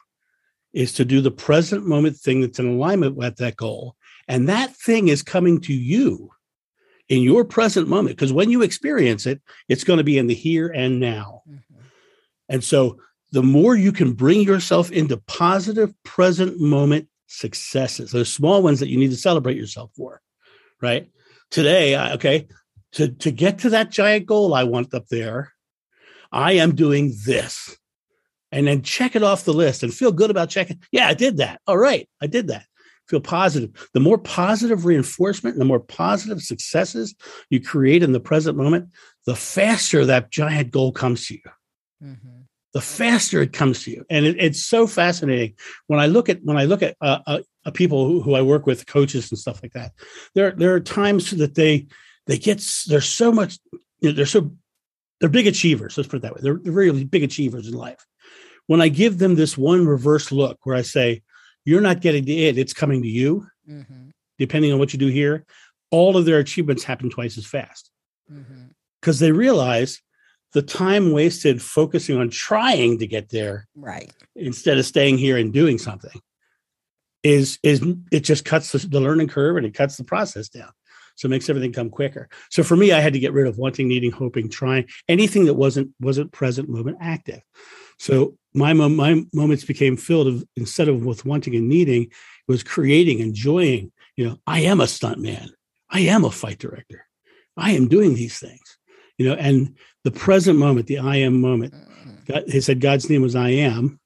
is 0.71 0.93
to 0.93 1.03
do 1.03 1.19
the 1.19 1.29
present 1.29 1.85
moment 1.85 2.15
thing 2.15 2.39
that's 2.39 2.57
in 2.57 2.69
alignment 2.69 3.17
with 3.17 3.35
that 3.35 3.57
goal. 3.57 3.97
And 4.29 4.47
that 4.47 4.73
thing 4.77 5.09
is 5.09 5.23
coming 5.23 5.59
to 5.61 5.73
you 5.73 6.31
in 7.09 7.23
your 7.23 7.43
present 7.43 7.89
moment. 7.89 8.15
Because 8.15 8.31
when 8.31 8.49
you 8.49 8.61
experience 8.61 9.25
it, 9.25 9.41
it's 9.67 9.83
going 9.83 9.97
to 9.97 10.05
be 10.05 10.17
in 10.17 10.27
the 10.27 10.33
here 10.33 10.69
and 10.69 11.01
now. 11.01 11.41
Mm-hmm. 11.49 11.81
And 12.47 12.63
so 12.63 12.97
the 13.33 13.43
more 13.43 13.75
you 13.75 13.91
can 13.91 14.13
bring 14.13 14.43
yourself 14.43 14.89
into 14.89 15.17
positive 15.17 15.93
present 16.03 16.61
moment 16.61 17.09
successes, 17.25 18.11
those 18.11 18.31
small 18.31 18.63
ones 18.63 18.79
that 18.79 18.87
you 18.87 18.97
need 18.97 19.11
to 19.11 19.17
celebrate 19.17 19.57
yourself 19.57 19.91
for, 19.97 20.21
right? 20.81 21.09
Today, 21.51 21.99
okay, 22.13 22.47
to, 22.93 23.09
to 23.09 23.31
get 23.31 23.59
to 23.59 23.71
that 23.71 23.91
giant 23.91 24.27
goal 24.27 24.53
I 24.53 24.63
want 24.63 24.93
up 24.93 25.09
there, 25.09 25.51
I 26.31 26.53
am 26.53 26.75
doing 26.75 27.13
this. 27.25 27.77
And 28.51 28.67
then 28.67 28.81
check 28.81 29.15
it 29.15 29.23
off 29.23 29.43
the 29.43 29.53
list 29.53 29.83
and 29.83 29.93
feel 29.93 30.11
good 30.11 30.31
about 30.31 30.49
checking. 30.49 30.81
Yeah, 30.91 31.07
I 31.07 31.13
did 31.13 31.37
that. 31.37 31.59
All 31.67 31.77
right, 31.77 32.07
I 32.21 32.27
did 32.27 32.47
that. 32.47 32.65
Feel 33.09 33.19
positive. 33.19 33.89
The 33.93 33.99
more 33.99 34.17
positive 34.17 34.85
reinforcement 34.85 35.55
and 35.55 35.61
the 35.61 35.65
more 35.65 35.79
positive 35.79 36.41
successes 36.41 37.13
you 37.49 37.61
create 37.61 38.03
in 38.03 38.13
the 38.13 38.19
present 38.19 38.57
moment, 38.57 38.89
the 39.25 39.35
faster 39.35 40.05
that 40.05 40.31
giant 40.31 40.71
goal 40.71 40.91
comes 40.91 41.27
to 41.27 41.33
you. 41.35 41.41
Mm-hmm 42.03 42.37
the 42.77 42.81
faster 42.81 43.41
it 43.41 43.53
comes 43.53 43.83
to 43.83 43.89
you. 43.91 44.05
And 44.07 44.23
it, 44.23 44.35
it's 44.39 44.63
so 44.63 44.85
fascinating 44.85 45.55
when 45.87 45.99
I 45.99 46.05
look 46.05 46.29
at 46.29 46.43
when 46.43 46.57
I 46.57 46.65
look 46.65 46.83
at 46.83 46.95
uh, 47.01 47.19
uh, 47.25 47.39
uh, 47.65 47.71
people 47.71 48.07
who, 48.07 48.21
who, 48.21 48.35
I 48.35 48.43
work 48.43 48.67
with, 48.67 48.85
coaches 48.85 49.31
and 49.31 49.39
stuff 49.39 49.63
like 49.63 49.73
that. 49.73 49.93
There 50.35 50.51
there 50.51 50.75
are 50.75 50.79
times 50.79 51.31
that 51.31 51.55
they 51.55 51.87
they 52.27 52.37
get 52.37 52.63
they're 52.87 53.01
so 53.01 53.31
much 53.31 53.57
you 54.01 54.09
know, 54.09 54.11
they're 54.11 54.27
so 54.27 54.51
they're 55.19 55.29
big 55.29 55.47
achievers. 55.47 55.97
Let's 55.97 56.09
put 56.09 56.17
it 56.17 56.21
that 56.21 56.35
way. 56.35 56.41
They're, 56.41 56.59
they're 56.61 56.71
really 56.71 57.03
big 57.03 57.23
achievers 57.23 57.67
in 57.67 57.73
life. 57.73 58.05
When 58.67 58.81
I 58.81 58.89
give 58.89 59.17
them 59.17 59.35
this 59.35 59.57
one 59.57 59.85
reverse 59.85 60.31
look 60.31 60.59
where 60.63 60.75
I 60.75 60.81
say, 60.81 61.21
"You're 61.65 61.81
not 61.81 62.01
getting 62.01 62.25
to 62.25 62.31
it; 62.31 62.57
it's 62.57 62.73
coming 62.73 63.01
to 63.01 63.07
you," 63.07 63.47
mm-hmm. 63.69 64.09
depending 64.37 64.73
on 64.73 64.79
what 64.79 64.93
you 64.93 64.99
do 64.99 65.07
here, 65.07 65.45
all 65.91 66.17
of 66.17 66.25
their 66.25 66.39
achievements 66.39 66.83
happen 66.83 67.09
twice 67.09 67.37
as 67.37 67.45
fast 67.45 67.89
because 68.27 69.17
mm-hmm. 69.17 69.25
they 69.25 69.31
realize 69.31 70.01
the 70.53 70.61
time 70.61 71.11
wasted 71.11 71.61
focusing 71.61 72.17
on 72.17 72.29
trying 72.29 72.99
to 72.99 73.07
get 73.07 73.29
there 73.29 73.67
right 73.75 74.11
instead 74.35 74.77
of 74.77 74.85
staying 74.85 75.17
here 75.17 75.37
and 75.37 75.53
doing 75.53 75.77
something 75.77 76.19
is 77.23 77.59
is 77.63 77.83
it 78.11 78.21
just 78.21 78.45
cuts 78.45 78.71
the, 78.71 78.79
the, 78.79 78.99
learning 78.99 79.27
curve 79.27 79.57
and 79.57 79.65
it 79.65 79.73
cuts 79.73 79.97
the 79.97 80.03
process 80.03 80.49
down 80.49 80.71
so 81.17 81.25
it 81.25 81.31
makes 81.31 81.49
everything 81.49 81.73
come 81.73 81.89
quicker. 81.89 82.29
So 82.49 82.63
for 82.63 82.77
me 82.77 82.93
i 82.93 83.01
had 83.01 83.13
to 83.13 83.19
get 83.19 83.33
rid 83.33 83.47
of 83.47 83.57
wanting 83.57 83.87
needing 83.87 84.11
hoping 84.11 84.49
trying 84.49 84.87
anything 85.09 85.45
that 85.45 85.55
wasn't 85.55 85.91
wasn't 85.99 86.31
present 86.31 86.69
moment 86.69 86.97
active. 87.01 87.41
So 87.99 88.37
my 88.53 88.73
my 88.73 89.25
moments 89.33 89.65
became 89.65 89.97
filled 89.97 90.27
of 90.27 90.43
instead 90.55 90.87
of 90.87 91.05
with 91.05 91.25
wanting 91.25 91.55
and 91.55 91.67
needing 91.67 92.03
it 92.03 92.51
was 92.51 92.63
creating 92.63 93.19
enjoying 93.19 93.91
you 94.15 94.25
know 94.25 94.37
i 94.47 94.61
am 94.61 94.79
a 94.79 94.87
stunt 94.87 95.19
man 95.19 95.49
i 95.89 95.99
am 96.01 96.23
a 96.23 96.31
fight 96.31 96.59
director. 96.59 97.05
I 97.59 97.71
am 97.71 97.87
doing 97.87 98.13
these 98.13 98.39
things 98.39 98.77
you 99.17 99.27
know 99.27 99.35
and 99.35 99.75
the 100.03 100.11
present 100.11 100.57
moment 100.59 100.87
the 100.87 100.99
i 100.99 101.17
am 101.17 101.41
moment 101.41 101.73
mm-hmm. 101.73 102.15
God, 102.27 102.43
he 102.47 102.61
said 102.61 102.81
god's 102.81 103.09
name 103.09 103.21
was 103.21 103.35
i 103.35 103.49
am. 103.49 103.99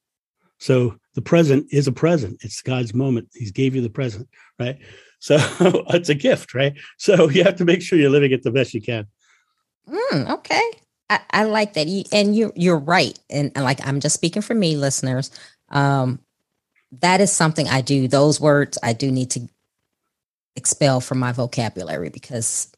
So 0.59 0.97
the 1.15 1.23
present 1.23 1.67
is 1.71 1.87
a 1.87 1.91
present. 1.91 2.37
It's 2.43 2.61
god's 2.61 2.93
moment. 2.93 3.29
He's 3.33 3.51
gave 3.51 3.75
you 3.75 3.81
the 3.81 3.89
present 3.89 4.29
right 4.59 4.77
so 5.21 5.37
it's 5.89 6.09
a 6.09 6.15
gift 6.15 6.53
right? 6.53 6.73
So 6.97 7.29
you 7.29 7.43
have 7.45 7.55
to 7.57 7.65
make 7.65 7.81
sure 7.81 7.97
you're 7.97 8.09
living 8.09 8.31
it 8.31 8.43
the 8.43 8.51
best 8.51 8.73
you 8.73 8.81
can. 8.81 9.07
Mm, 9.87 10.29
okay. 10.29 10.71
I, 11.09 11.19
I, 11.31 11.43
like 11.43 11.73
that. 11.73 11.87
And 12.11 12.35
you 12.35 12.51
you're 12.55 12.77
right. 12.77 13.17
And, 13.29 13.51
and 13.55 13.63
like 13.63 13.85
i'm 13.85 13.99
just 13.99 14.15
speaking 14.15 14.41
for 14.41 14.53
me 14.53 14.75
listeners. 14.75 15.31
Um 15.69 16.19
that 16.99 17.21
is 17.21 17.31
something 17.31 17.69
i 17.69 17.79
do. 17.79 18.07
Those 18.07 18.41
words 18.41 18.77
i 18.83 18.91
do 18.93 19.11
need 19.11 19.31
to 19.31 19.47
expel 20.55 20.99
from 20.99 21.19
my 21.19 21.31
vocabulary 21.31 22.09
because 22.09 22.71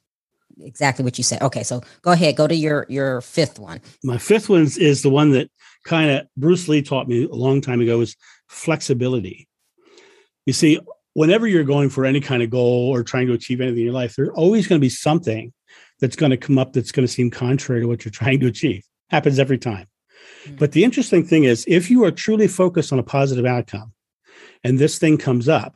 exactly 0.62 1.04
what 1.04 1.18
you 1.18 1.24
said. 1.24 1.42
Okay, 1.42 1.64
so 1.64 1.82
go 2.02 2.12
ahead, 2.12 2.36
go 2.36 2.48
to 2.48 2.56
your 2.56 2.86
your 2.90 3.22
fifth 3.22 3.58
one. 3.58 3.82
My 4.04 4.18
fifth 4.18 4.50
one 4.50 4.62
is 4.62 5.02
the 5.02 5.10
one 5.10 5.32
that 5.32 5.50
kind 5.86 6.12
of 6.12 6.28
Bruce 6.38 6.68
Lee 6.68 6.82
taught 6.82 7.08
me 7.08 7.26
a 7.26 7.36
long 7.36 7.62
time 7.62 7.82
ago 7.82 8.02
is 8.02 8.16
flexibility. 8.48 9.48
You 10.46 10.54
see, 10.54 10.80
whenever 11.14 11.48
you're 11.48 11.64
going 11.64 11.90
for 11.90 12.06
any 12.06 12.20
kind 12.20 12.44
of 12.44 12.50
goal 12.50 12.90
or 12.90 13.04
trying 13.04 13.28
to 13.28 13.34
achieve 13.34 13.62
anything 13.62 13.80
in 13.80 13.86
your 13.86 13.94
life, 13.94 14.16
there's 14.16 14.30
always 14.30 14.68
going 14.68 14.80
to 14.80 14.84
be 14.84 14.90
something 14.90 15.54
that's 16.00 16.16
going 16.16 16.32
to 16.32 16.38
come 16.38 16.58
up 16.58 16.74
that's 16.74 16.92
going 16.92 17.06
to 17.06 17.12
seem 17.12 17.30
contrary 17.30 17.82
to 17.82 17.88
what 17.88 18.04
you're 18.04 18.12
trying 18.24 18.40
to 18.40 18.48
achieve. 18.48 18.84
Happens 19.10 19.40
every 19.40 19.58
time. 19.58 19.88
Mm-hmm. 20.46 20.56
But 20.56 20.72
the 20.72 20.84
interesting 20.84 21.26
thing 21.26 21.44
is, 21.44 21.66
if 21.68 21.90
you 21.90 22.04
are 22.04 22.12
truly 22.12 22.48
focused 22.48 22.92
on 22.92 23.00
a 23.00 23.04
positive 23.04 23.46
outcome 23.46 23.94
and 24.64 24.80
this 24.80 24.98
thing 24.98 25.18
comes 25.18 25.48
up, 25.48 25.76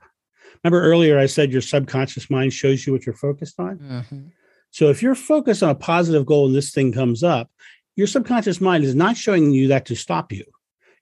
remember 0.63 0.81
earlier 0.81 1.19
I 1.19 1.27
said 1.27 1.51
your 1.51 1.61
subconscious 1.61 2.29
mind 2.29 2.53
shows 2.53 2.85
you 2.85 2.93
what 2.93 3.05
you're 3.05 3.15
focused 3.15 3.59
on? 3.59 3.77
Mm-hmm. 3.77 4.27
So 4.71 4.89
if 4.89 5.01
you're 5.01 5.15
focused 5.15 5.63
on 5.63 5.69
a 5.69 5.75
positive 5.75 6.25
goal 6.25 6.47
and 6.47 6.55
this 6.55 6.71
thing 6.71 6.91
comes 6.91 7.23
up, 7.23 7.49
your 7.95 8.07
subconscious 8.07 8.61
mind 8.61 8.83
is 8.83 8.95
not 8.95 9.17
showing 9.17 9.51
you 9.51 9.67
that 9.69 9.85
to 9.87 9.95
stop 9.95 10.31
you. 10.31 10.45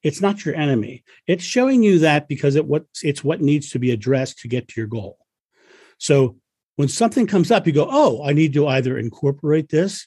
It's 0.05 0.21
not 0.21 0.45
your 0.45 0.53
enemy. 0.53 1.03
It's 1.25 1.43
showing 1.43 1.81
you 1.81 1.97
that 1.99 2.27
because 2.27 2.55
it 2.55 2.67
what 2.67 2.85
it's 3.01 3.23
what 3.23 3.41
needs 3.41 3.71
to 3.71 3.79
be 3.79 3.89
addressed 3.89 4.37
to 4.39 4.47
get 4.47 4.67
to 4.67 4.79
your 4.79 4.87
goal. 4.87 5.17
So 5.97 6.37
when 6.75 6.89
something 6.89 7.25
comes 7.25 7.49
up, 7.49 7.65
you 7.65 7.73
go, 7.73 7.87
"Oh, 7.89 8.23
I 8.23 8.31
need 8.31 8.53
to 8.53 8.67
either 8.67 8.99
incorporate 8.99 9.69
this, 9.69 10.05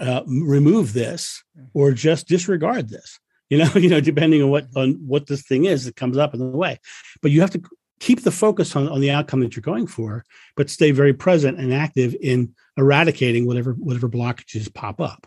uh, 0.00 0.20
remove 0.26 0.92
this, 0.92 1.42
or 1.72 1.92
just 1.92 2.28
disregard 2.28 2.90
this." 2.90 3.18
You 3.48 3.56
know, 3.56 3.70
you 3.74 3.88
know, 3.88 4.02
depending 4.02 4.42
on 4.42 4.50
what 4.50 4.66
on 4.76 4.92
what 5.06 5.28
this 5.28 5.46
thing 5.46 5.64
is 5.64 5.86
that 5.86 5.96
comes 5.96 6.18
up 6.18 6.34
in 6.34 6.40
the 6.40 6.46
way. 6.64 6.78
But 7.22 7.30
you 7.30 7.40
have 7.40 7.52
to 7.52 7.62
keep 8.00 8.24
the 8.24 8.30
focus 8.30 8.76
on, 8.76 8.86
on 8.86 9.00
the 9.00 9.10
outcome 9.10 9.40
that 9.40 9.56
you're 9.56 9.62
going 9.62 9.86
for, 9.86 10.26
but 10.56 10.68
stay 10.68 10.90
very 10.90 11.14
present 11.14 11.58
and 11.58 11.72
active 11.72 12.14
in 12.20 12.54
eradicating 12.76 13.46
whatever 13.46 13.72
whatever 13.72 14.10
blockages 14.10 14.72
pop 14.72 15.00
up. 15.00 15.26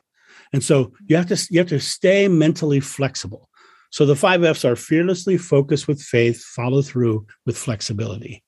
And 0.54 0.64
so 0.64 0.94
you 1.08 1.16
have 1.16 1.28
to 1.30 1.48
you 1.50 1.58
have 1.58 1.70
to 1.70 1.80
stay 1.80 2.28
mentally 2.28 2.82
flexible. 2.82 3.50
So 3.92 4.06
the 4.06 4.16
five 4.16 4.44
F's 4.44 4.66
are 4.66 4.76
fearlessly 4.76 5.38
focus 5.38 5.88
with 5.88 6.02
faith, 6.02 6.44
follow 6.44 6.82
through 6.82 7.28
with 7.46 7.58
flexibility. 7.58 8.44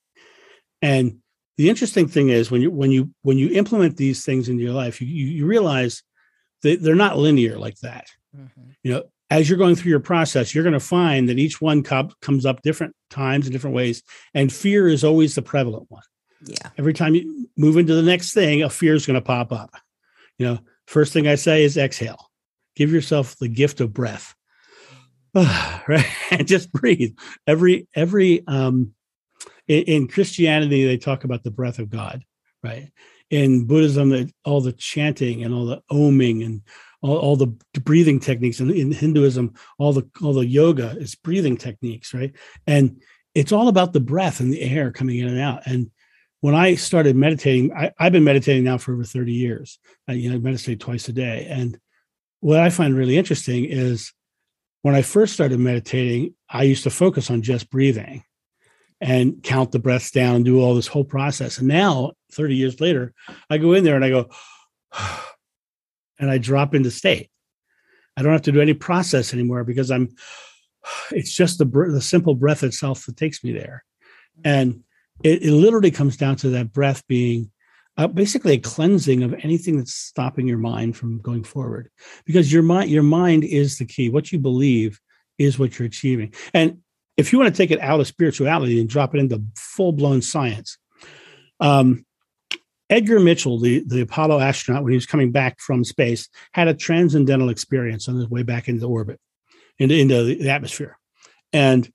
And 0.82 1.20
the 1.58 1.70
interesting 1.70 2.08
thing 2.08 2.30
is 2.30 2.50
when 2.50 2.62
you 2.62 2.72
when 2.72 2.92
you 2.92 3.12
when 3.22 3.38
you 3.38 3.50
implement 3.50 3.98
these 3.98 4.26
things 4.26 4.50
into 4.50 4.64
your 4.64 4.74
life, 4.74 5.02
you, 5.02 5.08
you 5.08 5.46
realize 5.46 6.02
that 6.64 6.82
they're 6.82 6.96
not 6.96 7.18
linear 7.18 7.60
like 7.60 7.78
that. 7.80 8.08
Mm-hmm. 8.36 8.70
You 8.84 8.94
know, 8.94 9.04
as 9.30 9.50
you're 9.50 9.58
going 9.58 9.76
through 9.76 9.92
your 9.92 10.00
process, 10.00 10.56
you're 10.56 10.64
going 10.64 10.74
to 10.74 10.80
find 10.80 11.30
that 11.30 11.40
each 11.40 11.62
one 11.62 11.84
comes 11.84 12.46
up 12.46 12.62
different 12.62 12.96
times 13.10 13.46
in 13.46 13.52
different 13.52 13.76
ways, 13.76 14.02
and 14.34 14.52
fear 14.52 14.88
is 14.88 15.04
always 15.04 15.36
the 15.36 15.42
prevalent 15.42 15.86
one. 15.90 16.04
Yeah. 16.46 16.70
Every 16.78 16.94
time 16.94 17.16
you 17.16 17.50
move 17.58 17.78
into 17.78 17.96
the 17.96 18.02
next 18.02 18.34
thing, 18.34 18.64
a 18.64 18.70
fear 18.70 18.96
is 18.96 19.06
going 19.06 19.16
to 19.16 19.22
pop 19.22 19.52
up. 19.52 19.74
You 20.38 20.48
know, 20.48 20.60
first 20.88 21.14
thing 21.14 21.28
I 21.28 21.36
say 21.36 21.64
is 21.64 21.78
exhale. 21.78 22.30
Give 22.76 22.92
yourself 22.92 23.36
the 23.38 23.48
gift 23.48 23.82
of 23.82 23.94
breath. 23.94 24.36
right? 25.88 26.06
and 26.32 26.48
just 26.48 26.72
breathe. 26.72 27.16
Every 27.48 27.88
every 27.96 28.46
um 28.48 28.94
in, 29.68 29.84
in, 29.84 30.08
Christianity 30.08 30.86
they 30.86 30.98
talk 30.98 31.24
about 31.24 31.44
the 31.44 31.52
breath 31.52 31.80
of 31.80 31.90
God, 31.90 32.24
right? 32.62 32.92
In 33.30 33.66
Buddhism, 33.66 34.32
all 34.46 34.62
the 34.62 34.74
chanting 34.74 35.44
and 35.44 35.54
all 35.54 35.66
the 35.66 35.82
oming 35.92 36.46
and 36.46 36.62
all, 37.04 37.18
all 37.18 37.36
the 37.36 37.48
breathing 37.82 38.20
techniques 38.20 38.60
and 38.60 38.72
in 38.72 38.92
hinduism 38.92 39.54
all 39.78 39.94
the 39.94 40.10
all 40.24 40.34
the 40.34 40.46
yoga 40.46 40.96
is 40.98 41.16
breathing 41.16 41.58
techniques 41.58 42.14
right 42.14 42.34
and 42.66 43.02
it's 43.36 43.52
all 43.52 43.68
about 43.68 43.94
the 43.94 44.00
breath 44.00 44.40
and 44.40 44.52
the 44.52 44.62
air 44.62 44.92
coming 44.92 45.20
in 45.20 45.28
and 45.28 45.40
out 45.40 45.62
and 45.66 45.92
when 46.40 46.56
i 46.56 46.74
started 46.76 47.16
meditating 47.16 47.72
I, 47.74 47.92
have 48.00 48.14
been 48.14 48.24
meditating 48.24 48.64
now 48.64 48.78
for 48.78 48.94
over 48.94 49.04
30 49.04 49.34
years 49.34 49.80
I, 50.08 50.14
you 50.14 50.32
know 50.32 50.40
meditate 50.40 50.80
twice 50.80 51.08
a 51.10 51.14
day 51.14 51.46
and 51.50 51.78
what 52.40 52.60
i 52.60 52.70
find 52.70 52.96
really 52.96 53.18
interesting 53.18 53.66
is 53.66 54.14
when 54.84 54.96
i 54.96 55.02
first 55.02 55.34
started 55.34 55.60
meditating 55.60 56.34
i 56.50 56.64
used 56.64 56.84
to 56.84 56.90
focus 56.90 57.32
on 57.32 57.42
just 57.42 57.70
breathing 57.70 58.24
and 59.02 59.44
count 59.44 59.72
the 59.72 59.80
breaths 59.80 60.12
down 60.12 60.36
and 60.36 60.46
do 60.46 60.62
all 60.62 60.76
this 60.76 60.88
whole 60.88 61.04
process 61.04 61.58
and 61.58 61.68
now 61.68 62.12
30 62.32 62.56
years 62.56 62.80
later 62.80 63.14
i 63.50 63.58
go 63.58 63.74
in 63.74 63.84
there 63.84 63.96
and 63.96 64.06
i 64.06 64.10
go 64.10 64.30
and 66.20 66.30
I 66.30 66.38
drop 66.38 66.74
into 66.76 66.92
state. 66.92 67.30
I 68.16 68.22
don't 68.22 68.32
have 68.32 68.44
to 68.44 68.52
do 68.52 68.62
any 68.62 68.74
process 68.74 69.34
anymore 69.34 69.64
because 69.64 69.92
I'm. 69.92 70.10
It's 71.12 71.34
just 71.34 71.60
the 71.60 71.66
the 71.66 72.02
simple 72.02 72.36
breath 72.36 72.62
itself 72.62 73.06
that 73.06 73.16
takes 73.16 73.42
me 73.42 73.54
there, 73.54 73.86
and 74.44 74.84
it, 75.24 75.42
it 75.42 75.54
literally 75.54 75.92
comes 75.92 76.18
down 76.18 76.36
to 76.38 76.50
that 76.50 76.74
breath 76.74 77.08
being 77.08 77.53
uh, 77.98 78.08
basically 78.08 78.54
a 78.54 78.60
cleansing 78.60 79.24
of 79.24 79.34
anything 79.44 79.78
that's 79.78 79.94
stopping 79.94 80.48
your 80.48 80.58
mind 80.58 80.98
from 80.98 81.20
going 81.20 81.44
forward. 81.44 81.90
Because 82.26 82.52
your 82.52 82.64
mind, 82.64 82.90
your 82.90 83.04
mind 83.04 83.44
is 83.44 83.78
the 83.78 83.86
key. 83.86 84.10
What 84.10 84.32
you 84.32 84.40
believe 84.40 85.00
is 85.38 85.60
what 85.60 85.78
you're 85.78 85.88
achieving. 85.88 86.34
And 86.54 86.80
if 87.18 87.32
you 87.32 87.40
want 87.40 87.54
to 87.54 87.58
take 87.58 87.72
it 87.72 87.80
out 87.80 88.00
of 88.00 88.08
spirituality 88.08 88.80
and 88.80 88.90
drop 88.90 89.14
it 89.14 89.20
into 89.20 89.44
full 89.56 89.92
blown 89.92 90.22
science, 90.22 90.78
um, 91.60 92.06
Edgar 92.90 93.20
Mitchell, 93.20 93.60
the, 93.60 93.84
the 93.86 94.02
Apollo 94.02 94.40
astronaut, 94.40 94.84
when 94.84 94.92
he 94.92 94.98
was 94.98 95.06
coming 95.06 95.32
back 95.32 95.60
from 95.60 95.84
space, 95.84 96.30
had 96.54 96.68
a 96.68 96.74
transcendental 96.74 97.50
experience 97.50 98.08
on 98.10 98.16
his 98.16 98.30
way 98.30 98.44
back 98.44 98.68
into 98.68 98.88
orbit. 98.88 99.20
into, 99.80 99.96
into 99.96 100.24
the 100.24 100.50
atmosphere. 100.50 100.98
And 101.52 101.92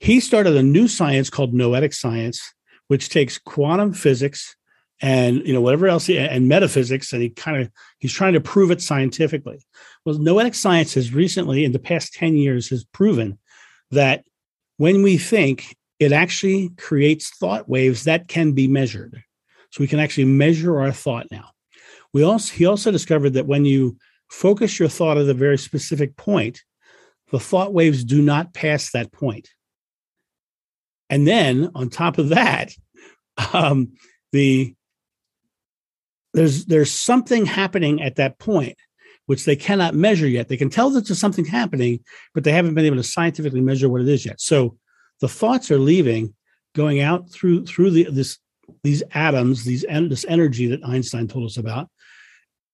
he 0.00 0.20
started 0.20 0.56
a 0.56 0.62
new 0.62 0.88
science 0.88 1.30
called 1.30 1.54
noetic 1.54 1.92
science, 1.92 2.40
which 2.86 3.08
takes 3.08 3.38
quantum 3.38 3.92
physics 3.92 4.56
and 5.00 5.46
you 5.46 5.52
know 5.52 5.60
whatever 5.60 5.86
else 5.88 6.06
he, 6.06 6.18
and 6.18 6.48
metaphysics 6.48 7.12
and 7.12 7.22
he 7.22 7.30
kind 7.30 7.62
of 7.62 7.70
he's 7.98 8.12
trying 8.12 8.32
to 8.32 8.40
prove 8.40 8.70
it 8.70 8.82
scientifically. 8.82 9.60
Well 10.04 10.18
noetic 10.18 10.54
science 10.54 10.94
has 10.94 11.14
recently 11.14 11.64
in 11.64 11.72
the 11.72 11.78
past 11.78 12.14
10 12.14 12.36
years 12.36 12.68
has 12.70 12.84
proven 12.84 13.38
that 13.90 14.24
when 14.76 15.02
we 15.02 15.18
think 15.18 15.76
it 15.98 16.12
actually 16.12 16.70
creates 16.76 17.30
thought 17.36 17.68
waves 17.68 18.04
that 18.04 18.28
can 18.28 18.52
be 18.52 18.68
measured. 18.68 19.22
So 19.70 19.80
we 19.80 19.88
can 19.88 19.98
actually 19.98 20.24
measure 20.24 20.80
our 20.80 20.92
thought 20.92 21.26
now. 21.30 21.50
We 22.12 22.22
also 22.22 22.54
he 22.54 22.66
also 22.66 22.90
discovered 22.90 23.34
that 23.34 23.46
when 23.46 23.64
you 23.64 23.96
focus 24.30 24.78
your 24.78 24.88
thought 24.88 25.18
at 25.18 25.28
a 25.28 25.34
very 25.34 25.58
specific 25.58 26.16
point 26.16 26.62
the 27.30 27.40
thought 27.40 27.74
waves 27.74 28.04
do 28.04 28.22
not 28.22 28.54
pass 28.54 28.90
that 28.92 29.12
point. 29.12 29.20
point. 29.20 29.48
And 31.10 31.26
then 31.26 31.70
on 31.74 31.90
top 31.90 32.18
of 32.18 32.30
that 32.30 32.72
um, 33.52 33.92
the 34.32 34.74
there's 36.34 36.66
there's 36.66 36.92
something 36.92 37.46
happening 37.46 38.02
at 38.02 38.16
that 38.16 38.38
point 38.38 38.76
which 39.28 39.44
they 39.44 39.56
cannot 39.56 39.94
measure 39.94 40.26
yet. 40.26 40.48
They 40.48 40.56
can 40.56 40.70
tell 40.70 40.88
that 40.88 41.06
there's 41.06 41.18
something 41.18 41.44
happening, 41.44 42.00
but 42.32 42.44
they 42.44 42.52
haven't 42.52 42.72
been 42.72 42.86
able 42.86 42.96
to 42.96 43.02
scientifically 43.02 43.60
measure 43.60 43.86
what 43.86 44.00
it 44.00 44.08
is 44.08 44.24
yet. 44.24 44.40
So 44.40 44.78
the 45.20 45.28
thoughts 45.28 45.70
are 45.70 45.78
leaving, 45.78 46.34
going 46.74 47.00
out 47.00 47.30
through 47.30 47.66
through 47.66 47.90
the, 47.90 48.04
this 48.04 48.38
these 48.82 49.02
atoms, 49.12 49.64
these 49.64 49.82
this 49.82 50.24
energy 50.28 50.68
that 50.68 50.82
Einstein 50.82 51.28
told 51.28 51.44
us 51.44 51.58
about, 51.58 51.90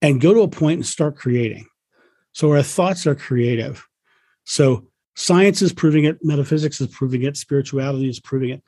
and 0.00 0.20
go 0.20 0.32
to 0.32 0.42
a 0.42 0.48
point 0.48 0.78
and 0.78 0.86
start 0.86 1.16
creating. 1.16 1.66
So 2.30 2.52
our 2.52 2.62
thoughts 2.62 3.04
are 3.04 3.16
creative. 3.16 3.84
So 4.44 4.86
science 5.16 5.60
is 5.60 5.72
proving 5.72 6.04
it, 6.04 6.18
metaphysics 6.22 6.80
is 6.80 6.88
proving 6.88 7.24
it, 7.24 7.36
spirituality 7.36 8.08
is 8.08 8.20
proving 8.20 8.50
it. 8.50 8.62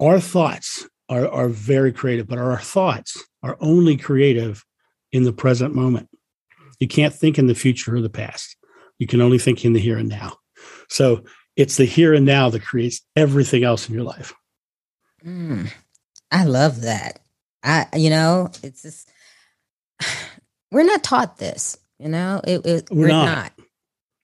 Our 0.00 0.18
thoughts 0.18 0.88
are, 1.10 1.28
are 1.28 1.48
very 1.48 1.92
creative, 1.92 2.28
but 2.28 2.38
our 2.38 2.58
thoughts 2.58 3.22
are 3.42 3.58
only 3.60 3.96
creative 3.96 4.64
in 5.12 5.24
the 5.24 5.32
present 5.32 5.74
moment. 5.74 6.08
You 6.78 6.88
can't 6.88 7.12
think 7.12 7.38
in 7.38 7.48
the 7.48 7.54
future 7.54 7.96
or 7.96 8.00
the 8.00 8.08
past. 8.08 8.56
You 8.98 9.06
can 9.06 9.20
only 9.20 9.38
think 9.38 9.64
in 9.64 9.72
the 9.72 9.80
here 9.80 9.98
and 9.98 10.08
now. 10.08 10.36
So 10.88 11.24
it's 11.56 11.76
the 11.76 11.84
here 11.84 12.14
and 12.14 12.24
now 12.24 12.48
that 12.50 12.62
creates 12.62 13.00
everything 13.16 13.64
else 13.64 13.88
in 13.88 13.94
your 13.94 14.04
life. 14.04 14.32
Mm, 15.24 15.70
I 16.30 16.44
love 16.44 16.82
that. 16.82 17.18
I, 17.62 17.86
you 17.96 18.08
know, 18.08 18.48
it's 18.62 18.82
just, 18.82 19.10
we're 20.70 20.84
not 20.84 21.02
taught 21.02 21.38
this, 21.38 21.76
you 21.98 22.08
know, 22.08 22.40
it, 22.44 22.64
it, 22.64 22.88
we're, 22.90 23.02
we're 23.02 23.08
not. 23.08 23.24
not. 23.24 23.52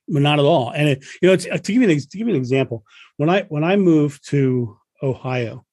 We're 0.08 0.20
not 0.20 0.38
at 0.38 0.44
all. 0.44 0.70
And 0.70 0.88
it, 0.88 1.04
you 1.20 1.28
know, 1.28 1.36
to 1.36 1.48
give 1.48 1.82
you 1.82 1.90
an, 1.90 1.98
to 1.98 2.16
give 2.16 2.28
you 2.28 2.34
an 2.34 2.40
example, 2.40 2.84
when 3.16 3.28
I, 3.28 3.42
when 3.48 3.64
I 3.64 3.74
moved 3.74 4.28
to 4.28 4.78
Ohio, 5.02 5.65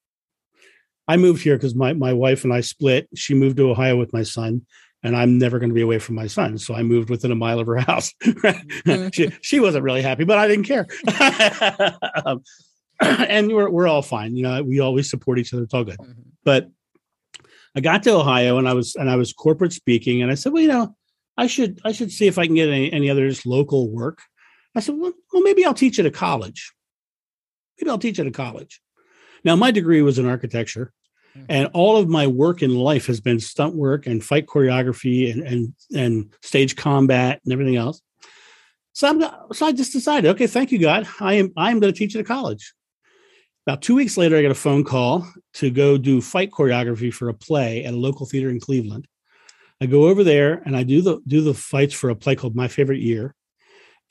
I 1.08 1.18
moved 1.18 1.44
here 1.44 1.58
because 1.58 1.76
my, 1.76 1.94
my 1.94 2.14
wife 2.14 2.44
and 2.44 2.54
I 2.54 2.62
split. 2.62 3.10
She 3.16 3.34
moved 3.34 3.58
to 3.58 3.70
Ohio 3.70 3.98
with 3.98 4.14
my 4.14 4.24
son, 4.24 4.66
and 5.04 5.18
I'm 5.18 5.38
never 5.38 5.60
going 5.60 5.70
to 5.70 5.76
be 5.76 5.82
away 5.82 6.00
from 6.00 6.16
my 6.16 6.28
son. 6.28 6.58
So 6.58 6.74
I 6.74 6.84
moved 6.84 7.10
within 7.10 7.32
a 7.32 7.36
mile 7.36 7.60
of 7.60 7.68
her 7.68 7.78
house. 7.80 8.14
Mm-hmm. 8.24 9.10
she, 9.12 9.32
she 9.42 9.60
wasn't 9.60 9.84
really 9.84 10.02
happy, 10.02 10.24
but 10.24 10.38
I 10.38 10.48
didn't 10.48 10.66
care. 10.66 10.88
um, 12.26 12.42
and 13.02 13.52
we're, 13.52 13.70
we're 13.70 13.88
all 13.88 14.02
fine. 14.02 14.36
You 14.36 14.44
know, 14.44 14.64
we 14.64 14.80
always 14.80 15.10
support 15.10 15.40
each 15.40 15.54
other. 15.54 15.64
It's 15.64 15.74
all 15.74 15.84
good. 15.84 15.98
Mm-hmm. 15.98 16.22
But 16.44 16.70
I 17.76 17.82
got 17.82 18.04
to 18.04 18.14
Ohio 18.14 18.58
and 18.58 18.70
I 18.70 18.74
was, 18.74 18.96
and 18.96 19.10
I 19.10 19.16
was 19.16 19.34
corporate 19.34 19.74
speaking. 19.74 20.22
And 20.22 20.32
I 20.32 20.36
said, 20.36 20.54
well, 20.54 20.62
you 20.62 20.68
know, 20.70 20.96
I 21.38 21.48
should, 21.48 21.82
I 21.84 21.92
should 21.92 22.12
see 22.12 22.28
if 22.28 22.38
I 22.38 22.46
can 22.46 22.56
get 22.56 22.70
any, 22.70 22.94
any 22.94 23.10
other 23.10 23.30
local 23.46 23.90
work. 23.90 24.20
I 24.76 24.80
said, 24.80 24.96
well, 24.98 25.14
well, 25.32 25.44
maybe 25.44 25.66
I'll 25.66 25.74
teach 25.74 26.00
at 26.00 26.06
a 26.06 26.12
college. 26.12 26.72
Maybe 27.80 27.90
I'll 27.90 28.00
teach 28.00 28.20
at 28.20 28.28
a 28.28 28.32
college. 28.32 28.80
Now, 29.44 29.56
my 29.56 29.72
degree 29.72 30.02
was 30.02 30.20
in 30.20 30.26
architecture, 30.26 30.94
mm-hmm. 31.36 31.46
and 31.50 31.70
all 31.74 31.98
of 31.98 32.08
my 32.08 32.28
work 32.28 32.62
in 32.62 32.76
life 32.76 33.08
has 33.08 33.20
been 33.20 33.40
stunt 33.40 33.76
work 33.76 34.08
and 34.08 34.24
fight 34.24 34.46
choreography 34.46 35.32
and 35.32 35.44
and 35.44 35.74
and 35.96 36.34
stage 36.42 36.76
combat 36.76 37.42
and 37.44 37.54
everything 37.54 37.76
else. 37.76 38.02
So 38.94 39.10
I'm 39.10 39.22
so 39.54 39.66
I 39.66 39.72
just 39.72 39.92
decided, 39.92 40.30
okay, 40.32 40.48
thank 40.48 40.72
you, 40.72 40.80
God. 40.80 41.08
I 41.20 41.34
am 41.34 41.52
I 41.58 41.72
am 41.72 41.80
going 41.80 41.92
to 41.92 41.98
teach 41.98 42.16
at 42.16 42.22
a 42.22 42.26
college. 42.26 42.74
About 43.66 43.82
two 43.82 43.96
weeks 43.96 44.18
later, 44.18 44.38
I 44.38 44.42
got 44.42 44.52
a 44.52 44.56
phone 44.56 44.84
call 44.84 45.28
to 45.56 45.70
go 45.70 45.98
do 45.98 46.22
fight 46.22 46.52
choreography 46.52 47.14
for 47.14 47.30
a 47.30 47.34
play 47.34 47.86
at 47.86 47.94
a 47.94 47.98
local 47.98 48.26
theater 48.26 48.50
in 48.50 48.60
Cleveland. 48.60 49.08
I 49.82 49.86
go 49.86 50.08
over 50.08 50.24
there 50.24 50.62
and 50.66 50.76
I 50.76 50.84
do 50.84 51.02
the 51.02 51.20
do 51.28 51.42
the 51.42 51.54
fights 51.54 51.94
for 51.94 52.10
a 52.10 52.16
play 52.16 52.36
called 52.36 52.56
My 52.56 52.68
Favorite 52.68 53.02
Year, 53.02 53.36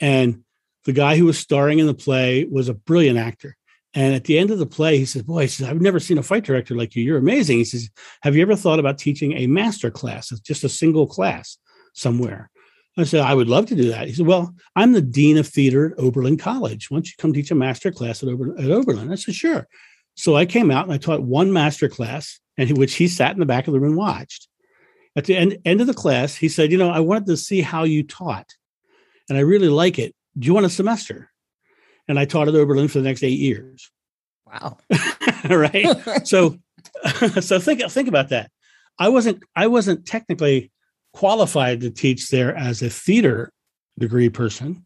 and 0.01 0.43
the 0.85 0.93
guy 0.93 1.16
who 1.16 1.26
was 1.26 1.39
starring 1.39 1.78
in 1.78 1.87
the 1.87 1.95
play 1.95 2.45
was 2.45 2.68
a 2.68 2.74
brilliant 2.74 3.18
actor. 3.18 3.57
And 3.95 4.14
at 4.14 4.24
the 4.24 4.38
end 4.38 4.51
of 4.51 4.59
the 4.59 4.66
play, 4.66 4.97
he 4.97 5.05
says, 5.05 5.22
Boy, 5.22 5.43
he 5.43 5.49
says, 5.49 5.68
I've 5.68 5.80
never 5.80 6.01
seen 6.01 6.18
a 6.18 6.22
fight 6.22 6.45
director 6.45 6.74
like 6.74 6.97
you. 6.97 7.03
You're 7.03 7.18
amazing. 7.18 7.59
He 7.59 7.64
says, 7.64 7.90
Have 8.22 8.34
you 8.34 8.43
ever 8.43 8.57
thought 8.57 8.78
about 8.78 8.99
teaching 8.99 9.32
a 9.34 9.47
master 9.47 9.90
class? 9.90 10.30
Just 10.40 10.64
a 10.64 10.68
single 10.68 11.07
class 11.07 11.59
somewhere. 11.93 12.51
I 12.97 13.05
said, 13.05 13.20
I 13.20 13.34
would 13.34 13.49
love 13.49 13.66
to 13.66 13.74
do 13.74 13.88
that. 13.90 14.07
He 14.07 14.14
said, 14.14 14.26
Well, 14.26 14.55
I'm 14.76 14.93
the 14.93 15.03
dean 15.03 15.36
of 15.36 15.47
theater 15.47 15.93
at 15.93 15.99
Oberlin 15.99 16.38
College. 16.38 16.90
Why 16.90 16.97
don't 16.97 17.07
you 17.07 17.14
come 17.18 17.32
teach 17.32 17.51
a 17.51 17.55
master 17.55 17.90
class 17.90 18.22
at, 18.22 18.28
Ober- 18.28 18.59
at 18.59 18.70
Oberlin? 18.70 19.12
I 19.12 19.16
said, 19.16 19.34
Sure. 19.34 19.66
So 20.14 20.36
I 20.36 20.47
came 20.47 20.70
out 20.70 20.84
and 20.84 20.93
I 20.93 20.99
taught 20.99 21.22
one 21.22 21.53
master 21.53 21.88
class, 21.88 22.38
and 22.59 22.68
he, 22.68 22.74
which 22.74 22.95
he 22.95 23.09
sat 23.09 23.32
in 23.32 23.40
the 23.40 23.47
back 23.47 23.66
of 23.66 23.72
the 23.72 23.80
room 23.80 23.93
and 23.93 23.99
watched. 23.99 24.49
At 25.16 25.24
the 25.24 25.36
end, 25.36 25.59
end 25.64 25.80
of 25.80 25.86
the 25.86 25.95
class, 25.95 26.34
he 26.34 26.49
said, 26.49 26.70
You 26.70 26.78
know, 26.78 26.90
I 26.90 27.01
wanted 27.01 27.26
to 27.26 27.36
see 27.36 27.61
how 27.61 27.84
you 27.84 28.03
taught, 28.03 28.49
and 29.28 29.36
I 29.36 29.43
really 29.43 29.68
like 29.68 29.99
it. 29.99 30.14
Do 30.38 30.47
you 30.47 30.55
want 30.55 30.66
a 30.66 30.70
semester? 30.70 31.32
And 32.09 32.18
I 32.18 32.24
taught 32.24 32.48
at 32.48 32.55
Oberlin 32.55 32.88
for 32.88 32.98
the 32.98 33.05
next 33.05 33.22
eight 33.22 33.38
years. 33.38 33.90
Wow. 34.46 34.78
right. 35.48 35.86
so, 36.24 36.59
so 37.40 37.59
think 37.59 37.82
think 37.90 38.09
about 38.09 38.30
that. 38.30 38.50
I 38.98 39.09
wasn't 39.09 39.42
I 39.57 39.66
wasn't 39.66 40.07
technically 40.07 40.70
qualified 41.12 41.80
to 41.80 41.90
teach 41.90 42.28
there 42.28 42.55
as 42.55 42.82
a 42.82 42.90
theater 42.90 43.53
degree 43.98 44.28
person. 44.28 44.84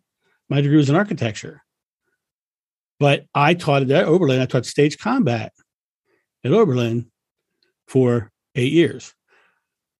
My 0.48 0.60
degree 0.60 0.76
was 0.76 0.88
in 0.88 0.96
architecture, 0.96 1.62
but 3.00 3.24
I 3.34 3.54
taught 3.54 3.82
at 3.82 4.04
Oberlin. 4.04 4.40
I 4.40 4.46
taught 4.46 4.66
stage 4.66 4.98
combat 4.98 5.52
at 6.44 6.52
Oberlin 6.52 7.10
for 7.88 8.30
eight 8.54 8.72
years 8.72 9.12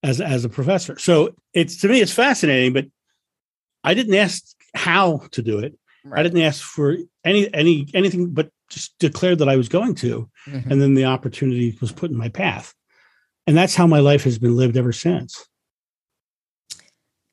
as 0.03 0.21
as 0.21 0.45
a 0.45 0.49
professor. 0.49 0.97
So 0.97 1.35
it's 1.53 1.77
to 1.81 1.87
me 1.87 2.01
it's 2.01 2.13
fascinating, 2.13 2.73
but 2.73 2.85
I 3.83 3.93
didn't 3.93 4.15
ask 4.15 4.43
how 4.73 5.23
to 5.31 5.41
do 5.41 5.59
it. 5.59 5.77
Right. 6.09 6.19
I 6.19 6.23
didn't 6.23 6.41
ask 6.41 6.63
for 6.63 6.97
any 7.23 7.53
any 7.53 7.87
anything, 7.93 8.33
but 8.33 8.49
just 8.69 8.97
declared 8.99 9.39
that 9.39 9.49
I 9.49 9.55
was 9.55 9.69
going 9.69 9.95
to, 9.95 10.29
mm-hmm. 10.47 10.71
and 10.71 10.81
then 10.81 10.93
the 10.93 11.05
opportunity 11.05 11.77
was 11.79 11.91
put 11.91 12.11
in 12.11 12.17
my 12.17 12.29
path, 12.29 12.73
and 13.45 13.55
that's 13.55 13.75
how 13.75 13.87
my 13.87 13.99
life 13.99 14.23
has 14.23 14.37
been 14.37 14.55
lived 14.55 14.77
ever 14.77 14.91
since. 14.91 15.47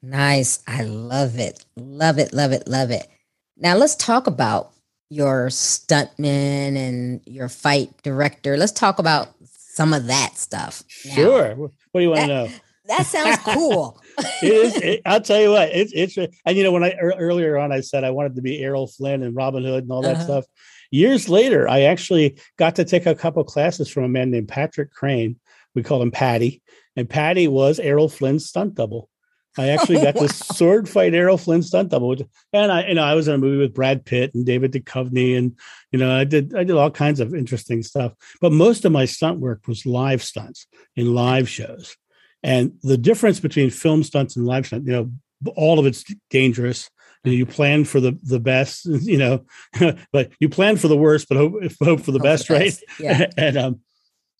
Nice, 0.03 0.63
I 0.67 0.83
love 0.83 1.39
it, 1.39 1.65
love 1.77 2.19
it, 2.19 2.33
love 2.33 2.53
it, 2.53 2.69
love 2.69 2.91
it. 2.91 3.09
Now 3.57 3.77
let's 3.77 3.97
talk 3.97 4.27
about 4.27 4.73
your 5.11 5.47
stuntman 5.47 6.77
and 6.77 7.21
your 7.27 7.49
fight 7.49 7.91
director. 8.03 8.57
Let's 8.57 8.73
talk 8.73 8.99
about 8.99 9.29
some 9.75 9.93
of 9.93 10.07
that 10.07 10.37
stuff. 10.37 10.83
Now. 11.07 11.15
Sure. 11.15 11.55
What 11.55 11.71
do 11.95 12.01
you 12.01 12.11
want 12.11 12.21
to 12.21 12.27
know? 12.27 12.49
That 12.87 13.07
sounds 13.07 13.39
cool. 13.39 14.01
it 14.43 14.53
is. 14.53 14.77
It, 14.77 15.03
I'll 15.07 15.21
tell 15.21 15.41
you 15.41 15.51
what. 15.51 15.71
It's 15.71 15.93
it's 15.95 16.17
and 16.17 16.57
you 16.57 16.63
know 16.63 16.73
when 16.73 16.85
I 16.85 16.93
earlier 16.93 17.57
on 17.57 17.73
I 17.73 17.81
said 17.81 18.05
I 18.05 18.11
wanted 18.11 18.37
to 18.37 18.43
be 18.43 18.63
Errol 18.63 18.87
Flynn 18.87 19.23
and 19.23 19.35
Robin 19.35 19.65
Hood 19.65 19.85
and 19.85 19.93
all 19.93 20.03
that 20.03 20.17
uh-huh. 20.17 20.25
stuff. 20.25 20.45
Years 20.91 21.29
later, 21.29 21.69
I 21.69 21.83
actually 21.83 22.39
got 22.59 22.77
to 22.77 22.85
take 22.85 23.07
a 23.07 23.15
couple 23.15 23.43
classes 23.45 23.89
from 23.89 24.05
a 24.05 24.09
man 24.09 24.31
named 24.31 24.49
Patrick 24.49 24.93
Crean. 24.93 25.41
We 25.75 25.83
called 25.83 26.03
him 26.03 26.11
Paddy, 26.11 26.63
and 26.95 27.09
Paddy 27.09 27.49
was 27.49 27.81
Errol 27.81 28.09
Flynn's 28.09 28.47
stunt 28.47 28.75
double. 28.75 29.09
I 29.57 29.69
actually 29.69 30.03
got 30.03 30.15
wow. 30.17 30.27
to 30.27 30.33
sword 30.33 30.89
fight 30.89 31.15
Errol 31.15 31.39
Flynn 31.39 31.63
stunt 31.63 31.89
double, 31.89 32.17
and 32.53 32.71
I, 32.71 32.87
you 32.87 32.95
know, 32.95 33.03
I 33.03 33.15
was 33.15 33.29
in 33.29 33.35
a 33.35 33.39
movie 33.39 33.59
with 33.59 33.75
Brad 33.75 34.05
Pitt 34.05 34.35
and 34.35 34.45
David 34.45 34.73
Duchovny, 34.73 35.39
and 35.39 35.59
you 35.91 35.99
know, 35.99 36.15
I 36.15 36.25
did, 36.25 36.55
I 36.55 36.65
did 36.65 36.77
all 36.77 36.91
kinds 36.91 37.19
of 37.19 37.35
interesting 37.35 37.83
stuff. 37.83 38.13
But 38.41 38.53
most 38.53 38.85
of 38.85 38.93
my 38.93 39.07
stunt 39.07 39.41
work 39.41 39.67
was 39.67 39.87
live 39.87 40.23
stunts 40.23 40.67
in 40.97 41.15
live 41.15 41.49
shows. 41.49 41.97
And 42.45 42.75
the 42.83 42.99
difference 42.99 43.41
between 43.41 43.71
film 43.71 44.03
stunts 44.03 44.37
and 44.37 44.45
live 44.45 44.67
stunts, 44.67 44.87
you 44.87 44.93
know, 44.93 45.11
all 45.57 45.79
of 45.79 45.87
it's 45.87 46.05
dangerous. 46.29 46.91
You, 47.25 47.47
plan 47.47 47.87
for 47.87 48.01
the 48.01 48.19
the 48.23 48.39
best, 48.39 48.85
you 48.87 49.17
know, 49.17 49.47
but 50.13 50.31
you 50.41 50.51
plan 50.51 50.77
for 50.77 50.89
the 50.89 50.97
worst, 50.97 51.27
but 51.27 51.39
hope, 51.39 51.55
hope 51.83 52.01
for 52.01 52.13
the 52.13 52.19
hope 52.19 52.23
best, 52.23 52.49
the 52.49 52.59
best. 52.59 52.83
right? 53.01 53.01
Yeah. 53.01 53.27
and 53.39 53.57
um, 53.57 53.81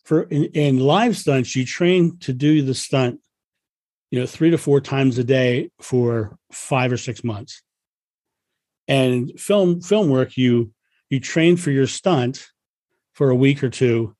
for 0.03 0.23
in, 0.23 0.45
in 0.53 0.79
live 0.79 1.17
stunts, 1.17 1.55
you 1.55 1.65
train 1.65 2.19
to 2.19 2.31
do 2.31 2.61
the 2.61 2.75
stunt, 2.75 3.21
you 4.11 4.19
know, 4.19 4.27
three 4.27 4.51
to 4.51 4.57
four 4.59 4.81
times 4.81 5.17
a 5.17 5.23
day 5.23 5.71
for 5.81 6.37
five 6.51 6.91
or 6.91 6.97
six 6.97 7.23
months. 7.23 7.63
And 8.87 9.31
film 9.39 9.81
film 9.81 10.09
work, 10.09 10.37
you 10.37 10.71
you 11.09 11.19
train 11.19 11.57
for 11.57 11.71
your 11.71 11.87
stunt 11.87 12.49
for 13.13 13.31
a 13.31 13.35
week 13.35 13.63
or 13.63 13.69
two, 13.71 14.15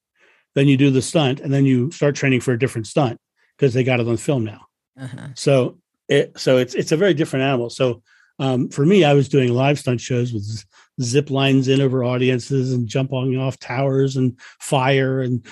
then 0.55 0.67
you 0.67 0.75
do 0.75 0.89
the 0.89 1.03
stunt, 1.03 1.39
and 1.39 1.53
then 1.53 1.65
you 1.65 1.91
start 1.91 2.15
training 2.15 2.41
for 2.41 2.51
a 2.51 2.57
different 2.57 2.87
stunt 2.87 3.19
because 3.57 3.73
they 3.73 3.83
got 3.83 3.99
it 3.99 4.07
on 4.07 4.17
film 4.17 4.43
now. 4.43 4.65
Uh-huh. 4.99 5.27
So 5.35 5.77
it 6.07 6.39
so 6.39 6.57
it's 6.57 6.75
it's 6.75 6.91
a 6.91 6.97
very 6.97 7.13
different 7.13 7.43
animal. 7.43 7.69
So 7.69 8.01
um, 8.37 8.69
for 8.69 8.85
me, 8.85 9.05
I 9.05 9.13
was 9.13 9.29
doing 9.29 9.53
live 9.53 9.79
stunt 9.79 10.01
shows 10.01 10.33
with 10.33 10.65
zip 11.01 11.29
lines 11.29 11.67
in 11.67 11.81
over 11.81 12.03
audiences 12.03 12.71
and 12.71 12.87
jumping 12.87 13.37
off 13.37 13.59
towers 13.59 14.15
and 14.15 14.39
fire 14.61 15.21
and 15.21 15.45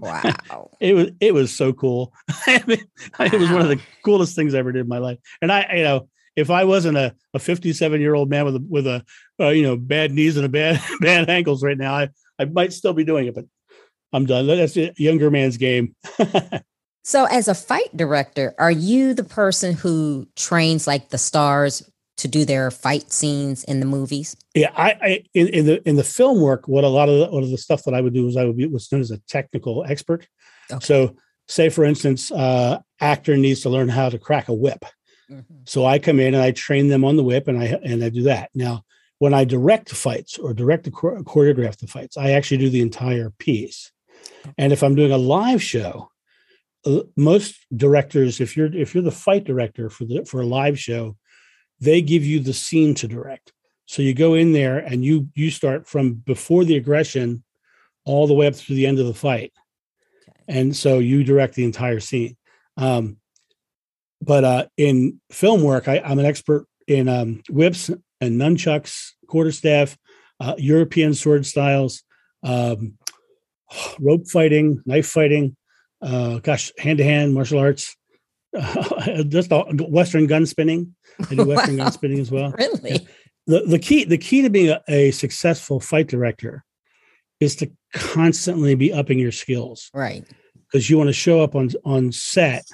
wow 0.00 0.70
it 0.80 0.94
was 0.94 1.10
it 1.20 1.34
was 1.34 1.54
so 1.54 1.72
cool 1.72 2.12
I 2.46 2.62
mean, 2.66 2.84
wow. 3.18 3.26
it 3.26 3.32
was 3.32 3.50
one 3.50 3.62
of 3.62 3.68
the 3.68 3.80
coolest 4.04 4.36
things 4.36 4.54
i 4.54 4.58
ever 4.58 4.70
did 4.70 4.82
in 4.82 4.88
my 4.88 4.98
life 4.98 5.18
and 5.42 5.50
i 5.50 5.66
you 5.74 5.82
know 5.82 6.08
if 6.36 6.48
i 6.50 6.62
wasn't 6.62 6.96
a, 6.96 7.14
a 7.34 7.40
57 7.40 8.00
year 8.00 8.14
old 8.14 8.30
man 8.30 8.44
with 8.44 8.56
a 8.56 8.66
with 8.68 8.86
a 8.86 9.04
uh, 9.40 9.48
you 9.48 9.64
know 9.64 9.76
bad 9.76 10.12
knees 10.12 10.36
and 10.36 10.46
a 10.46 10.48
bad 10.48 10.80
bad 11.00 11.28
ankles 11.28 11.62
right 11.64 11.78
now 11.78 11.94
i 11.94 12.08
i 12.38 12.44
might 12.44 12.72
still 12.72 12.92
be 12.92 13.04
doing 13.04 13.26
it 13.26 13.34
but 13.34 13.46
i'm 14.12 14.26
done 14.26 14.46
that's 14.46 14.76
a 14.76 14.92
younger 14.96 15.30
man's 15.30 15.56
game 15.56 15.96
so 17.08 17.24
as 17.24 17.48
a 17.48 17.54
fight 17.54 17.96
director 17.96 18.54
are 18.58 18.70
you 18.70 19.14
the 19.14 19.24
person 19.24 19.74
who 19.74 20.28
trains 20.36 20.86
like 20.86 21.08
the 21.08 21.18
stars 21.18 21.82
to 22.18 22.28
do 22.28 22.44
their 22.44 22.70
fight 22.70 23.10
scenes 23.12 23.64
in 23.64 23.80
the 23.80 23.86
movies? 23.86 24.36
Yeah, 24.54 24.72
I, 24.76 24.90
I 25.00 25.24
in, 25.32 25.48
in, 25.48 25.66
the 25.66 25.88
in 25.88 25.96
the 25.96 26.04
film 26.04 26.40
work, 26.40 26.68
what 26.68 26.84
a 26.84 26.88
lot 26.88 27.08
of 27.08 27.18
the, 27.18 27.26
what 27.30 27.44
of 27.44 27.50
the 27.50 27.56
stuff 27.56 27.84
that 27.84 27.94
I 27.94 28.00
would 28.00 28.12
do 28.12 28.26
is 28.28 28.36
I 28.36 28.44
would 28.44 28.56
be 28.56 28.66
what's 28.66 28.92
known 28.92 29.00
as 29.00 29.10
a 29.10 29.18
technical 29.28 29.84
expert. 29.84 30.28
Okay. 30.70 30.84
So, 30.84 31.16
say 31.46 31.70
for 31.70 31.84
instance, 31.84 32.30
uh, 32.30 32.80
actor 33.00 33.36
needs 33.36 33.62
to 33.62 33.70
learn 33.70 33.88
how 33.88 34.10
to 34.10 34.18
crack 34.18 34.48
a 34.48 34.54
whip. 34.54 34.84
Mm-hmm. 35.30 35.54
So 35.64 35.86
I 35.86 35.98
come 35.98 36.20
in 36.20 36.34
and 36.34 36.42
I 36.42 36.50
train 36.50 36.88
them 36.88 37.04
on 37.04 37.16
the 37.16 37.24
whip, 37.24 37.48
and 37.48 37.58
I 37.58 37.78
and 37.84 38.04
I 38.04 38.10
do 38.10 38.24
that. 38.24 38.50
Now, 38.54 38.82
when 39.18 39.32
I 39.32 39.44
direct 39.44 39.90
fights 39.90 40.38
or 40.38 40.52
direct 40.52 40.84
the 40.84 40.90
choreograph 40.90 41.78
the 41.78 41.86
fights, 41.86 42.16
I 42.16 42.32
actually 42.32 42.58
do 42.58 42.70
the 42.70 42.82
entire 42.82 43.30
piece. 43.38 43.92
And 44.56 44.72
if 44.72 44.82
I'm 44.82 44.94
doing 44.94 45.12
a 45.12 45.18
live 45.18 45.62
show, 45.62 46.10
most 47.16 47.66
directors, 47.76 48.40
if 48.40 48.56
you're 48.56 48.74
if 48.74 48.94
you're 48.94 49.02
the 49.02 49.10
fight 49.10 49.44
director 49.44 49.90
for 49.90 50.04
the 50.04 50.24
for 50.24 50.40
a 50.40 50.46
live 50.46 50.78
show, 50.78 51.16
they 51.80 52.02
give 52.02 52.24
you 52.24 52.40
the 52.40 52.52
scene 52.52 52.94
to 52.94 53.08
direct. 53.08 53.52
So 53.86 54.02
you 54.02 54.14
go 54.14 54.34
in 54.34 54.52
there 54.52 54.78
and 54.78 55.04
you 55.04 55.28
you 55.34 55.50
start 55.50 55.86
from 55.86 56.14
before 56.14 56.64
the 56.64 56.76
aggression 56.76 57.42
all 58.04 58.26
the 58.26 58.34
way 58.34 58.46
up 58.46 58.54
to 58.54 58.74
the 58.74 58.86
end 58.86 58.98
of 58.98 59.06
the 59.06 59.14
fight. 59.14 59.52
Okay. 60.22 60.38
And 60.48 60.76
so 60.76 60.98
you 60.98 61.24
direct 61.24 61.54
the 61.54 61.64
entire 61.64 62.00
scene. 62.00 62.36
Um, 62.76 63.18
but 64.20 64.44
uh, 64.44 64.66
in 64.76 65.20
film 65.30 65.62
work, 65.62 65.88
I, 65.88 65.96
am 65.98 66.18
an 66.18 66.26
expert 66.26 66.66
in 66.86 67.08
um, 67.08 67.42
whips 67.50 67.90
and 68.20 68.40
nunchucks, 68.40 69.12
quarterstaff, 69.26 69.96
uh, 70.40 70.54
European 70.58 71.14
sword 71.14 71.46
styles, 71.46 72.02
um, 72.42 72.94
rope 74.00 74.26
fighting, 74.28 74.82
knife 74.86 75.06
fighting, 75.06 75.56
uh, 76.00 76.38
gosh, 76.38 76.72
hand 76.78 76.98
to 76.98 77.04
hand 77.04 77.34
martial 77.34 77.58
arts, 77.58 77.96
just 79.28 79.50
Western 79.50 80.26
gun 80.26 80.46
spinning. 80.46 80.94
I 81.30 81.34
do 81.34 81.44
Western 81.46 81.76
wow. 81.76 81.84
gun 81.84 81.92
spinning 81.92 82.20
as 82.20 82.30
well. 82.30 82.52
Really? 82.52 82.92
Yeah. 82.92 82.98
The, 83.46 83.60
the 83.60 83.78
key 83.78 84.04
the 84.04 84.18
key 84.18 84.42
to 84.42 84.50
being 84.50 84.70
a, 84.70 84.82
a, 84.88 85.10
successful 85.10 85.80
fight 85.80 86.06
director 86.06 86.64
is 87.40 87.56
to 87.56 87.70
constantly 87.94 88.74
be 88.74 88.92
upping 88.92 89.18
your 89.18 89.32
skills. 89.32 89.90
Right. 89.94 90.26
Because 90.70 90.90
you 90.90 90.98
want 90.98 91.08
to 91.08 91.14
show 91.14 91.40
up 91.42 91.54
on 91.54 91.70
on 91.84 92.12
set 92.12 92.66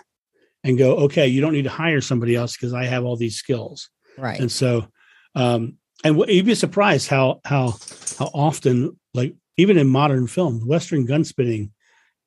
and 0.64 0.78
go, 0.78 0.96
okay, 0.96 1.28
you 1.28 1.40
don't 1.40 1.52
need 1.52 1.64
to 1.64 1.70
hire 1.70 2.00
somebody 2.00 2.34
else 2.34 2.56
because 2.56 2.74
I 2.74 2.86
have 2.86 3.04
all 3.04 3.16
these 3.16 3.36
skills. 3.36 3.90
Right. 4.18 4.40
And 4.40 4.50
so, 4.50 4.88
um, 5.34 5.76
and 6.02 6.18
you'd 6.26 6.46
be 6.46 6.54
surprised 6.54 7.08
how 7.08 7.40
how 7.44 7.74
how 8.18 8.30
often, 8.34 8.98
like 9.12 9.34
even 9.56 9.78
in 9.78 9.88
modern 9.88 10.26
films, 10.26 10.64
Western 10.64 11.04
gun 11.04 11.24
spinning 11.24 11.72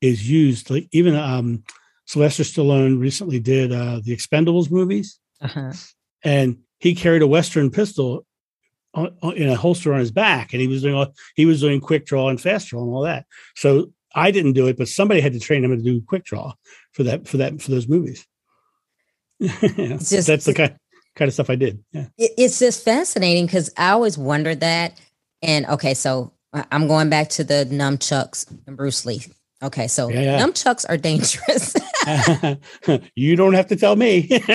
is 0.02 0.30
used. 0.30 0.70
Like 0.70 0.88
even 0.92 1.16
um, 1.16 1.64
Sylvester 2.06 2.44
Stallone 2.44 3.00
recently 3.00 3.40
did 3.40 3.72
uh, 3.72 4.02
the 4.04 4.16
Expendables 4.16 4.72
movies, 4.72 5.20
uh-huh. 5.42 5.74
and 6.24 6.60
he 6.80 6.96
carried 6.96 7.22
a 7.22 7.28
Western 7.28 7.72
pistol 7.72 8.26
on, 8.94 9.16
on, 9.22 9.36
in 9.36 9.50
a 9.50 9.56
holster 9.56 9.94
on 9.94 10.00
his 10.00 10.12
back, 10.12 10.54
and 10.54 10.62
he 10.62 10.68
was 10.68 10.82
doing 10.82 10.96
all, 10.96 11.14
he 11.36 11.46
was 11.46 11.62
doing 11.62 11.80
quick 11.80 12.06
draw 12.06 12.30
and 12.30 12.40
fast 12.40 12.70
draw 12.70 12.82
and 12.82 12.92
all 12.92 13.04
that. 13.04 13.26
So 13.56 13.92
I 14.16 14.32
didn't 14.32 14.54
do 14.54 14.68
it, 14.68 14.78
but 14.78 14.88
somebody 14.88 15.22
had 15.22 15.34
to 15.34 15.40
train 15.40 15.64
him 15.64 15.76
to 15.76 15.84
do 15.84 16.02
quick 16.02 16.24
draw 16.24 16.54
for 16.94 17.04
that 17.04 17.28
for 17.28 17.38
that 17.38 17.62
for 17.62 17.72
those 17.72 17.88
movies. 17.88 18.26
yeah, 19.40 19.98
just, 19.98 20.28
that's 20.28 20.46
the 20.46 20.54
kind 20.54 20.76
kind 21.16 21.28
of 21.28 21.34
stuff 21.34 21.50
I 21.50 21.56
did. 21.56 21.84
Yeah, 21.92 22.08
it's 22.18 22.60
just 22.60 22.84
fascinating 22.84 23.46
because 23.46 23.72
I 23.78 23.92
always 23.92 24.18
wondered 24.18 24.62
that. 24.62 25.00
And 25.42 25.66
okay, 25.68 25.94
so 25.94 26.34
I'm 26.54 26.88
going 26.88 27.10
back 27.10 27.30
to 27.30 27.44
the 27.44 27.68
nunchucks 27.70 28.52
and 28.66 28.78
Bruce 28.78 29.06
Lee. 29.06 29.22
Okay, 29.64 29.88
so 29.88 30.10
yeah, 30.10 30.22
yeah. 30.22 30.40
nunchucks 30.40 30.86
are 30.88 30.98
dangerous. 30.98 31.76
you 33.16 33.36
don't 33.36 33.54
have 33.54 33.68
to 33.68 33.76
tell 33.76 33.96
me. 33.96 34.30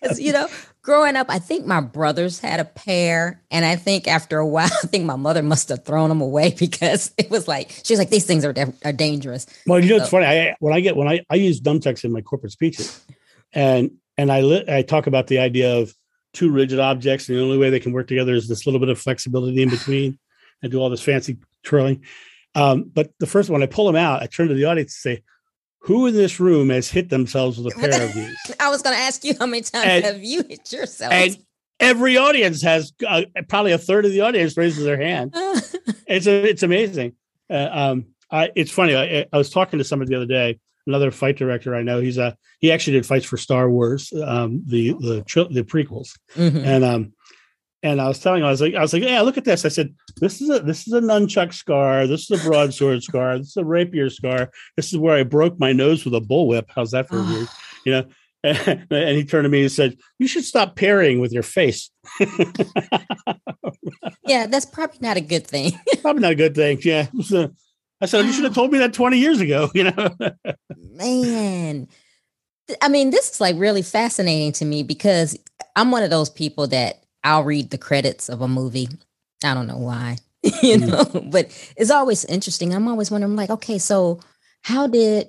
Because, 0.00 0.20
you 0.20 0.32
know, 0.32 0.48
growing 0.82 1.16
up, 1.16 1.26
I 1.28 1.38
think 1.38 1.66
my 1.66 1.80
brothers 1.80 2.38
had 2.38 2.60
a 2.60 2.64
pair. 2.64 3.42
And 3.50 3.64
I 3.64 3.76
think 3.76 4.06
after 4.06 4.38
a 4.38 4.46
while, 4.46 4.70
I 4.82 4.86
think 4.86 5.04
my 5.04 5.16
mother 5.16 5.42
must 5.42 5.68
have 5.68 5.84
thrown 5.84 6.08
them 6.08 6.20
away 6.20 6.54
because 6.58 7.12
it 7.18 7.30
was 7.30 7.48
like, 7.48 7.70
she 7.82 7.92
was 7.92 7.98
like, 7.98 8.10
these 8.10 8.24
things 8.24 8.44
are, 8.44 8.54
are 8.84 8.92
dangerous. 8.92 9.46
Well, 9.66 9.80
you 9.80 9.90
know, 9.90 9.98
so, 9.98 10.02
it's 10.02 10.10
funny. 10.10 10.26
I, 10.26 10.56
when 10.60 10.72
I 10.72 10.80
get, 10.80 10.96
when 10.96 11.08
I, 11.08 11.20
I 11.28 11.34
use 11.34 11.60
nunchucks 11.60 12.04
in 12.04 12.12
my 12.12 12.20
corporate 12.20 12.52
speeches 12.52 13.04
and, 13.52 13.90
and 14.16 14.30
I, 14.30 14.40
li- 14.40 14.64
I 14.68 14.82
talk 14.82 15.06
about 15.06 15.26
the 15.26 15.40
idea 15.40 15.76
of 15.76 15.92
two 16.32 16.50
rigid 16.50 16.78
objects. 16.78 17.28
And 17.28 17.38
the 17.38 17.42
only 17.42 17.58
way 17.58 17.70
they 17.70 17.80
can 17.80 17.92
work 17.92 18.06
together 18.06 18.34
is 18.34 18.48
this 18.48 18.66
little 18.66 18.80
bit 18.80 18.88
of 18.88 18.98
flexibility 18.98 19.62
in 19.62 19.70
between 19.70 20.18
and 20.62 20.70
do 20.70 20.78
all 20.78 20.90
this 20.90 21.02
fancy 21.02 21.38
twirling. 21.64 22.04
Um, 22.54 22.90
but 22.92 23.12
the 23.20 23.26
first 23.26 23.50
one, 23.50 23.62
I 23.62 23.66
pull 23.66 23.86
them 23.86 23.96
out, 23.96 24.22
I 24.22 24.26
turn 24.26 24.48
to 24.48 24.54
the 24.54 24.64
audience 24.64 24.94
and 25.04 25.16
say, 25.16 25.22
who 25.80 26.06
in 26.06 26.14
this 26.14 26.40
room 26.40 26.70
has 26.70 26.90
hit 26.90 27.08
themselves 27.08 27.58
with 27.58 27.74
a 27.74 27.78
pair 27.78 28.02
of 28.04 28.12
these? 28.14 28.36
I 28.58 28.68
was 28.70 28.82
going 28.82 28.96
to 28.96 29.02
ask 29.02 29.24
you 29.24 29.34
how 29.38 29.46
many 29.46 29.62
times 29.62 29.86
and, 29.86 30.04
have 30.04 30.22
you 30.22 30.42
hit 30.48 30.72
yourself? 30.72 31.12
And 31.12 31.38
every 31.80 32.16
audience 32.16 32.62
has 32.62 32.92
uh, 33.06 33.22
probably 33.48 33.72
a 33.72 33.78
third 33.78 34.04
of 34.04 34.12
the 34.12 34.22
audience 34.22 34.56
raises 34.56 34.84
their 34.84 35.00
hand. 35.00 35.32
it's 36.06 36.26
a, 36.26 36.48
it's 36.48 36.62
amazing. 36.62 37.14
Uh, 37.48 37.68
um, 37.70 38.06
I, 38.30 38.50
it's 38.54 38.70
funny. 38.70 38.94
I, 38.94 39.26
I, 39.32 39.38
was 39.38 39.50
talking 39.50 39.78
to 39.78 39.84
somebody 39.84 40.10
the 40.10 40.16
other 40.16 40.26
day, 40.26 40.60
another 40.86 41.10
fight 41.10 41.36
director 41.36 41.74
I 41.74 41.82
know. 41.82 42.00
He's 42.00 42.18
a 42.18 42.36
he 42.58 42.72
actually 42.72 42.94
did 42.94 43.06
fights 43.06 43.24
for 43.24 43.36
Star 43.36 43.70
Wars, 43.70 44.12
um, 44.12 44.62
the 44.66 44.90
the 44.92 45.48
the 45.50 45.62
prequels, 45.62 46.10
mm-hmm. 46.34 46.58
and 46.58 46.84
um, 46.84 47.12
and 47.82 48.00
I 48.00 48.08
was 48.08 48.18
telling 48.18 48.40
him, 48.40 48.46
I 48.46 48.50
was 48.50 48.60
like, 48.60 48.74
I 48.74 48.80
was 48.80 48.92
like, 48.92 49.04
yeah, 49.04 49.20
look 49.20 49.38
at 49.38 49.44
this. 49.44 49.64
I 49.64 49.68
said, 49.68 49.94
this 50.16 50.40
is 50.40 50.50
a 50.50 50.58
this 50.60 50.86
is 50.86 50.92
a 50.92 51.00
nunchuck 51.00 51.54
scar. 51.54 52.06
This 52.06 52.28
is 52.30 52.40
a 52.40 52.48
broadsword 52.48 53.02
scar. 53.02 53.38
This 53.38 53.48
is 53.48 53.56
a 53.56 53.64
rapier 53.64 54.10
scar. 54.10 54.50
This 54.76 54.92
is 54.92 54.98
where 54.98 55.16
I 55.16 55.22
broke 55.22 55.60
my 55.60 55.72
nose 55.72 56.04
with 56.04 56.14
a 56.14 56.20
bullwhip. 56.20 56.64
How's 56.74 56.90
that 56.92 57.08
for 57.08 57.22
weird? 57.22 57.48
You 57.84 57.92
know. 57.92 58.04
And, 58.42 58.86
and 58.90 59.16
he 59.16 59.24
turned 59.24 59.44
to 59.44 59.48
me 59.48 59.62
and 59.62 59.72
said, 59.72 59.96
"You 60.18 60.26
should 60.26 60.44
stop 60.44 60.76
parrying 60.76 61.20
with 61.20 61.32
your 61.32 61.44
face." 61.44 61.90
yeah, 64.26 64.46
that's 64.46 64.66
probably 64.66 64.98
not 65.00 65.16
a 65.16 65.20
good 65.20 65.46
thing. 65.46 65.72
probably 66.02 66.22
not 66.22 66.32
a 66.32 66.36
good 66.36 66.54
thing. 66.54 66.80
Yeah. 66.82 67.06
So 67.22 67.52
I 68.00 68.06
said, 68.06 68.26
"You 68.26 68.32
should 68.32 68.44
have 68.44 68.54
told 68.54 68.72
me 68.72 68.78
that 68.78 68.92
twenty 68.92 69.18
years 69.18 69.40
ago." 69.40 69.70
You 69.74 69.84
know. 69.84 70.10
Man, 70.76 71.88
I 72.82 72.88
mean, 72.88 73.10
this 73.10 73.30
is 73.30 73.40
like 73.40 73.56
really 73.58 73.82
fascinating 73.82 74.52
to 74.52 74.64
me 74.64 74.82
because 74.82 75.38
I'm 75.76 75.90
one 75.90 76.02
of 76.02 76.10
those 76.10 76.30
people 76.30 76.66
that 76.68 77.04
I'll 77.24 77.44
read 77.44 77.70
the 77.70 77.78
credits 77.78 78.28
of 78.28 78.40
a 78.40 78.48
movie. 78.48 78.88
I 79.44 79.54
don't 79.54 79.66
know 79.66 79.78
why, 79.78 80.18
you 80.42 80.78
mm. 80.78 80.88
know, 80.88 81.20
but 81.30 81.46
it's 81.76 81.90
always 81.90 82.24
interesting. 82.24 82.74
I'm 82.74 82.88
always 82.88 83.10
wondering, 83.10 83.36
like, 83.36 83.50
okay, 83.50 83.78
so 83.78 84.20
how 84.62 84.86
did 84.86 85.28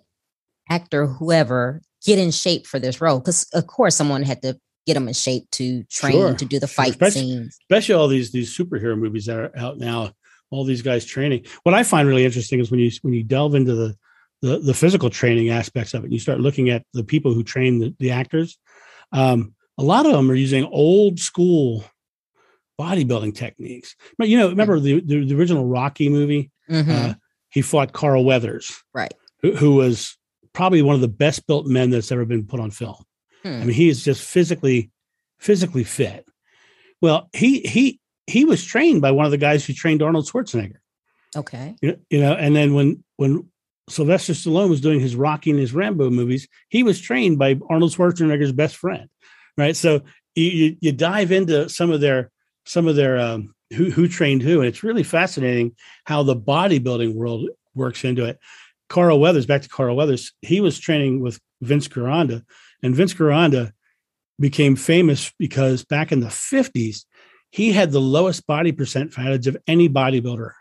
actor 0.69 1.07
whoever 1.07 1.81
get 2.05 2.19
in 2.19 2.31
shape 2.31 2.67
for 2.67 2.79
this 2.79 3.01
role? 3.01 3.19
Because 3.19 3.47
of 3.53 3.67
course, 3.67 3.95
someone 3.95 4.23
had 4.23 4.41
to 4.41 4.57
get 4.85 4.95
them 4.95 5.07
in 5.07 5.13
shape 5.13 5.49
to 5.51 5.83
train 5.83 6.13
sure. 6.13 6.33
to 6.33 6.45
do 6.45 6.59
the 6.59 6.67
fight 6.67 6.91
especially, 6.91 7.21
scenes. 7.21 7.57
Especially 7.63 7.95
all 7.95 8.07
these 8.07 8.31
these 8.31 8.55
superhero 8.55 8.97
movies 8.97 9.25
that 9.25 9.37
are 9.37 9.57
out 9.57 9.77
now. 9.77 10.13
All 10.51 10.65
these 10.65 10.81
guys 10.81 11.05
training. 11.05 11.45
What 11.61 11.75
I 11.75 11.83
find 11.83 12.07
really 12.07 12.25
interesting 12.25 12.59
is 12.59 12.71
when 12.71 12.79
you 12.79 12.89
when 13.03 13.13
you 13.13 13.23
delve 13.23 13.53
into 13.53 13.75
the 13.75 13.95
the, 14.41 14.59
the 14.59 14.73
physical 14.73 15.09
training 15.09 15.49
aspects 15.49 15.93
of 15.93 16.05
it. 16.05 16.11
You 16.11 16.19
start 16.19 16.39
looking 16.39 16.69
at 16.69 16.83
the 16.93 17.03
people 17.03 17.33
who 17.33 17.43
train 17.43 17.79
the, 17.79 17.95
the 17.99 18.11
actors. 18.11 18.57
Um, 19.11 19.53
a 19.79 19.83
lot 19.83 20.05
of 20.05 20.11
them 20.11 20.29
are 20.29 20.35
using 20.35 20.65
old 20.65 21.19
school 21.19 21.83
bodybuilding 22.79 23.33
techniques. 23.33 23.95
But 24.17 24.27
you 24.27 24.37
know, 24.37 24.49
remember 24.49 24.79
the 24.79 24.99
the, 24.99 25.25
the 25.25 25.35
original 25.35 25.65
Rocky 25.65 26.09
movie? 26.09 26.51
Mm-hmm. 26.69 26.91
Uh, 26.91 27.13
he 27.49 27.61
fought 27.61 27.93
Carl 27.93 28.25
Weathers, 28.25 28.83
right? 28.93 29.13
Who, 29.41 29.55
who, 29.55 29.75
was 29.75 30.17
probably 30.53 30.81
one 30.81 30.95
of 30.95 31.01
the 31.01 31.07
best 31.07 31.47
built 31.47 31.65
men 31.65 31.89
that's 31.89 32.11
ever 32.11 32.25
been 32.25 32.45
put 32.45 32.59
on 32.59 32.71
film. 32.71 33.03
Hmm. 33.41 33.47
I 33.47 33.59
mean, 33.59 33.69
he 33.69 33.89
is 33.89 34.03
just 34.03 34.21
physically 34.21 34.91
physically 35.39 35.85
fit. 35.85 36.25
Well, 37.01 37.29
he 37.33 37.61
he 37.61 37.99
he 38.27 38.43
was 38.45 38.63
trained 38.63 39.01
by 39.01 39.11
one 39.11 39.25
of 39.25 39.31
the 39.31 39.37
guys 39.37 39.65
who 39.65 39.73
trained 39.73 40.01
Arnold 40.01 40.27
Schwarzenegger. 40.27 40.77
Okay. 41.35 41.75
You 41.81 41.91
know, 41.91 41.97
you 42.09 42.19
know 42.19 42.33
and 42.33 42.55
then 42.55 42.73
when 42.73 43.03
when 43.15 43.49
Sylvester 43.87 44.33
Stallone 44.33 44.69
was 44.69 44.81
doing 44.81 44.99
his 44.99 45.15
Rocky 45.15 45.49
and 45.49 45.59
his 45.59 45.73
Rambo 45.73 46.09
movies, 46.09 46.47
he 46.67 46.83
was 46.83 46.99
trained 46.99 47.39
by 47.39 47.57
Arnold 47.69 47.93
Schwarzenegger's 47.93 48.51
best 48.51 48.75
friend 48.75 49.09
right? 49.59 49.75
So 49.75 50.01
you, 50.35 50.77
you 50.79 50.91
dive 50.91 51.31
into 51.31 51.69
some 51.69 51.91
of 51.91 52.01
their 52.01 52.31
some 52.65 52.87
of 52.87 52.95
their 52.95 53.17
um, 53.17 53.53
who 53.73 53.91
who 53.91 54.07
trained 54.07 54.41
who, 54.41 54.59
and 54.59 54.67
it's 54.67 54.83
really 54.83 55.03
fascinating 55.03 55.75
how 56.05 56.23
the 56.23 56.35
bodybuilding 56.35 57.13
world 57.13 57.49
works 57.75 58.03
into 58.03 58.25
it. 58.25 58.39
Carl 58.89 59.19
Weathers, 59.19 59.45
back 59.45 59.61
to 59.61 59.69
Carl 59.69 59.95
Weathers, 59.95 60.33
he 60.41 60.61
was 60.61 60.79
training 60.79 61.21
with 61.21 61.39
Vince 61.61 61.87
Gironda, 61.87 62.43
and 62.81 62.95
Vince 62.95 63.13
Gironda 63.13 63.71
became 64.39 64.75
famous 64.75 65.31
because 65.37 65.83
back 65.83 66.11
in 66.11 66.21
the 66.21 66.27
50s, 66.27 67.03
he 67.51 67.71
had 67.71 67.91
the 67.91 68.01
lowest 68.01 68.47
body 68.47 68.71
percent 68.71 69.11
percentage 69.11 69.47
of 69.47 69.57
any 69.67 69.89
bodybuilder. 69.89 70.51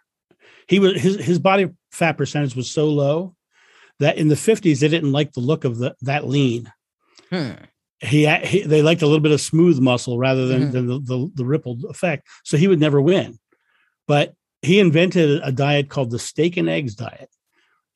He 0.66 0.78
was 0.78 1.01
his 1.01 1.16
his 1.16 1.38
body 1.38 1.70
fat 1.92 2.12
percentage 2.18 2.55
was 2.55 2.70
so 2.70 2.86
low 2.86 3.34
that 4.01 4.18
in 4.18 4.28
the 4.28 4.34
50s 4.34 4.80
they 4.80 4.88
didn't 4.88 5.12
like 5.12 5.32
the 5.32 5.40
look 5.40 5.64
of 5.64 5.78
the, 5.78 5.94
that 6.03 6.26
lean. 6.26 6.72
Hmm. 7.30 7.53
He, 8.01 8.28
he, 8.28 8.62
they 8.62 8.82
liked 8.82 9.03
a 9.03 9.07
little 9.07 9.20
bit 9.20 9.32
of 9.32 9.40
smooth 9.40 9.80
muscle 9.80 10.18
rather 10.18 10.46
than, 10.46 10.62
mm-hmm. 10.62 10.70
than 10.70 10.86
the, 10.86 11.01
the, 11.01 11.30
the 11.34 11.44
rippled 11.44 11.84
effect. 11.84 12.26
So 12.44 12.57
he 12.57 12.68
would 12.68 12.80
never 12.80 13.01
win. 13.01 13.38
But 14.07 14.34
he 14.62 14.80
invented 14.80 15.40
a 15.42 15.53
diet 15.53 15.88
called 15.88 16.11
the 16.11 16.18
steak 16.18 16.57
and 16.57 16.68
eggs 16.68 16.94
diet. 16.94 17.28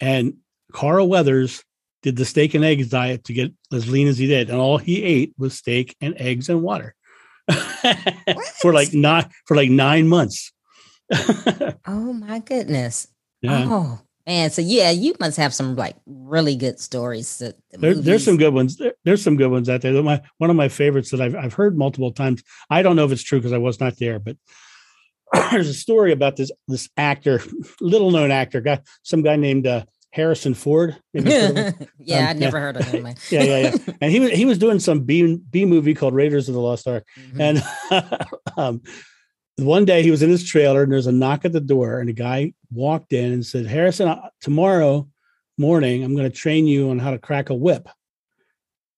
And 0.01 0.35
Carl 0.73 1.09
Weathers 1.09 1.63
did 2.03 2.17
the 2.17 2.25
steak 2.25 2.55
and 2.55 2.65
eggs 2.65 2.89
diet 2.89 3.25
to 3.25 3.33
get 3.33 3.53
as 3.73 3.89
lean 3.89 4.09
as 4.09 4.19
he 4.19 4.27
did. 4.27 4.51
And 4.51 4.59
all 4.59 4.79
he 4.79 5.03
ate 5.03 5.35
was 5.39 5.57
steak 5.57 5.97
and 6.01 6.15
eggs 6.19 6.49
and 6.49 6.63
water 6.63 6.95
for 8.61 8.73
like 8.73 8.93
not 8.93 9.31
for 9.47 9.57
like 9.57 9.71
nine 9.71 10.09
months. 10.09 10.53
oh 11.87 12.13
my 12.13 12.41
goodness. 12.41 13.07
Yeah. 13.41 13.67
Oh 13.69 14.01
man. 14.27 14.51
So 14.51 14.63
yeah, 14.63 14.91
you 14.91 15.15
must 15.21 15.37
have 15.37 15.55
some 15.55 15.77
like 15.77 15.97
really 16.07 16.57
good 16.57 16.81
stories. 16.81 17.39
The 17.39 17.55
there, 17.73 17.95
there's 17.95 18.25
some 18.25 18.37
good 18.37 18.55
ones. 18.55 18.77
There, 18.77 18.95
there's 19.05 19.23
some 19.23 19.37
good 19.37 19.51
ones 19.51 19.69
out 19.69 19.83
there. 19.83 20.03
My 20.03 20.23
one 20.39 20.51
of 20.51 20.57
my 20.57 20.69
favorites 20.69 21.11
that 21.11 21.21
I've 21.21 21.35
I've 21.35 21.55
heard 21.55 21.77
multiple 21.77 22.13
times. 22.13 22.43
I 22.71 22.83
don't 22.83 22.97
know 22.97 23.05
if 23.05 23.13
it's 23.13 23.23
true 23.23 23.39
because 23.39 23.53
I 23.53 23.59
was 23.59 23.81
not 23.81 23.99
there, 23.99 24.19
but 24.19 24.37
there's 25.51 25.69
a 25.69 25.75
story 25.75 26.13
about 26.13 26.37
this 26.37 26.51
this 26.69 26.89
actor, 26.97 27.43
little 27.81 28.11
known 28.11 28.31
actor, 28.31 28.61
guy, 28.61 28.81
some 29.03 29.23
guy 29.23 29.37
named 29.37 29.67
uh, 29.67 29.85
Harrison 30.11 30.55
Ford. 30.55 30.97
yeah, 31.13 31.47
um, 31.47 31.75
I 32.11 32.33
never 32.35 32.59
yeah. 32.59 32.63
heard 32.63 32.77
of 32.77 32.85
him. 32.87 33.07
yeah, 33.31 33.43
yeah, 33.43 33.59
yeah. 33.59 33.95
And 34.01 34.13
he 34.13 34.21
was 34.21 34.31
he 34.31 34.45
was 34.45 34.59
doing 34.59 34.79
some 34.79 35.01
B 35.01 35.39
B 35.51 35.65
movie 35.65 35.95
called 35.95 36.15
Raiders 36.15 36.49
of 36.49 36.55
the 36.55 36.61
Lost 36.61 36.87
Ark, 36.87 37.07
mm-hmm. 37.19 37.41
and 37.41 37.63
um, 38.57 38.83
one 39.57 39.85
day 39.85 40.03
he 40.03 40.11
was 40.11 40.23
in 40.23 40.31
his 40.31 40.45
trailer 40.45 40.83
and 40.83 40.93
there's 40.93 41.07
a 41.07 41.13
knock 41.13 41.45
at 41.45 41.53
the 41.53 41.61
door, 41.61 42.01
and 42.01 42.09
a 42.09 42.15
guy 42.15 42.55
walked 42.71 43.13
in 43.13 43.33
and 43.33 43.45
said, 43.45 43.67
"Harrison, 43.67 44.09
uh, 44.09 44.29
tomorrow 44.41 45.09
morning 45.59 46.03
I'm 46.03 46.17
going 46.17 46.31
to 46.31 46.37
train 46.37 46.67
you 46.67 46.91
on 46.91 46.99
how 46.99 47.11
to 47.11 47.19
crack 47.19 47.51
a 47.51 47.55
whip." 47.55 47.89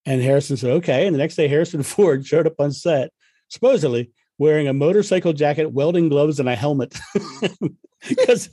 And 0.06 0.22
Harrison 0.22 0.56
said, 0.56 0.70
"Okay." 0.70 1.06
And 1.06 1.14
the 1.14 1.18
next 1.18 1.36
day, 1.36 1.48
Harrison 1.48 1.82
Ford 1.84 2.26
showed 2.26 2.46
up 2.46 2.60
on 2.60 2.72
set, 2.72 3.10
supposedly 3.48 4.10
wearing 4.38 4.68
a 4.68 4.72
motorcycle 4.72 5.32
jacket, 5.32 5.72
welding 5.72 6.08
gloves, 6.08 6.40
and 6.40 6.48
a 6.48 6.56
helmet 6.56 6.98
because 8.08 8.48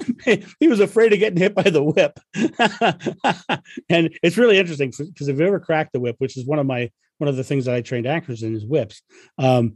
he 0.60 0.68
was 0.68 0.80
afraid 0.80 1.14
of 1.14 1.20
getting 1.20 1.40
hit 1.40 1.56
by 1.56 1.64
the 1.64 1.84
whip. 1.84 2.20
and 3.90 4.16
it's 4.24 4.38
really 4.38 4.58
interesting 4.58 4.92
because 4.92 5.28
if 5.28 5.40
you 5.40 5.46
ever 5.46 5.60
cracked 5.60 5.94
the 5.94 6.00
whip, 6.00 6.16
which 6.20 6.38
is 6.38 6.46
one 6.46 6.60
of 6.60 6.66
my 6.66 6.92
one 7.18 7.28
of 7.28 7.36
the 7.36 7.44
things 7.44 7.66
that 7.66 7.76
I 7.76 7.82
trained 7.82 8.08
actors 8.08 8.44
in 8.44 8.56
is 8.56 8.66
whips, 8.66 9.02
um, 9.38 9.76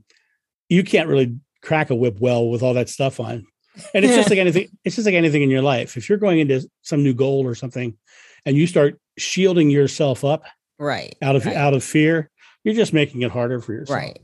you 0.69 0.83
can't 0.83 1.09
really 1.09 1.37
crack 1.65 1.89
a 1.89 1.95
whip 1.95 2.17
well 2.19 2.49
with 2.49 2.63
all 2.63 2.75
that 2.75 2.89
stuff 2.89 3.19
on. 3.19 3.45
And 3.93 4.05
it's 4.05 4.15
just 4.15 4.29
like 4.29 4.39
anything. 4.39 4.69
It's 4.85 4.95
just 4.95 5.05
like 5.05 5.15
anything 5.15 5.41
in 5.41 5.49
your 5.49 5.61
life. 5.61 5.97
If 5.97 6.07
you're 6.07 6.17
going 6.17 6.39
into 6.39 6.65
some 6.81 7.03
new 7.03 7.13
goal 7.13 7.45
or 7.45 7.55
something, 7.55 7.97
and 8.45 8.55
you 8.55 8.67
start 8.67 8.99
shielding 9.17 9.69
yourself 9.69 10.23
up, 10.23 10.43
right, 10.79 11.13
out 11.21 11.35
of 11.35 11.45
right. 11.45 11.57
out 11.57 11.73
of 11.73 11.83
fear, 11.83 12.29
you're 12.63 12.75
just 12.75 12.93
making 12.93 13.23
it 13.23 13.31
harder 13.31 13.59
for 13.59 13.73
yourself. 13.73 13.97
Right. 13.97 14.19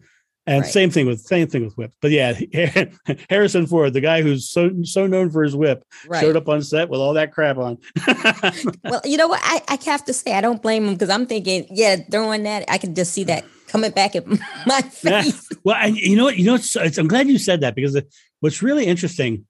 And 0.47 0.61
right. 0.61 0.71
same 0.71 0.89
thing 0.89 1.05
with 1.05 1.19
same 1.19 1.47
thing 1.47 1.65
with 1.65 1.77
whip. 1.77 1.91
But 2.01 2.11
yeah, 2.11 2.39
Harrison 3.29 3.67
Ford, 3.67 3.93
the 3.93 4.01
guy 4.01 4.21
who's 4.21 4.49
so 4.49 4.71
so 4.83 5.05
known 5.05 5.29
for 5.29 5.43
his 5.43 5.55
whip, 5.55 5.83
right. 6.07 6.21
showed 6.21 6.37
up 6.37 6.47
on 6.47 6.61
set 6.61 6.87
with 6.87 7.01
all 7.01 7.13
that 7.13 7.33
crap 7.33 7.57
on. 7.57 7.77
well, 8.85 9.01
you 9.03 9.17
know 9.17 9.27
what? 9.27 9.41
I, 9.43 9.61
I 9.67 9.77
have 9.85 10.05
to 10.05 10.13
say 10.13 10.33
I 10.33 10.41
don't 10.41 10.61
blame 10.61 10.85
him 10.85 10.93
because 10.93 11.09
I'm 11.09 11.25
thinking, 11.25 11.67
yeah, 11.69 11.97
throwing 12.09 12.43
that, 12.43 12.63
I 12.69 12.77
can 12.77 12.95
just 12.95 13.11
see 13.13 13.25
that 13.25 13.43
coming 13.71 13.91
back 13.91 14.15
at 14.15 14.27
my 14.65 14.81
face. 14.81 15.47
Yeah. 15.51 15.57
Well, 15.63 15.75
I, 15.79 15.85
you 15.87 16.15
know 16.15 16.25
what? 16.25 16.37
You 16.37 16.45
know, 16.45 16.55
it's, 16.55 16.75
it's, 16.75 16.97
I'm 16.97 17.07
glad 17.07 17.27
you 17.27 17.37
said 17.37 17.61
that 17.61 17.75
because 17.75 17.99
what's 18.39 18.61
really 18.61 18.85
interesting, 18.85 19.45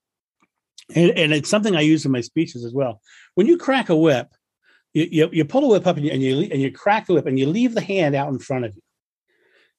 and, 0.93 1.11
and, 1.11 1.33
it's 1.33 1.49
something 1.49 1.75
I 1.75 1.81
use 1.81 2.05
in 2.05 2.11
my 2.11 2.21
speeches 2.21 2.65
as 2.65 2.73
well. 2.73 3.01
When 3.35 3.47
you 3.47 3.57
crack 3.57 3.89
a 3.89 3.95
whip, 3.95 4.27
you, 4.93 5.07
you, 5.09 5.29
you 5.31 5.45
pull 5.45 5.65
a 5.65 5.69
whip 5.69 5.87
up 5.87 5.95
and 5.95 6.05
you, 6.05 6.11
and 6.11 6.21
you 6.21 6.41
and 6.51 6.61
you 6.61 6.71
crack 6.71 7.07
the 7.07 7.13
whip 7.13 7.25
and 7.25 7.39
you 7.39 7.47
leave 7.47 7.73
the 7.73 7.81
hand 7.81 8.13
out 8.13 8.29
in 8.29 8.39
front 8.39 8.65
of 8.65 8.75
you 8.75 8.81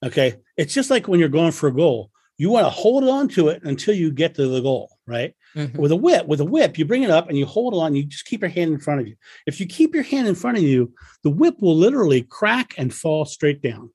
Okay. 0.03 0.35
It's 0.57 0.75
just 0.75 0.91
like 0.91 1.09
when 1.09 1.21
you're 1.21 1.29
going 1.29 1.53
for 1.53 1.69
a 1.69 1.75
goal, 1.75 2.11
you 2.39 2.51
want 2.51 2.67
to 2.67 2.71
hold 2.71 3.05
on 3.05 3.29
to 3.29 3.49
it 3.49 3.63
until 3.63 3.95
you 3.95 4.11
get 4.11 4.35
to 4.35 4.49
the 4.49 4.61
goal, 4.61 4.91
right? 5.07 5.35
Mm-hmm. 5.55 5.81
With 5.81 5.93
a 5.93 5.97
whip, 5.97 6.27
with 6.27 6.41
a 6.41 6.45
whip, 6.45 6.77
you 6.79 6.85
bring 6.85 7.03
it 7.03 7.11
up 7.11 7.29
and 7.29 7.39
you 7.39 7.47
hold 7.47 7.75
on, 7.75 7.95
you 7.95 8.05
just 8.05 8.25
keep 8.25 8.41
your 8.41 8.51
hand 8.51 8.73
in 8.73 8.81
front 8.81 9.01
of 9.01 9.07
you. 9.07 9.15
If 9.47 9.61
you 9.61 9.67
keep 9.67 9.95
your 9.95 10.03
hand 10.03 10.27
in 10.27 10.35
front 10.35 10.57
of 10.57 10.65
you, 10.65 10.93
the 11.23 11.31
whip 11.31 11.57
will 11.61 11.77
literally 11.77 12.23
crack 12.23 12.75
and 12.79 12.93
fall 12.93 13.25
straight 13.25 13.63
down. 13.63 13.91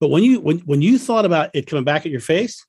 But 0.00 0.08
when 0.08 0.22
you 0.22 0.40
when 0.40 0.58
when 0.60 0.82
you 0.82 0.98
thought 0.98 1.24
about 1.24 1.50
it 1.54 1.66
coming 1.66 1.84
back 1.84 2.06
at 2.06 2.12
your 2.12 2.20
face, 2.20 2.64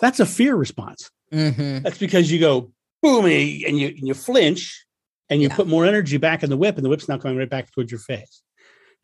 that's 0.00 0.20
a 0.20 0.26
fear 0.26 0.56
response. 0.56 1.10
Mm-hmm. 1.32 1.82
That's 1.84 1.98
because 1.98 2.30
you 2.30 2.40
go 2.40 2.72
boom 3.02 3.26
and 3.26 3.78
you 3.78 3.88
and 3.88 4.08
you 4.08 4.14
flinch 4.14 4.84
and 5.30 5.40
you 5.40 5.48
yeah. 5.48 5.56
put 5.56 5.68
more 5.68 5.86
energy 5.86 6.16
back 6.16 6.42
in 6.42 6.50
the 6.50 6.56
whip, 6.56 6.76
and 6.76 6.84
the 6.84 6.88
whip's 6.88 7.08
now 7.08 7.18
coming 7.18 7.38
right 7.38 7.50
back 7.50 7.70
towards 7.72 7.90
your 7.92 8.00
face. 8.00 8.42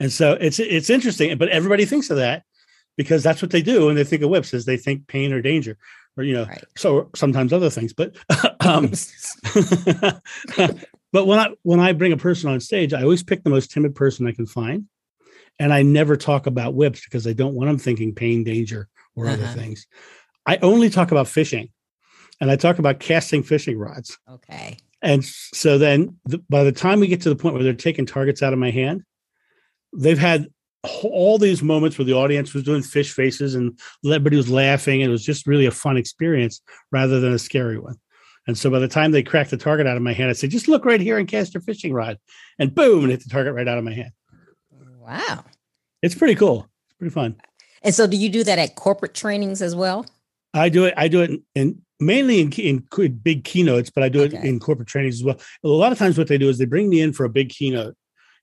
And 0.00 0.12
so 0.12 0.32
it's 0.32 0.58
it's 0.58 0.90
interesting, 0.90 1.36
but 1.38 1.48
everybody 1.48 1.84
thinks 1.84 2.10
of 2.10 2.16
that 2.16 2.42
because 2.96 3.22
that's 3.22 3.42
what 3.42 3.50
they 3.50 3.62
do 3.62 3.86
when 3.86 3.94
they 3.94 4.04
think 4.04 4.22
of 4.22 4.30
whips 4.30 4.54
is 4.54 4.64
they 4.64 4.76
think 4.76 5.06
pain 5.06 5.32
or 5.32 5.42
danger 5.42 5.76
or 6.16 6.24
you 6.24 6.32
know 6.32 6.44
right. 6.44 6.64
so 6.76 7.10
sometimes 7.14 7.52
other 7.52 7.70
things 7.70 7.92
but 7.92 8.16
um, 8.60 8.90
but 11.12 11.26
when 11.26 11.38
i 11.38 11.48
when 11.62 11.80
i 11.80 11.92
bring 11.92 12.12
a 12.12 12.16
person 12.16 12.50
on 12.50 12.60
stage 12.60 12.92
i 12.92 13.02
always 13.02 13.22
pick 13.22 13.42
the 13.42 13.50
most 13.50 13.70
timid 13.70 13.94
person 13.94 14.26
i 14.26 14.32
can 14.32 14.46
find 14.46 14.84
and 15.58 15.72
i 15.72 15.82
never 15.82 16.16
talk 16.16 16.46
about 16.46 16.74
whips 16.74 17.04
because 17.04 17.26
i 17.26 17.32
don't 17.32 17.54
want 17.54 17.68
them 17.68 17.78
thinking 17.78 18.14
pain 18.14 18.44
danger 18.44 18.88
or 19.16 19.26
uh-huh. 19.26 19.34
other 19.34 19.46
things. 19.46 19.86
I 20.46 20.58
only 20.58 20.90
talk 20.90 21.10
about 21.10 21.28
fishing 21.28 21.70
and 22.40 22.50
i 22.50 22.56
talk 22.56 22.78
about 22.78 23.00
casting 23.00 23.42
fishing 23.42 23.78
rods. 23.78 24.18
Okay. 24.28 24.76
And 25.02 25.22
so 25.24 25.76
then 25.76 26.16
the, 26.24 26.38
by 26.48 26.64
the 26.64 26.72
time 26.72 27.00
we 27.00 27.06
get 27.06 27.20
to 27.22 27.28
the 27.28 27.36
point 27.36 27.54
where 27.54 27.62
they're 27.62 27.74
taking 27.74 28.06
targets 28.06 28.42
out 28.42 28.52
of 28.52 28.58
my 28.58 28.70
hand 28.70 29.04
they've 29.96 30.18
had 30.18 30.48
all 31.02 31.38
these 31.38 31.62
moments 31.62 31.96
where 31.96 32.04
the 32.04 32.12
audience 32.12 32.52
was 32.52 32.62
doing 32.62 32.82
fish 32.82 33.12
faces 33.12 33.54
and 33.54 33.78
everybody 34.04 34.36
was 34.36 34.50
laughing 34.50 35.02
and 35.02 35.08
it 35.08 35.12
was 35.12 35.24
just 35.24 35.46
really 35.46 35.66
a 35.66 35.70
fun 35.70 35.96
experience 35.96 36.60
rather 36.90 37.20
than 37.20 37.32
a 37.32 37.38
scary 37.38 37.78
one. 37.78 37.94
And 38.46 38.58
so 38.58 38.68
by 38.68 38.78
the 38.78 38.88
time 38.88 39.12
they 39.12 39.22
cracked 39.22 39.50
the 39.50 39.56
target 39.56 39.86
out 39.86 39.96
of 39.96 40.02
my 40.02 40.12
hand 40.12 40.28
i 40.28 40.34
said 40.34 40.50
just 40.50 40.68
look 40.68 40.84
right 40.84 41.00
here 41.00 41.16
and 41.16 41.28
cast 41.28 41.54
your 41.54 41.62
fishing 41.62 41.92
rod. 41.92 42.18
And 42.58 42.74
boom 42.74 43.04
and 43.04 43.10
hit 43.10 43.22
the 43.22 43.30
target 43.30 43.54
right 43.54 43.68
out 43.68 43.78
of 43.78 43.84
my 43.84 43.94
hand 43.94 44.10
wow 45.04 45.44
it's 46.02 46.14
pretty 46.14 46.34
cool 46.34 46.68
it's 46.88 46.98
pretty 46.98 47.12
fun 47.12 47.36
and 47.82 47.94
so 47.94 48.06
do 48.06 48.16
you 48.16 48.28
do 48.28 48.44
that 48.44 48.58
at 48.58 48.74
corporate 48.74 49.14
trainings 49.14 49.62
as 49.62 49.74
well 49.74 50.06
i 50.52 50.68
do 50.68 50.84
it 50.84 50.94
i 50.96 51.08
do 51.08 51.22
it 51.22 51.30
in, 51.30 51.42
in 51.54 51.80
mainly 52.00 52.40
in, 52.40 52.50
in, 52.52 53.12
big 53.22 53.44
keynotes 53.44 53.90
but 53.90 54.02
i 54.02 54.08
do 54.08 54.22
okay. 54.22 54.36
it 54.36 54.44
in 54.44 54.58
corporate 54.58 54.88
trainings 54.88 55.16
as 55.16 55.24
well 55.24 55.38
a 55.62 55.68
lot 55.68 55.92
of 55.92 55.98
times 55.98 56.18
what 56.18 56.28
they 56.28 56.38
do 56.38 56.48
is 56.48 56.58
they 56.58 56.64
bring 56.64 56.88
me 56.88 57.00
in 57.00 57.12
for 57.12 57.24
a 57.24 57.30
big 57.30 57.48
keynote 57.48 57.96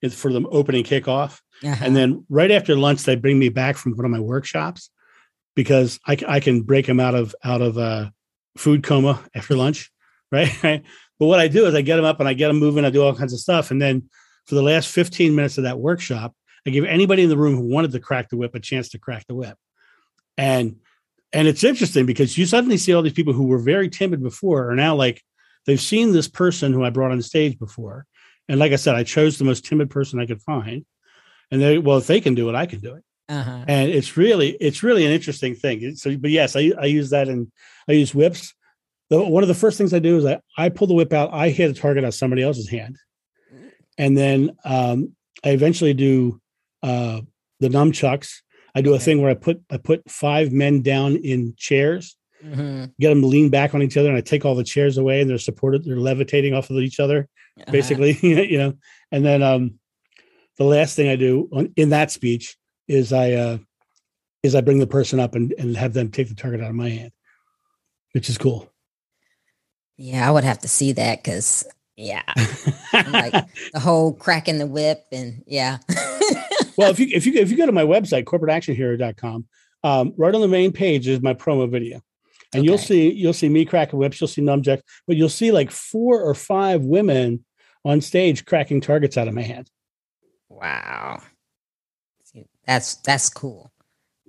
for 0.09 0.33
the 0.33 0.41
opening 0.49 0.83
kickoff. 0.83 1.39
Uh-huh. 1.63 1.85
And 1.85 1.95
then 1.95 2.25
right 2.29 2.49
after 2.49 2.75
lunch, 2.75 3.03
they 3.03 3.15
bring 3.15 3.37
me 3.37 3.49
back 3.49 3.77
from 3.77 3.95
one 3.95 4.05
of 4.05 4.11
my 4.11 4.19
workshops 4.19 4.89
because 5.55 5.99
I, 6.07 6.17
I 6.27 6.39
can 6.39 6.63
break 6.63 6.87
them 6.87 6.99
out 6.99 7.13
of 7.13 7.35
out 7.43 7.61
of 7.61 7.77
uh, 7.77 8.09
food 8.57 8.83
coma 8.83 9.23
after 9.35 9.55
lunch, 9.55 9.91
Right. 10.31 10.51
right? 10.63 10.83
but 11.19 11.25
what 11.27 11.39
I 11.39 11.47
do 11.47 11.67
is 11.67 11.75
I 11.75 11.81
get 11.81 11.97
them 11.97 12.05
up 12.05 12.19
and 12.19 12.27
I 12.27 12.33
get 12.33 12.47
them 12.47 12.57
moving. 12.57 12.83
I 12.83 12.89
do 12.89 13.03
all 13.03 13.15
kinds 13.15 13.33
of 13.33 13.39
stuff, 13.39 13.69
and 13.69 13.81
then 13.81 14.09
for 14.47 14.55
the 14.55 14.63
last 14.63 14.87
15 14.87 15.35
minutes 15.35 15.57
of 15.59 15.65
that 15.65 15.77
workshop, 15.77 16.33
I 16.65 16.69
give 16.69 16.85
anybody 16.85 17.23
in 17.23 17.29
the 17.29 17.37
room 17.37 17.55
who 17.55 17.67
wanted 17.67 17.91
to 17.91 17.99
crack 17.99 18.29
the 18.29 18.37
whip 18.37 18.55
a 18.55 18.59
chance 18.59 18.89
to 18.89 18.99
crack 18.99 19.25
the 19.27 19.35
whip. 19.35 19.57
And 20.37 20.77
and 21.33 21.47
it's 21.47 21.63
interesting 21.63 22.05
because 22.05 22.37
you 22.37 22.45
suddenly 22.45 22.77
see 22.77 22.93
all 22.93 23.01
these 23.01 23.13
people 23.13 23.33
who 23.33 23.47
were 23.47 23.59
very 23.59 23.89
timid 23.89 24.21
before 24.21 24.69
are 24.69 24.75
now 24.75 24.95
like 24.95 25.23
they've 25.65 25.79
seen 25.79 26.11
this 26.11 26.27
person 26.27 26.73
who 26.73 26.83
I 26.83 26.89
brought 26.89 27.11
on 27.11 27.21
stage 27.21 27.57
before 27.57 28.05
and 28.51 28.59
like 28.59 28.73
I 28.73 28.75
said, 28.75 28.95
I 28.95 29.03
chose 29.03 29.37
the 29.37 29.45
most 29.45 29.65
timid 29.65 29.89
person 29.89 30.19
I 30.19 30.25
could 30.25 30.41
find. 30.41 30.85
And 31.51 31.61
they, 31.61 31.77
well, 31.77 31.97
if 31.97 32.07
they 32.07 32.19
can 32.19 32.35
do 32.35 32.49
it, 32.49 32.55
I 32.55 32.65
can 32.65 32.79
do 32.79 32.95
it. 32.95 33.03
Uh-huh. 33.29 33.63
And 33.65 33.89
it's 33.89 34.17
really, 34.17 34.49
it's 34.59 34.83
really 34.83 35.05
an 35.05 35.11
interesting 35.13 35.55
thing. 35.55 35.95
So, 35.95 36.17
but 36.17 36.31
yes, 36.31 36.57
I, 36.57 36.73
I 36.77 36.85
use 36.85 37.11
that 37.11 37.29
and 37.29 37.49
I 37.87 37.93
use 37.93 38.13
whips. 38.13 38.53
The, 39.09 39.23
one 39.23 39.43
of 39.43 39.47
the 39.47 39.55
first 39.55 39.77
things 39.77 39.93
I 39.93 39.99
do 39.99 40.17
is 40.17 40.25
I, 40.25 40.41
I 40.57 40.67
pull 40.67 40.87
the 40.87 40.93
whip 40.93 41.13
out. 41.13 41.33
I 41.33 41.49
hit 41.49 41.71
a 41.71 41.73
target 41.73 42.03
on 42.03 42.11
somebody 42.11 42.43
else's 42.43 42.67
hand. 42.67 42.97
And 43.97 44.17
then 44.17 44.51
um, 44.65 45.15
I 45.45 45.49
eventually 45.49 45.93
do 45.93 46.40
uh, 46.83 47.21
the 47.59 47.69
nunchucks. 47.69 48.41
I 48.73 48.81
do 48.81 48.93
a 48.93 48.99
thing 48.99 49.21
where 49.21 49.31
I 49.31 49.35
put 49.35 49.61
I 49.69 49.77
put 49.77 50.09
five 50.09 50.51
men 50.51 50.81
down 50.81 51.17
in 51.17 51.53
chairs, 51.57 52.15
mm-hmm. 52.43 52.85
get 52.99 53.09
them 53.09 53.21
to 53.21 53.27
lean 53.27 53.49
back 53.49 53.73
on 53.73 53.81
each 53.81 53.97
other, 53.97 54.09
and 54.09 54.17
I 54.17 54.21
take 54.21 54.45
all 54.45 54.55
the 54.55 54.63
chairs 54.63 54.97
away, 54.97 55.21
and 55.21 55.29
they're 55.29 55.37
supported, 55.37 55.83
they're 55.83 55.97
levitating 55.97 56.53
off 56.53 56.69
of 56.69 56.77
each 56.77 56.99
other, 56.99 57.27
uh-huh. 57.59 57.71
basically, 57.71 58.17
you 58.21 58.57
know. 58.57 58.73
And 59.11 59.25
then 59.25 59.43
um, 59.43 59.79
the 60.57 60.63
last 60.63 60.95
thing 60.95 61.09
I 61.09 61.15
do 61.15 61.49
on, 61.51 61.73
in 61.75 61.89
that 61.89 62.11
speech 62.11 62.57
is 62.87 63.11
I 63.11 63.31
uh, 63.33 63.57
is 64.43 64.55
I 64.55 64.61
bring 64.61 64.79
the 64.79 64.87
person 64.87 65.19
up 65.19 65.35
and, 65.35 65.53
and 65.57 65.75
have 65.77 65.93
them 65.93 66.09
take 66.09 66.29
the 66.29 66.35
target 66.35 66.61
out 66.61 66.69
of 66.69 66.75
my 66.75 66.89
hand, 66.89 67.11
which 68.13 68.29
is 68.29 68.37
cool. 68.37 68.71
Yeah, 69.97 70.27
I 70.27 70.31
would 70.31 70.43
have 70.43 70.59
to 70.59 70.67
see 70.67 70.93
that 70.93 71.23
because 71.23 71.67
yeah, 71.95 72.23
like 72.93 73.33
the 73.73 73.79
whole 73.79 74.13
cracking 74.13 74.57
the 74.57 74.65
whip 74.65 75.05
and 75.11 75.43
yeah. 75.45 75.77
well, 76.77 76.91
if 76.91 76.99
you 76.99 77.07
if 77.11 77.25
you 77.25 77.33
if 77.33 77.51
you 77.51 77.57
go 77.57 77.65
to 77.65 77.71
my 77.71 77.83
website 77.83 78.25
corporateactionhero.com, 78.25 79.45
um, 79.83 80.13
right 80.17 80.33
on 80.33 80.41
the 80.41 80.47
main 80.47 80.71
page 80.71 81.07
is 81.07 81.21
my 81.21 81.33
promo 81.33 81.69
video, 81.69 82.01
and 82.53 82.61
okay. 82.61 82.63
you'll 82.63 82.77
see 82.77 83.11
you'll 83.11 83.33
see 83.33 83.49
me 83.49 83.65
cracking 83.65 83.99
whips, 83.99 84.19
you'll 84.19 84.27
see 84.27 84.41
nunchucks, 84.41 84.81
but 85.07 85.17
you'll 85.17 85.29
see 85.29 85.51
like 85.51 85.71
four 85.71 86.21
or 86.21 86.33
five 86.33 86.81
women 86.81 87.45
on 87.83 88.01
stage 88.01 88.45
cracking 88.45 88.81
targets 88.81 89.17
out 89.17 89.27
of 89.27 89.33
my 89.33 89.41
hand. 89.41 89.69
Wow, 90.49 91.21
that's 92.65 92.95
that's 92.95 93.29
cool. 93.29 93.71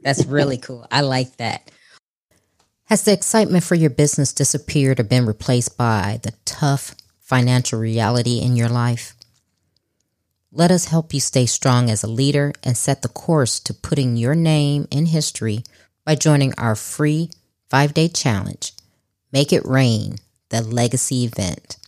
That's 0.02 0.26
really 0.26 0.58
cool. 0.58 0.86
I 0.90 1.02
like 1.02 1.36
that. 1.36 1.70
Has 2.86 3.04
the 3.04 3.12
excitement 3.12 3.64
for 3.64 3.74
your 3.74 3.90
business 3.90 4.32
disappeared 4.32 5.00
or 5.00 5.04
been 5.04 5.24
replaced 5.24 5.78
by 5.78 6.20
the 6.22 6.32
tough 6.44 6.94
financial 7.20 7.78
reality 7.78 8.40
in 8.40 8.56
your 8.56 8.68
life? 8.68 9.14
Let 10.54 10.70
us 10.70 10.84
help 10.84 11.14
you 11.14 11.20
stay 11.20 11.46
strong 11.46 11.88
as 11.88 12.02
a 12.02 12.06
leader 12.06 12.52
and 12.62 12.76
set 12.76 13.00
the 13.00 13.08
course 13.08 13.58
to 13.60 13.72
putting 13.72 14.18
your 14.18 14.34
name 14.34 14.86
in 14.90 15.06
history 15.06 15.64
by 16.04 16.14
joining 16.14 16.52
our 16.58 16.76
free 16.76 17.30
five 17.70 17.94
day 17.94 18.08
challenge, 18.08 18.72
Make 19.32 19.50
It 19.50 19.64
Rain, 19.64 20.16
the 20.50 20.60
legacy 20.60 21.24
event. 21.24 21.78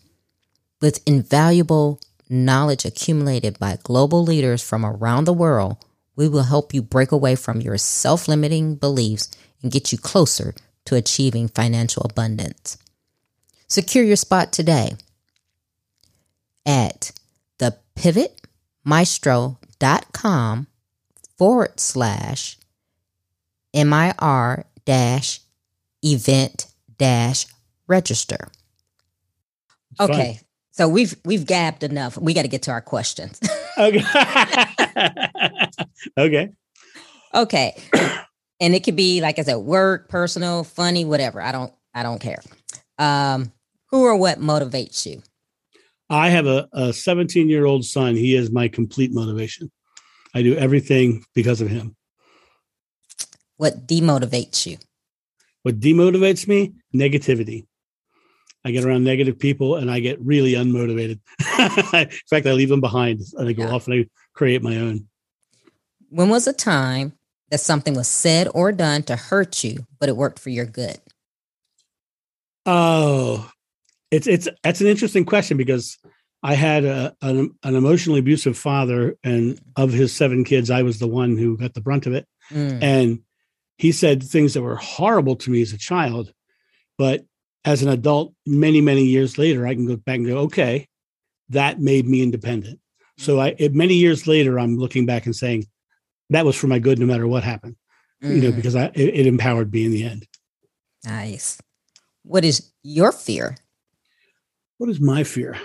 With 0.81 1.07
invaluable 1.07 2.01
knowledge 2.31 2.87
accumulated 2.87 3.59
by 3.59 3.77
global 3.83 4.23
leaders 4.23 4.62
from 4.67 4.87
around 4.87 5.25
the 5.25 5.35
world, 5.35 5.77
we 6.17 6.27
will 6.27 6.45
help 6.45 6.73
you 6.73 6.81
break 6.81 7.12
away 7.12 7.35
from 7.35 7.61
your 7.61 7.77
self 7.77 8.29
limiting 8.29 8.77
beliefs 8.77 9.31
and 9.62 9.71
get 9.71 9.93
you 9.93 9.99
closer 9.99 10.55
to 10.87 10.97
achieving 10.97 11.49
financial 11.49 12.03
abundance. 12.03 12.79
Secure 13.69 14.05
your 14.05 14.17
spot 14.17 14.55
today 14.55 14.93
at 16.65 17.12
the 17.59 17.77
pivotmaestro.com 18.87 20.66
forward 21.37 21.80
slash 21.80 22.59
MIR 23.74 24.64
dash 24.85 25.41
event 26.03 26.66
dash 26.99 27.47
register. 27.87 28.49
Okay. 29.99 30.41
So 30.72 30.89
we've 30.89 31.14
we've 31.24 31.47
gabbed 31.47 31.85
enough. 31.85 32.18
We 32.18 32.35
got 32.35 32.43
to 32.43 32.49
get 32.49 32.62
to 32.62 32.72
our 32.72 32.80
questions. 32.80 33.41
okay. 33.78 34.03
okay. 36.18 36.51
Okay. 37.32 37.76
and 38.61 38.74
it 38.74 38.85
could 38.85 38.97
be 38.97 39.20
like 39.20 39.39
I 39.39 39.43
said, 39.43 39.57
work, 39.57 40.09
personal, 40.09 40.64
funny, 40.64 41.05
whatever. 41.05 41.41
I 41.41 41.53
don't 41.53 41.72
I 41.95 42.03
don't 42.03 42.20
care. 42.20 42.43
Um, 42.99 43.53
who 43.91 44.03
or 44.03 44.16
what 44.16 44.41
motivates 44.41 45.07
you? 45.07 45.22
I 46.11 46.29
have 46.29 46.47
a, 46.47 46.69
a 46.73 46.93
17 46.93 47.49
year 47.49 47.65
old 47.65 47.85
son. 47.85 48.15
He 48.15 48.35
is 48.35 48.51
my 48.51 48.69
complete 48.69 49.13
motivation. 49.13 49.71
I 50.35 50.43
do 50.43 50.57
everything 50.57 51.25
because 51.35 51.61
of 51.61 51.69
him. 51.69 51.97
What 53.57 53.87
demotivates 53.87 54.67
you? 54.67 54.79
What 55.63 55.81
demotivates 55.81 56.47
me? 56.47 56.75
Negativity. 56.95 57.67
I 58.65 58.71
get 58.71 58.85
around 58.85 59.05
negative 59.05 59.39
people 59.39 59.77
and 59.77 59.91
I 59.91 60.01
get 60.01 60.21
really 60.21 60.53
unmotivated. 60.53 61.21
In 61.95 62.19
fact, 62.29 62.47
I 62.47 62.53
leave 62.53 62.71
them 62.71 62.81
behind 62.81 63.21
and 63.35 63.49
I 63.49 63.53
go 63.53 63.65
yeah. 63.65 63.73
off 63.73 63.87
and 63.87 64.01
I 64.01 64.07
create 64.33 64.63
my 64.63 64.77
own. 64.77 65.07
When 66.09 66.29
was 66.29 66.47
a 66.47 66.53
time 66.53 67.13
that 67.51 67.61
something 67.61 67.95
was 67.95 68.09
said 68.09 68.49
or 68.55 68.73
done 68.73 69.03
to 69.05 69.17
hurt 69.17 69.63
you, 69.63 69.87
but 69.99 70.09
it 70.09 70.17
worked 70.17 70.39
for 70.39 70.51
your 70.51 70.65
good? 70.65 70.99
Oh, 72.67 73.51
it's 74.15 74.27
it's 74.27 74.49
that's 74.62 74.81
an 74.81 74.87
interesting 74.87 75.25
question 75.25 75.57
because 75.57 75.99
I 76.43 76.55
had 76.55 76.85
a, 76.85 77.17
an, 77.23 77.55
an 77.62 77.75
emotionally 77.75 78.21
abusive 78.21 78.57
father, 78.57 79.17
and 79.25 79.59
of 79.77 79.93
his 79.93 80.15
seven 80.15 80.45
kids, 80.45 80.71
I 80.71 80.83
was 80.83 80.99
the 80.99 81.09
one 81.09 81.39
who 81.39 81.57
got 81.57 81.73
the 81.73 81.81
brunt 81.81 82.07
of 82.07 82.12
it. 82.12 82.27
Mm. 82.51 82.83
And 82.83 83.19
he 83.79 83.93
said 83.93 84.23
things 84.23 84.53
that 84.53 84.62
were 84.62 84.77
horrible 84.77 85.37
to 85.37 85.51
me 85.51 85.62
as 85.62 85.73
a 85.73 85.79
child, 85.79 86.33
but 86.99 87.25
as 87.65 87.83
an 87.83 87.89
adult, 87.89 88.35
many 88.47 88.83
many 88.83 89.05
years 89.05 89.39
later, 89.39 89.67
I 89.67 89.75
can 89.75 89.87
go 89.87 89.97
back 89.97 90.17
and 90.17 90.27
go, 90.27 90.39
okay, 90.41 90.87
that 91.49 91.81
made 91.81 92.07
me 92.07 92.23
independent. 92.23 92.79
So 93.17 93.41
I, 93.41 93.55
it, 93.59 93.75
many 93.75 93.95
years 93.95 94.27
later, 94.27 94.59
I'm 94.59 94.77
looking 94.77 95.07
back 95.07 95.25
and 95.25 95.35
saying 95.35 95.67
that 96.31 96.45
was 96.45 96.57
for 96.57 96.67
my 96.67 96.79
good, 96.79 96.99
no 96.99 97.07
matter 97.07 97.27
what 97.27 97.43
happened. 97.43 97.77
Mm. 98.23 98.37
You 98.37 98.43
know, 98.43 98.53
mm. 98.53 98.57
because 98.57 98.77
I 98.77 98.87
it, 98.95 99.15
it 99.15 99.27
empowered 99.27 99.73
me 99.73 99.87
in 99.87 99.93
the 99.93 100.05
end. 100.05 100.27
Nice. 101.05 101.59
What 102.23 102.45
is 102.45 102.71
your 102.83 103.12
fear? 103.12 103.57
What 104.79 104.91
is 104.91 105.01
my 105.01 105.25
fear? 105.25 105.57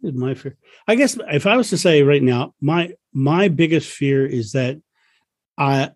What 0.00 0.14
is 0.14 0.18
my 0.18 0.34
fear? 0.34 0.56
I 0.86 0.94
guess 0.94 1.18
if 1.30 1.46
I 1.46 1.56
was 1.56 1.70
to 1.70 1.78
say 1.78 2.02
right 2.02 2.22
now, 2.22 2.54
my 2.60 2.94
my 3.12 3.48
biggest 3.48 3.90
fear 3.90 4.26
is 4.26 4.52
that 4.52 4.78
I 5.58 5.90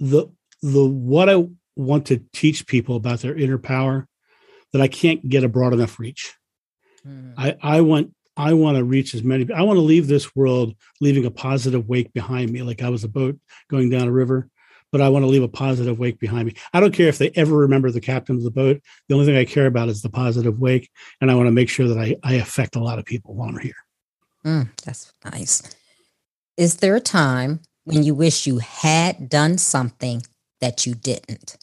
the 0.00 0.28
the 0.62 0.84
what 0.84 1.28
I 1.28 1.46
want 1.76 2.06
to 2.06 2.22
teach 2.32 2.66
people 2.66 2.96
about 2.96 3.20
their 3.20 3.36
inner 3.36 3.58
power 3.58 4.08
that 4.72 4.82
I 4.82 4.88
can't 4.88 5.28
get 5.28 5.44
a 5.44 5.48
broad 5.48 5.72
enough 5.72 5.98
reach. 5.98 6.34
Mm. 7.06 7.34
I 7.36 7.56
I 7.62 7.80
want 7.80 8.14
I 8.36 8.52
want 8.52 8.76
to 8.76 8.84
reach 8.84 9.14
as 9.14 9.24
many. 9.24 9.52
I 9.52 9.62
want 9.62 9.76
to 9.76 9.82
leave 9.82 10.06
this 10.06 10.34
world 10.36 10.74
leaving 11.00 11.24
a 11.24 11.30
positive 11.30 11.88
wake 11.88 12.12
behind 12.12 12.50
me, 12.50 12.62
like 12.62 12.82
I 12.82 12.88
was 12.88 13.04
a 13.04 13.08
boat 13.08 13.38
going 13.68 13.90
down 13.90 14.06
a 14.06 14.12
river 14.12 14.48
but 14.90 15.00
I 15.00 15.08
want 15.08 15.24
to 15.24 15.28
leave 15.28 15.42
a 15.42 15.48
positive 15.48 15.98
wake 15.98 16.18
behind 16.18 16.46
me. 16.46 16.54
I 16.72 16.80
don't 16.80 16.94
care 16.94 17.08
if 17.08 17.18
they 17.18 17.30
ever 17.34 17.56
remember 17.56 17.90
the 17.90 18.00
captain 18.00 18.36
of 18.36 18.42
the 18.42 18.50
boat. 18.50 18.80
The 19.08 19.14
only 19.14 19.26
thing 19.26 19.36
I 19.36 19.44
care 19.44 19.66
about 19.66 19.88
is 19.88 20.02
the 20.02 20.10
positive 20.10 20.58
wake. 20.58 20.90
And 21.20 21.30
I 21.30 21.34
want 21.34 21.46
to 21.46 21.52
make 21.52 21.68
sure 21.68 21.88
that 21.88 21.98
I, 21.98 22.16
I 22.22 22.34
affect 22.34 22.76
a 22.76 22.82
lot 22.82 22.98
of 22.98 23.04
people 23.04 23.34
while 23.34 23.48
I'm 23.48 23.58
here. 23.58 23.74
Mm, 24.44 24.68
that's 24.84 25.12
nice. 25.24 25.62
Is 26.56 26.76
there 26.76 26.96
a 26.96 27.00
time 27.00 27.60
when 27.84 28.02
you 28.02 28.14
wish 28.14 28.46
you 28.46 28.58
had 28.58 29.28
done 29.28 29.58
something 29.58 30.22
that 30.60 30.86
you 30.86 30.94
didn't? 30.94 31.56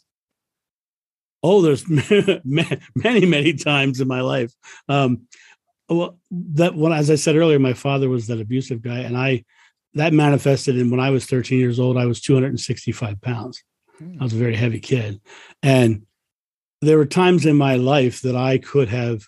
Oh, 1.42 1.62
there's 1.62 1.84
many, 2.44 3.26
many 3.26 3.52
times 3.54 4.00
in 4.00 4.08
my 4.08 4.20
life. 4.20 4.52
Um, 4.88 5.26
well, 5.88 6.18
that 6.30 6.74
when, 6.74 6.92
as 6.92 7.10
I 7.10 7.14
said 7.14 7.36
earlier, 7.36 7.58
my 7.58 7.72
father 7.72 8.08
was 8.08 8.26
that 8.26 8.40
abusive 8.40 8.82
guy, 8.82 9.00
and 9.00 9.16
I 9.16 9.44
that 9.96 10.12
manifested 10.12 10.76
in 10.76 10.90
when 10.90 11.00
I 11.00 11.10
was 11.10 11.24
13 11.24 11.58
years 11.58 11.80
old, 11.80 11.96
I 11.96 12.04
was 12.04 12.20
265 12.20 13.20
pounds. 13.20 13.64
Mm. 14.00 14.20
I 14.20 14.24
was 14.24 14.34
a 14.34 14.36
very 14.36 14.54
heavy 14.54 14.78
kid. 14.78 15.20
And 15.62 16.06
there 16.82 16.98
were 16.98 17.06
times 17.06 17.46
in 17.46 17.56
my 17.56 17.76
life 17.76 18.20
that 18.20 18.36
I 18.36 18.58
could 18.58 18.88
have 18.88 19.24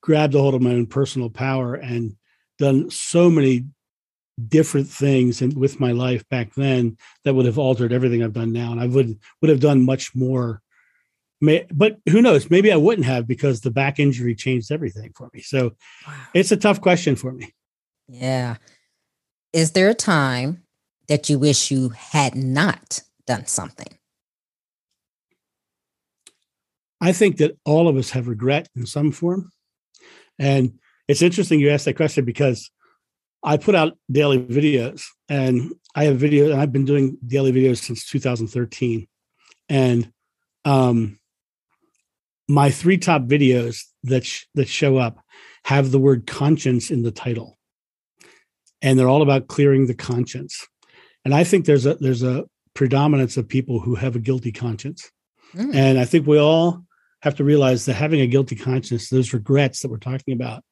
grabbed 0.00 0.34
a 0.34 0.38
hold 0.38 0.54
of 0.54 0.62
my 0.62 0.70
own 0.70 0.86
personal 0.86 1.28
power 1.28 1.74
and 1.74 2.16
done 2.58 2.88
so 2.90 3.28
many 3.28 3.64
different 4.48 4.88
things 4.88 5.42
and 5.42 5.56
with 5.56 5.80
my 5.80 5.92
life 5.92 6.26
back 6.28 6.54
then 6.54 6.96
that 7.24 7.34
would 7.34 7.46
have 7.46 7.58
altered 7.58 7.92
everything 7.92 8.22
I've 8.22 8.32
done 8.32 8.52
now. 8.52 8.70
And 8.70 8.80
I 8.80 8.86
would 8.86 9.18
would 9.40 9.50
have 9.50 9.60
done 9.60 9.84
much 9.84 10.14
more. 10.14 10.62
May, 11.40 11.66
but 11.72 11.98
who 12.08 12.22
knows? 12.22 12.48
Maybe 12.48 12.70
I 12.70 12.76
wouldn't 12.76 13.06
have 13.06 13.26
because 13.26 13.60
the 13.60 13.70
back 13.70 13.98
injury 13.98 14.34
changed 14.34 14.70
everything 14.70 15.12
for 15.16 15.30
me. 15.34 15.40
So 15.40 15.72
wow. 16.06 16.14
it's 16.32 16.52
a 16.52 16.56
tough 16.56 16.80
question 16.80 17.16
for 17.16 17.32
me. 17.32 17.52
Yeah. 18.08 18.56
Is 19.52 19.72
there 19.72 19.88
a 19.88 19.94
time 19.94 20.62
that 21.08 21.28
you 21.28 21.38
wish 21.38 21.70
you 21.70 21.88
had 21.90 22.36
not 22.36 23.02
done 23.26 23.46
something? 23.46 23.98
I 27.00 27.12
think 27.12 27.38
that 27.38 27.56
all 27.64 27.88
of 27.88 27.96
us 27.96 28.10
have 28.10 28.28
regret 28.28 28.68
in 28.76 28.86
some 28.86 29.10
form. 29.10 29.50
And 30.38 30.78
it's 31.08 31.22
interesting 31.22 31.58
you 31.58 31.70
asked 31.70 31.86
that 31.86 31.96
question 31.96 32.24
because 32.24 32.70
I 33.42 33.56
put 33.56 33.74
out 33.74 33.96
daily 34.10 34.38
videos 34.38 35.02
and 35.28 35.72
I 35.94 36.04
have 36.04 36.18
videos 36.18 36.52
and 36.52 36.60
I've 36.60 36.72
been 36.72 36.84
doing 36.84 37.16
daily 37.26 37.52
videos 37.52 37.78
since 37.78 38.08
2013. 38.08 39.08
And 39.68 40.12
um, 40.64 41.18
my 42.48 42.70
three 42.70 42.98
top 42.98 43.22
videos 43.22 43.82
that 44.04 44.24
sh- 44.26 44.44
that 44.54 44.68
show 44.68 44.98
up 44.98 45.24
have 45.64 45.90
the 45.90 45.98
word 45.98 46.26
conscience 46.26 46.90
in 46.90 47.02
the 47.02 47.10
title 47.10 47.58
and 48.82 48.98
they're 48.98 49.08
all 49.08 49.22
about 49.22 49.48
clearing 49.48 49.86
the 49.86 49.94
conscience. 49.94 50.66
And 51.24 51.34
I 51.34 51.44
think 51.44 51.64
there's 51.64 51.86
a 51.86 51.94
there's 51.96 52.22
a 52.22 52.44
predominance 52.74 53.36
of 53.36 53.48
people 53.48 53.80
who 53.80 53.94
have 53.94 54.16
a 54.16 54.20
guilty 54.20 54.52
conscience. 54.52 55.10
Mm. 55.54 55.74
And 55.74 55.98
I 55.98 56.04
think 56.04 56.26
we 56.26 56.38
all 56.38 56.84
have 57.22 57.36
to 57.36 57.44
realize 57.44 57.84
that 57.84 57.94
having 57.94 58.20
a 58.20 58.26
guilty 58.26 58.56
conscience, 58.56 59.10
those 59.10 59.32
regrets 59.32 59.82
that 59.82 59.90
we're 59.90 59.98
talking 59.98 60.32
about, 60.32 60.64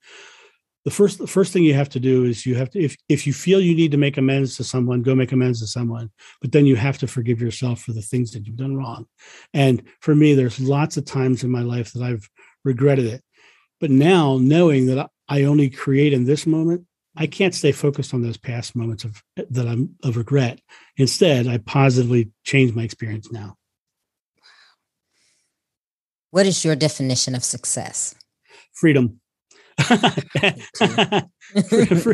the 0.84 0.90
first 0.90 1.18
the 1.18 1.26
first 1.26 1.52
thing 1.52 1.64
you 1.64 1.74
have 1.74 1.90
to 1.90 2.00
do 2.00 2.24
is 2.24 2.46
you 2.46 2.54
have 2.54 2.70
to 2.70 2.80
if 2.80 2.96
if 3.08 3.26
you 3.26 3.32
feel 3.34 3.60
you 3.60 3.74
need 3.74 3.90
to 3.90 3.98
make 3.98 4.16
amends 4.16 4.56
to 4.56 4.64
someone, 4.64 5.02
go 5.02 5.14
make 5.14 5.32
amends 5.32 5.60
to 5.60 5.66
someone. 5.66 6.10
But 6.40 6.52
then 6.52 6.64
you 6.64 6.76
have 6.76 6.96
to 6.98 7.06
forgive 7.06 7.42
yourself 7.42 7.82
for 7.82 7.92
the 7.92 8.00
things 8.00 8.30
that 8.30 8.46
you've 8.46 8.56
done 8.56 8.76
wrong. 8.76 9.06
And 9.52 9.82
for 10.00 10.14
me, 10.14 10.34
there's 10.34 10.58
lots 10.58 10.96
of 10.96 11.04
times 11.04 11.44
in 11.44 11.50
my 11.50 11.60
life 11.60 11.92
that 11.92 12.02
I've 12.02 12.30
regretted 12.64 13.06
it. 13.06 13.22
But 13.80 13.90
now 13.90 14.38
knowing 14.40 14.86
that 14.86 15.10
I 15.28 15.42
only 15.42 15.68
create 15.68 16.14
in 16.14 16.24
this 16.24 16.46
moment, 16.46 16.86
I 17.18 17.26
can't 17.26 17.54
stay 17.54 17.72
focused 17.72 18.14
on 18.14 18.22
those 18.22 18.36
past 18.36 18.76
moments 18.76 19.02
of 19.04 19.22
that 19.50 19.66
I'm 19.66 19.96
of 20.04 20.16
regret. 20.16 20.60
Instead, 20.96 21.48
I 21.48 21.58
positively 21.58 22.30
change 22.44 22.74
my 22.74 22.84
experience 22.84 23.32
now. 23.32 23.56
What 26.30 26.46
is 26.46 26.64
your 26.64 26.76
definition 26.76 27.34
of 27.34 27.42
success? 27.42 28.14
Freedom. 28.72 29.20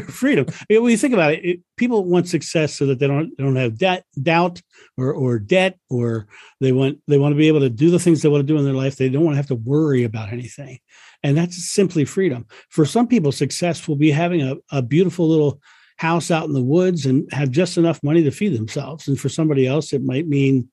freedom. 0.08 0.46
When 0.68 0.90
you 0.90 0.96
think 0.96 1.14
about 1.14 1.34
it, 1.34 1.44
it, 1.44 1.60
people 1.76 2.04
want 2.04 2.28
success 2.28 2.74
so 2.74 2.86
that 2.86 2.98
they 2.98 3.06
don't 3.06 3.36
they 3.36 3.44
don't 3.44 3.56
have 3.56 3.76
debt, 3.76 4.04
doubt, 4.22 4.62
or 4.96 5.12
or 5.12 5.38
debt, 5.38 5.78
or 5.90 6.28
they 6.60 6.72
want 6.72 6.98
they 7.08 7.18
want 7.18 7.32
to 7.32 7.36
be 7.36 7.48
able 7.48 7.60
to 7.60 7.70
do 7.70 7.90
the 7.90 7.98
things 7.98 8.22
they 8.22 8.28
want 8.28 8.40
to 8.40 8.52
do 8.52 8.58
in 8.58 8.64
their 8.64 8.74
life. 8.74 8.96
They 8.96 9.08
don't 9.10 9.24
want 9.24 9.34
to 9.34 9.38
have 9.38 9.48
to 9.48 9.54
worry 9.54 10.04
about 10.04 10.32
anything, 10.32 10.78
and 11.24 11.36
that's 11.36 11.72
simply 11.72 12.04
freedom. 12.04 12.46
For 12.68 12.84
some 12.84 13.08
people, 13.08 13.32
success 13.32 13.88
will 13.88 13.96
be 13.96 14.10
having 14.10 14.42
a, 14.42 14.56
a 14.70 14.82
beautiful 14.82 15.26
little 15.26 15.60
house 15.96 16.30
out 16.30 16.44
in 16.44 16.52
the 16.52 16.62
woods 16.62 17.06
and 17.06 17.26
have 17.32 17.50
just 17.50 17.78
enough 17.78 18.02
money 18.02 18.22
to 18.22 18.30
feed 18.30 18.54
themselves. 18.54 19.08
And 19.08 19.18
for 19.18 19.30
somebody 19.30 19.66
else, 19.66 19.92
it 19.92 20.02
might 20.02 20.28
mean 20.28 20.68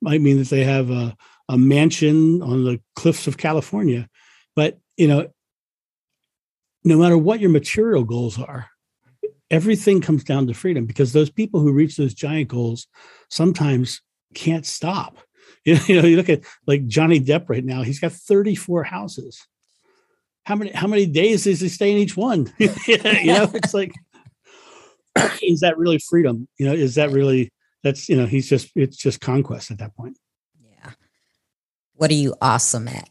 might 0.00 0.22
mean 0.22 0.38
that 0.38 0.48
they 0.48 0.64
have 0.64 0.90
a, 0.90 1.14
a 1.50 1.58
mansion 1.58 2.40
on 2.40 2.64
the 2.64 2.80
cliffs 2.96 3.26
of 3.26 3.36
California. 3.36 4.08
But 4.56 4.78
you 4.96 5.06
know, 5.06 5.28
no 6.82 6.96
matter 6.96 7.18
what 7.18 7.40
your 7.40 7.50
material 7.50 8.04
goals 8.04 8.40
are, 8.40 8.70
everything 9.50 10.00
comes 10.00 10.24
down 10.24 10.46
to 10.46 10.54
freedom 10.54 10.86
because 10.86 11.12
those 11.12 11.28
people 11.28 11.60
who 11.60 11.72
reach 11.72 11.96
those 11.96 12.14
giant 12.14 12.48
goals 12.48 12.86
sometimes 13.28 14.00
can't 14.34 14.66
stop. 14.66 15.18
You 15.66 15.74
know, 15.74 16.08
you, 16.08 16.16
look 16.16 16.30
at 16.30 16.40
like 16.66 16.86
Johnny 16.86 17.20
Depp 17.20 17.50
right 17.50 17.64
now, 17.64 17.82
he's 17.82 18.00
got 18.00 18.12
34 18.12 18.82
houses. 18.84 19.46
How 20.44 20.56
many 20.56 20.72
how 20.72 20.86
many 20.86 21.06
days 21.06 21.44
does 21.44 21.60
he 21.60 21.68
stay 21.68 21.92
in 21.92 21.98
each 21.98 22.16
one? 22.16 22.52
you 22.58 22.66
know, 23.26 23.50
it's 23.54 23.74
like 23.74 23.92
is 25.42 25.60
that 25.60 25.76
really 25.76 25.98
freedom? 25.98 26.48
You 26.58 26.66
know, 26.66 26.72
is 26.72 26.94
that 26.96 27.10
really 27.10 27.52
that's 27.82 28.08
you 28.08 28.16
know, 28.16 28.26
he's 28.26 28.48
just 28.48 28.70
it's 28.74 28.96
just 28.96 29.20
conquest 29.20 29.70
at 29.70 29.78
that 29.78 29.94
point. 29.96 30.18
Yeah. 30.62 30.92
What 31.94 32.10
are 32.10 32.14
you 32.14 32.34
awesome 32.40 32.88
at? 32.88 33.08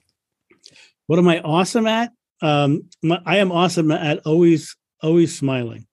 What 1.07 1.19
am 1.19 1.27
I 1.27 1.39
awesome 1.41 1.87
at? 1.87 2.11
um, 2.41 2.89
my, 3.03 3.21
I 3.25 3.37
am 3.37 3.51
awesome 3.51 3.91
at 3.91 4.25
always 4.25 4.75
always 5.01 5.37
smiling. 5.37 5.85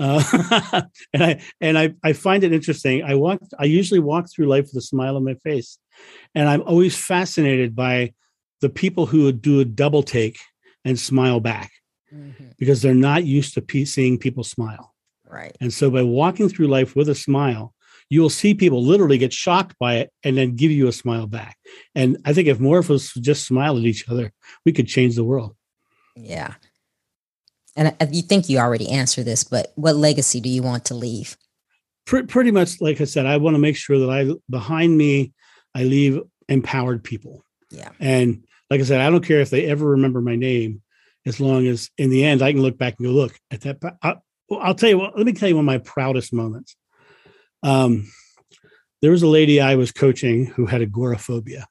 Uh, 0.00 0.82
and 1.12 1.22
I 1.22 1.40
and 1.60 1.78
I, 1.78 1.94
I 2.02 2.12
find 2.12 2.44
it 2.44 2.52
interesting. 2.52 3.02
I 3.02 3.14
walk 3.14 3.40
I 3.58 3.64
usually 3.64 4.00
walk 4.00 4.30
through 4.30 4.46
life 4.46 4.64
with 4.64 4.76
a 4.76 4.86
smile 4.86 5.16
on 5.16 5.24
my 5.24 5.34
face, 5.34 5.78
and 6.34 6.48
I'm 6.48 6.62
always 6.62 6.96
fascinated 6.96 7.74
by 7.74 8.12
the 8.60 8.68
people 8.68 9.06
who 9.06 9.24
would 9.24 9.42
do 9.42 9.60
a 9.60 9.64
double 9.64 10.02
take 10.02 10.38
and 10.84 10.98
smile 10.98 11.40
back 11.40 11.70
mm-hmm. 12.12 12.48
because 12.58 12.82
they're 12.82 12.94
not 12.94 13.24
used 13.24 13.54
to 13.54 13.86
seeing 13.86 14.18
people 14.18 14.44
smile. 14.44 14.94
Right. 15.28 15.56
And 15.60 15.72
so 15.72 15.90
by 15.90 16.02
walking 16.02 16.48
through 16.48 16.68
life 16.68 16.94
with 16.94 17.08
a 17.08 17.14
smile, 17.14 17.74
you 18.10 18.20
will 18.20 18.30
see 18.30 18.52
people 18.52 18.84
literally 18.84 19.16
get 19.16 19.32
shocked 19.32 19.74
by 19.78 19.96
it 19.96 20.12
and 20.22 20.36
then 20.36 20.54
give 20.54 20.70
you 20.70 20.86
a 20.86 20.92
smile 20.92 21.26
back. 21.26 21.56
And 21.94 22.18
I 22.26 22.34
think 22.34 22.48
if 22.48 22.60
more 22.60 22.78
of 22.78 22.90
us 22.90 23.14
just 23.14 23.46
smile 23.46 23.78
at 23.78 23.84
each 23.84 24.06
other, 24.08 24.32
we 24.66 24.72
could 24.72 24.86
change 24.86 25.16
the 25.16 25.24
world. 25.24 25.56
Yeah. 26.14 26.54
And 27.74 27.96
you 28.10 28.20
think 28.20 28.50
you 28.50 28.58
already 28.58 28.90
answered 28.90 29.24
this, 29.24 29.44
but 29.44 29.72
what 29.76 29.96
legacy 29.96 30.40
do 30.40 30.50
you 30.50 30.62
want 30.62 30.84
to 30.86 30.94
leave? 30.94 31.38
Pretty 32.04 32.50
much, 32.50 32.80
like 32.82 33.00
I 33.00 33.04
said, 33.04 33.24
I 33.24 33.38
want 33.38 33.54
to 33.54 33.60
make 33.60 33.76
sure 33.76 33.98
that 33.98 34.10
I 34.10 34.30
behind 34.50 34.98
me, 34.98 35.32
I 35.74 35.84
leave 35.84 36.20
empowered 36.48 37.02
people. 37.02 37.42
Yeah. 37.70 37.88
And 37.98 38.44
like 38.72 38.80
I 38.80 38.84
said, 38.84 39.02
I 39.02 39.10
don't 39.10 39.22
care 39.22 39.40
if 39.40 39.50
they 39.50 39.66
ever 39.66 39.90
remember 39.90 40.22
my 40.22 40.34
name, 40.34 40.80
as 41.26 41.38
long 41.38 41.66
as 41.66 41.90
in 41.98 42.08
the 42.08 42.24
end 42.24 42.40
I 42.40 42.52
can 42.52 42.62
look 42.62 42.78
back 42.78 42.94
and 42.96 43.06
go, 43.06 43.12
look 43.12 43.38
at 43.50 43.60
that. 43.60 43.76
I, 44.02 44.14
will 44.48 44.74
tell 44.74 44.88
you 44.88 44.98
what. 44.98 45.14
Let 45.14 45.26
me 45.26 45.34
tell 45.34 45.50
you 45.50 45.56
one 45.56 45.64
of 45.64 45.66
my 45.66 45.76
proudest 45.76 46.32
moments. 46.32 46.74
Um, 47.62 48.10
there 49.02 49.10
was 49.10 49.22
a 49.22 49.28
lady 49.28 49.60
I 49.60 49.74
was 49.74 49.92
coaching 49.92 50.46
who 50.46 50.64
had 50.64 50.80
agoraphobia, 50.80 51.66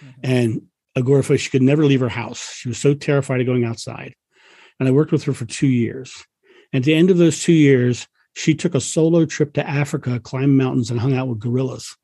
mm-hmm. 0.00 0.20
and 0.22 0.62
agoraphobia. 0.94 1.38
She 1.38 1.50
could 1.50 1.60
never 1.60 1.84
leave 1.86 1.98
her 1.98 2.08
house. 2.08 2.54
She 2.54 2.68
was 2.68 2.78
so 2.78 2.94
terrified 2.94 3.40
of 3.40 3.46
going 3.48 3.64
outside. 3.64 4.14
And 4.78 4.88
I 4.88 4.92
worked 4.92 5.10
with 5.10 5.24
her 5.24 5.32
for 5.32 5.46
two 5.46 5.66
years. 5.66 6.24
At 6.72 6.84
the 6.84 6.94
end 6.94 7.10
of 7.10 7.18
those 7.18 7.42
two 7.42 7.52
years, 7.52 8.06
she 8.36 8.54
took 8.54 8.76
a 8.76 8.80
solo 8.80 9.26
trip 9.26 9.54
to 9.54 9.68
Africa, 9.68 10.20
climbed 10.20 10.56
mountains, 10.56 10.92
and 10.92 11.00
hung 11.00 11.14
out 11.14 11.26
with 11.26 11.40
gorillas. 11.40 11.96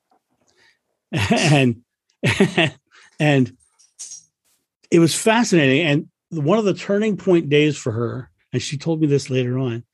and 1.12 1.82
and 3.20 3.56
it 4.90 4.98
was 4.98 5.14
fascinating. 5.14 5.86
And 5.86 6.08
one 6.30 6.58
of 6.58 6.64
the 6.64 6.74
turning 6.74 7.16
point 7.16 7.48
days 7.48 7.76
for 7.76 7.92
her, 7.92 8.30
and 8.52 8.62
she 8.62 8.76
told 8.76 9.00
me 9.00 9.06
this 9.06 9.30
later 9.30 9.58
on, 9.58 9.84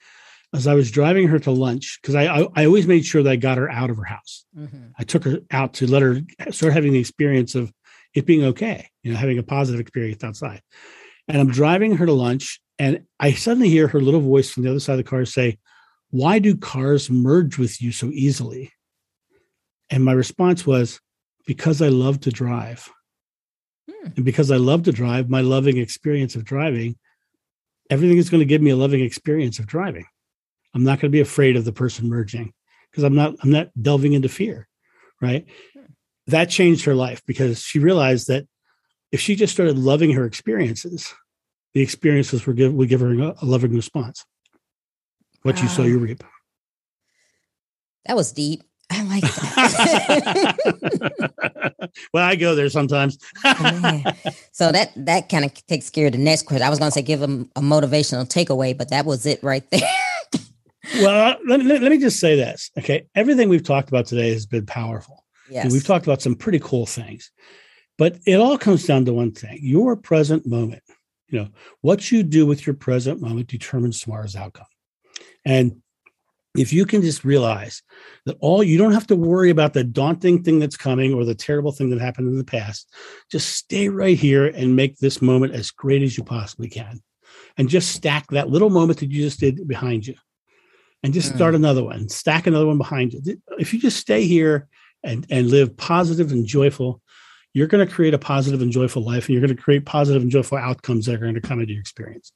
as 0.55 0.67
I 0.67 0.75
was 0.75 0.91
driving 0.91 1.29
her 1.29 1.39
to 1.41 1.51
lunch, 1.51 1.99
because 2.01 2.15
I, 2.15 2.25
I, 2.27 2.47
I 2.55 2.67
always 2.67 2.87
made 2.87 3.05
sure 3.05 3.23
that 3.23 3.31
I 3.31 3.37
got 3.37 3.59
her 3.59 3.71
out 3.71 3.91
of 3.91 3.97
her 3.97 4.05
house. 4.05 4.45
Mm-hmm. 4.57 4.89
I 4.99 5.05
took 5.05 5.25
her 5.25 5.41
out 5.51 5.75
to 5.75 5.87
let 5.87 6.03
her 6.03 6.21
start 6.51 6.73
having 6.73 6.93
the 6.93 6.99
experience 6.99 7.55
of 7.55 7.73
it 8.15 8.27
being 8.27 8.45
okay, 8.45 8.89
you 9.03 9.13
know, 9.13 9.19
having 9.19 9.39
a 9.39 9.43
positive 9.43 9.81
experience 9.81 10.25
outside. 10.25 10.63
And 11.29 11.39
I'm 11.39 11.51
driving 11.51 11.97
her 11.97 12.07
to 12.07 12.13
lunch, 12.13 12.61
and 12.79 13.05
I 13.21 13.33
suddenly 13.33 13.69
hear 13.69 13.89
her 13.89 14.01
little 14.01 14.21
voice 14.21 14.51
from 14.51 14.63
the 14.63 14.71
other 14.71 14.81
side 14.81 14.95
of 14.95 14.99
the 14.99 15.05
car 15.05 15.25
say, 15.25 15.59
Why 16.11 16.39
do 16.39 16.57
cars 16.57 17.11
merge 17.11 17.59
with 17.59 17.83
you 17.83 17.93
so 17.93 18.07
easily? 18.07 18.73
And 19.91 20.05
my 20.05 20.13
response 20.13 20.67
was, 20.67 21.01
Because 21.47 21.83
I 21.83 21.89
love 21.89 22.21
to 22.21 22.31
drive. 22.31 22.89
Hmm. 23.91 24.09
And 24.17 24.25
because 24.25 24.51
I 24.51 24.57
love 24.57 24.85
to 24.85 24.93
drive, 24.93 25.29
my 25.31 25.41
loving 25.41 25.79
experience 25.79 26.35
of 26.35 26.45
driving, 26.45 26.97
everything 27.91 28.19
is 28.19 28.31
going 28.31 28.41
to 28.41 28.47
give 28.47 28.63
me 28.63 28.71
a 28.71 28.77
loving 28.77 29.01
experience 29.01 29.59
of 29.59 29.67
driving. 29.67 30.07
I'm 30.75 30.85
not 30.85 31.01
going 31.01 31.11
to 31.11 31.17
be 31.17 31.21
afraid 31.21 31.57
of 31.57 31.65
the 31.65 31.73
person 31.73 32.09
merging 32.09 32.53
because 32.91 33.05
I'm 33.05 33.15
not 33.15 33.35
I'm 33.43 33.51
not 33.51 33.71
delving 33.81 34.13
into 34.13 34.29
fear, 34.29 34.69
right? 35.21 35.47
that 36.27 36.51
changed 36.51 36.85
her 36.85 36.95
life 36.95 37.23
because 37.27 37.61
she 37.61 37.79
realized 37.79 38.29
that 38.29 38.47
if 39.13 39.21
she 39.21 39.37
just 39.37 39.53
started 39.53 39.79
loving 39.79 40.13
her 40.13 40.25
experiences, 40.25 41.15
the 41.75 41.83
experiences 41.83 42.47
would 42.47 42.57
give, 42.57 42.73
would 42.75 42.89
give 42.89 43.01
her 43.01 43.13
a, 43.13 43.35
a 43.43 43.45
loving 43.45 43.75
response. 43.75 44.25
What 45.43 45.57
wow. 45.57 45.63
you 45.63 45.69
sow, 45.69 45.83
you 45.85 45.99
reap. 45.99 46.25
That 48.07 48.17
was 48.17 48.33
deep. 48.33 48.63
I 48.91 49.03
like 49.03 49.23
that. 49.23 50.57
well, 52.13 52.25
I 52.25 52.37
go 52.37 52.55
there 52.55 52.69
sometimes. 52.69 53.19
Oh, 53.45 54.03
so 54.53 54.71
that 54.71 54.93
that 54.97 55.29
kind 55.29 55.45
of 55.45 55.67
takes 55.67 55.91
care 55.91 56.07
of 56.07 56.13
the 56.13 56.19
next 56.19 56.43
question. 56.45 56.65
I 56.65 56.71
was 56.71 56.79
going 56.79 56.91
to 56.91 56.95
say 56.95 57.03
give 57.03 57.21
them 57.21 57.51
a 57.57 57.61
motivational 57.61 58.29
takeaway, 58.29 58.77
but 58.77 58.91
that 58.91 59.05
was 59.05 59.27
it 59.27 59.43
right 59.43 59.69
there. 59.71 59.81
well, 61.01 61.37
let, 61.47 61.65
let, 61.65 61.83
let 61.83 61.91
me 61.91 61.99
just 61.99 62.21
say 62.21 62.37
this. 62.37 62.71
Okay. 62.79 63.07
Everything 63.15 63.49
we've 63.49 63.65
talked 63.65 63.89
about 63.89 64.07
today 64.07 64.33
has 64.33 64.47
been 64.47 64.67
powerful. 64.67 65.25
Yes. 65.51 65.65
And 65.65 65.73
we've 65.73 65.87
talked 65.87 66.07
about 66.07 66.23
some 66.23 66.35
pretty 66.35 66.61
cool 66.61 66.87
things. 66.87 67.31
But 67.99 68.19
it 68.27 68.35
all 68.35 68.59
comes 68.59 68.85
down 68.85 69.05
to 69.07 69.13
one 69.13 69.33
thing 69.33 69.59
your 69.63 69.97
present 69.97 70.47
moment. 70.47 70.83
You 71.29 71.41
know, 71.41 71.49
what 71.81 72.13
you 72.13 72.23
do 72.23 72.47
with 72.47 72.67
your 72.67 72.75
present 72.75 73.21
moment 73.21 73.49
determines 73.49 74.01
tomorrow's 74.01 74.37
outcome. 74.37 74.67
And 75.45 75.83
if 76.59 76.73
you 76.73 76.87
can 76.87 77.03
just 77.03 77.25
realize 77.25 77.83
that 78.25 78.37
all 78.41 78.63
you 78.63 78.79
don't 78.79 78.93
have 78.93 79.07
to 79.09 79.17
worry 79.17 79.51
about 79.51 79.73
the 79.73 79.85
daunting 79.85 80.43
thing 80.43 80.59
that's 80.59 80.77
coming 80.77 81.15
or 81.15 81.25
the 81.25 81.35
terrible 81.35 81.73
thing 81.73 81.91
that 81.91 82.01
happened 82.01 82.29
in 82.29 82.39
the 82.39 82.45
past, 82.45 82.93
just 83.31 83.51
stay 83.51 83.89
right 83.89 84.19
here 84.19 84.47
and 84.47 84.77
make 84.77 84.97
this 84.99 85.23
moment 85.23 85.55
as 85.55 85.71
great 85.71 86.03
as 86.03 86.17
you 86.17 86.25
possibly 86.25 86.69
can. 86.69 87.01
And 87.59 87.69
just 87.69 87.93
stack 87.93 88.27
that 88.29 88.51
little 88.51 88.71
moment 88.71 89.01
that 89.01 89.11
you 89.11 89.23
just 89.23 89.41
did 89.41 89.67
behind 89.67 90.07
you 90.07 90.15
and 91.03 91.13
just 91.13 91.35
start 91.35 91.53
mm. 91.53 91.57
another 91.57 91.85
one, 91.85 92.09
stack 92.09 92.47
another 92.47 92.67
one 92.67 92.79
behind 92.79 93.13
you. 93.13 93.41
If 93.59 93.73
you 93.73 93.81
just 93.81 93.99
stay 93.99 94.25
here 94.25 94.69
and, 95.03 95.27
and 95.31 95.51
live 95.51 95.77
positive 95.77 96.33
and 96.33 96.47
joyful, 96.47 97.01
you're 97.53 97.67
going 97.67 97.87
to 97.87 97.93
create 97.93 98.15
a 98.15 98.19
positive 98.19 98.61
and 98.61 98.71
joyful 98.71 99.03
life 99.03 99.27
and 99.27 99.31
you're 99.31 99.47
going 99.47 99.57
to 99.57 99.63
create 99.63 99.87
positive 99.87 100.21
and 100.23 100.31
joyful 100.31 100.59
outcomes 100.59 101.07
that 101.07 101.15
are 101.15 101.19
going 101.19 101.35
to 101.35 101.41
come 101.41 101.61
into 101.61 101.73
your 101.73 101.81
experience. 101.81 102.33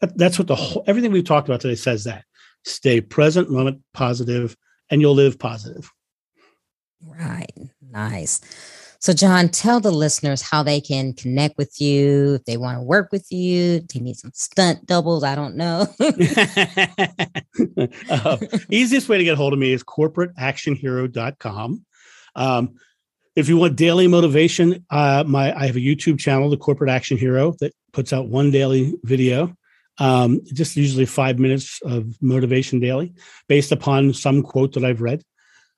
That, 0.00 0.16
that's 0.16 0.38
what 0.38 0.46
the 0.46 0.56
whole, 0.56 0.84
everything 0.86 1.10
we've 1.10 1.24
talked 1.24 1.48
about 1.48 1.60
today 1.60 1.74
says 1.74 2.04
that. 2.04 2.24
Stay 2.68 3.00
present, 3.00 3.50
moment 3.50 3.82
positive, 3.94 4.56
and 4.90 5.00
you'll 5.00 5.14
live 5.14 5.38
positive. 5.38 5.90
Right. 7.04 7.52
Nice. 7.90 8.40
So, 9.00 9.12
John, 9.12 9.48
tell 9.48 9.78
the 9.78 9.92
listeners 9.92 10.42
how 10.42 10.64
they 10.64 10.80
can 10.80 11.12
connect 11.12 11.56
with 11.56 11.80
you 11.80 12.34
if 12.34 12.44
they 12.44 12.56
want 12.56 12.78
to 12.78 12.82
work 12.82 13.12
with 13.12 13.30
you. 13.30 13.78
They 13.80 14.00
need 14.00 14.16
some 14.16 14.32
stunt 14.34 14.86
doubles. 14.86 15.22
I 15.22 15.36
don't 15.36 15.54
know. 15.54 15.86
uh, 18.10 18.38
easiest 18.70 19.08
way 19.08 19.18
to 19.18 19.24
get 19.24 19.34
a 19.34 19.36
hold 19.36 19.52
of 19.52 19.60
me 19.60 19.72
is 19.72 19.84
corporateactionhero.com. 19.84 21.84
Um, 22.34 22.74
if 23.36 23.48
you 23.48 23.56
want 23.56 23.76
daily 23.76 24.08
motivation, 24.08 24.84
uh, 24.90 25.22
my 25.24 25.56
I 25.56 25.66
have 25.66 25.76
a 25.76 25.80
YouTube 25.80 26.18
channel, 26.18 26.50
the 26.50 26.56
Corporate 26.56 26.90
Action 26.90 27.16
Hero, 27.16 27.54
that 27.60 27.72
puts 27.92 28.12
out 28.12 28.26
one 28.26 28.50
daily 28.50 28.94
video. 29.04 29.54
Um, 29.98 30.40
just 30.52 30.76
usually 30.76 31.06
five 31.06 31.38
minutes 31.38 31.80
of 31.84 32.20
motivation 32.22 32.80
daily, 32.80 33.14
based 33.48 33.72
upon 33.72 34.14
some 34.14 34.42
quote 34.42 34.74
that 34.74 34.84
I've 34.84 35.02
read. 35.02 35.22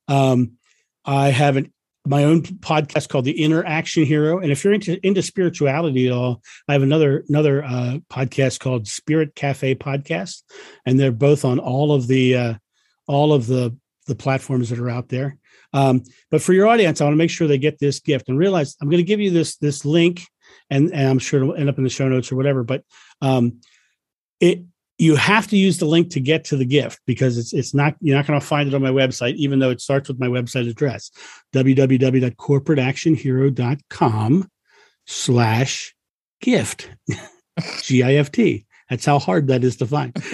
Um, 0.08 0.52
I 1.04 1.28
have 1.28 1.56
an, 1.56 1.72
my 2.06 2.24
own 2.24 2.42
podcast 2.42 3.08
called 3.08 3.24
the 3.24 3.42
Inner 3.42 3.64
Action 3.64 4.04
Hero, 4.04 4.38
and 4.38 4.50
if 4.50 4.64
you're 4.64 4.74
into 4.74 5.04
into 5.06 5.22
spirituality 5.22 6.06
at 6.08 6.12
all, 6.12 6.42
I 6.68 6.72
have 6.74 6.82
another 6.82 7.24
another 7.28 7.64
uh, 7.64 7.98
podcast 8.10 8.60
called 8.60 8.88
Spirit 8.88 9.34
Cafe 9.34 9.74
Podcast, 9.76 10.42
and 10.84 10.98
they're 10.98 11.12
both 11.12 11.44
on 11.44 11.58
all 11.58 11.92
of 11.92 12.06
the 12.06 12.36
uh, 12.36 12.54
all 13.06 13.32
of 13.32 13.46
the 13.46 13.76
the 14.06 14.14
platforms 14.14 14.70
that 14.70 14.78
are 14.78 14.90
out 14.90 15.08
there. 15.08 15.38
Um, 15.72 16.02
but 16.30 16.42
for 16.42 16.52
your 16.52 16.66
audience, 16.66 17.00
I 17.00 17.04
want 17.04 17.14
to 17.14 17.18
make 17.18 17.30
sure 17.30 17.46
they 17.46 17.58
get 17.58 17.78
this 17.78 18.00
gift 18.00 18.28
and 18.28 18.38
realize 18.38 18.76
I'm 18.80 18.88
going 18.88 18.98
to 18.98 19.04
give 19.04 19.20
you 19.20 19.30
this 19.30 19.56
this 19.56 19.84
link, 19.84 20.22
and, 20.68 20.92
and 20.92 21.08
I'm 21.08 21.18
sure 21.18 21.40
it'll 21.40 21.54
end 21.54 21.68
up 21.68 21.78
in 21.78 21.84
the 21.84 21.90
show 21.90 22.08
notes 22.08 22.32
or 22.32 22.36
whatever. 22.36 22.64
But 22.64 22.82
um, 23.20 23.60
it 24.40 24.62
you 24.98 25.16
have 25.16 25.48
to 25.48 25.56
use 25.56 25.78
the 25.78 25.86
link 25.86 26.10
to 26.10 26.20
get 26.20 26.44
to 26.44 26.56
the 26.56 26.66
gift 26.66 27.00
because 27.06 27.38
it's 27.38 27.54
it's 27.54 27.74
not 27.74 27.96
you're 28.00 28.16
not 28.16 28.26
going 28.26 28.38
to 28.38 28.46
find 28.46 28.68
it 28.68 28.74
on 28.74 28.82
my 28.82 28.90
website 28.90 29.34
even 29.36 29.58
though 29.58 29.70
it 29.70 29.80
starts 29.80 30.08
with 30.08 30.20
my 30.20 30.26
website 30.26 30.68
address 30.68 31.10
www.corporateactionhero.com 31.54 34.50
slash 35.06 35.94
gift 36.40 36.90
g-i-f-t 37.82 38.66
that's 38.90 39.06
how 39.06 39.18
hard 39.20 39.46
that 39.46 39.62
is 39.64 39.76
to 39.76 39.86
find. 39.86 40.14